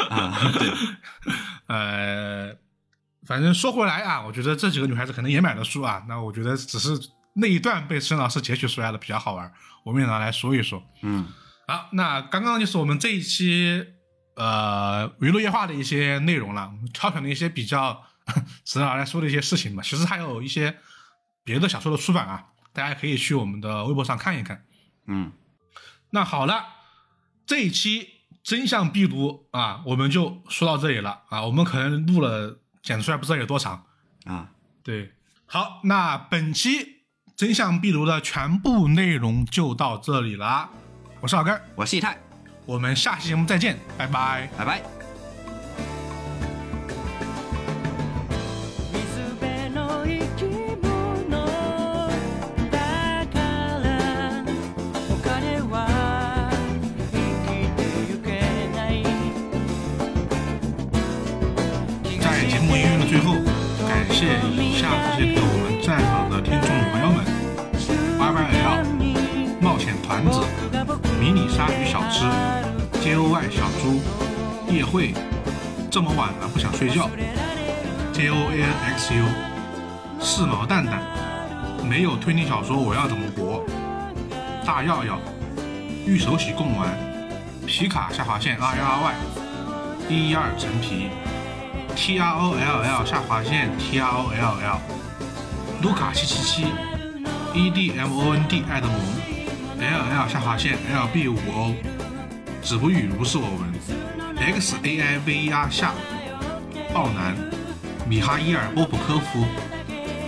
[0.08, 0.72] 啊， 对，
[1.66, 2.56] 呃，
[3.26, 6.96] 反正说回来啊，我觉得这几个女孩子可能也买了书啊，那我觉得只是
[7.34, 9.52] 那一段被孙老师截取出来的比较好玩，
[9.84, 10.82] 我们也拿来说一说。
[11.02, 11.26] 嗯
[11.66, 13.86] 好，那刚刚就是我们这一期
[14.36, 18.04] 呃娱乐夜话的一些内容了，挑选了一些比较
[18.64, 19.82] 值得拿来说的一些事情吧。
[19.82, 20.76] 其实还有一些
[21.42, 24.64] 别的小说的出版啊，大家可以去我们的微博上看一看。
[25.06, 25.32] 嗯，
[26.10, 26.66] 那好了，
[27.46, 28.10] 这一期
[28.42, 31.42] 真相必读啊，我们就说到这里了啊。
[31.46, 33.86] 我们可能录了剪出来不知道有多长。
[34.26, 34.50] 啊，
[34.82, 35.14] 对，
[35.46, 36.93] 好，那本期
[37.44, 40.66] 真相必读的全部内容就到这里啦。
[41.20, 42.16] 我是老根，我是易泰，
[42.64, 44.48] 我们下期节目再见，拜拜。
[44.56, 45.03] 拜拜。
[70.14, 70.40] 丸子、
[71.18, 72.24] 迷你鲨鱼小吃、
[73.02, 74.00] J O Y 小猪、
[74.72, 75.12] 夜会、
[75.90, 77.10] 这么晚了不想睡觉、
[78.12, 79.24] J O A N X U、
[80.20, 81.02] 四毛蛋蛋、
[81.82, 83.64] 没有推理小说我要怎么活、
[84.64, 85.18] 大耀耀、
[86.06, 86.96] 玉手洗贡丸、
[87.66, 89.14] 皮卡下划线 R R Y、
[90.08, 91.08] 一一二陈皮。
[91.96, 94.80] T R O L L 下划线 T R O L L，
[95.82, 96.66] 卢卡七七七
[97.52, 98.96] ，E D M O N D 爱的萌
[99.78, 101.74] ，L L 下划线 L B 五 O，
[102.62, 103.72] 子不语如是我闻
[104.36, 105.92] ，X A I V R 下，
[106.94, 107.34] 奥南，
[108.08, 109.44] 米哈伊尔波普科夫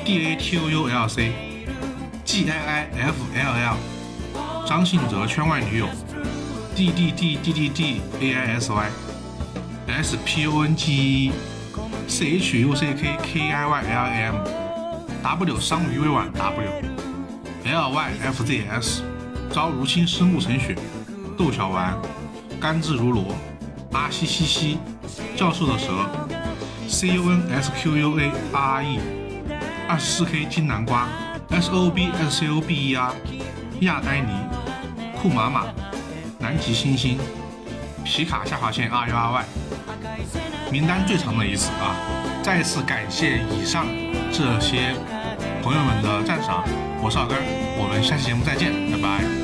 [0.05, 3.77] ，D A T O U L C，G I I F L L，
[4.66, 5.89] 张信哲圈外女友
[6.74, 11.32] ，D D D D D D A I S Y，S P O N G E。
[12.09, 14.36] C H U C K K I Y L M
[15.24, 16.68] W 商于委婉 W
[17.64, 19.02] L Y F Z S
[19.52, 20.74] 朝如青丝暮成雪
[21.36, 21.97] 窦小丸
[22.60, 23.35] 甘之如罗
[23.93, 24.78] 阿西西西
[25.35, 25.89] 教授的蛇
[26.89, 29.01] C U N S Q U A R R E
[29.89, 31.09] 二十四 K 金南瓜
[31.51, 33.12] S O B S C O B E R
[33.81, 34.32] 亚呆尼
[35.20, 35.64] 库玛玛
[36.39, 37.18] 南极星星
[38.05, 39.44] 皮卡下划线 R U R Y
[40.70, 41.94] 名单最长的一次啊！
[42.43, 43.86] 再次感谢以上
[44.32, 44.94] 这些
[45.62, 46.64] 朋友们的赞赏，
[47.01, 47.39] 我是二根，
[47.78, 49.36] 我们下期节目再见，拜拜。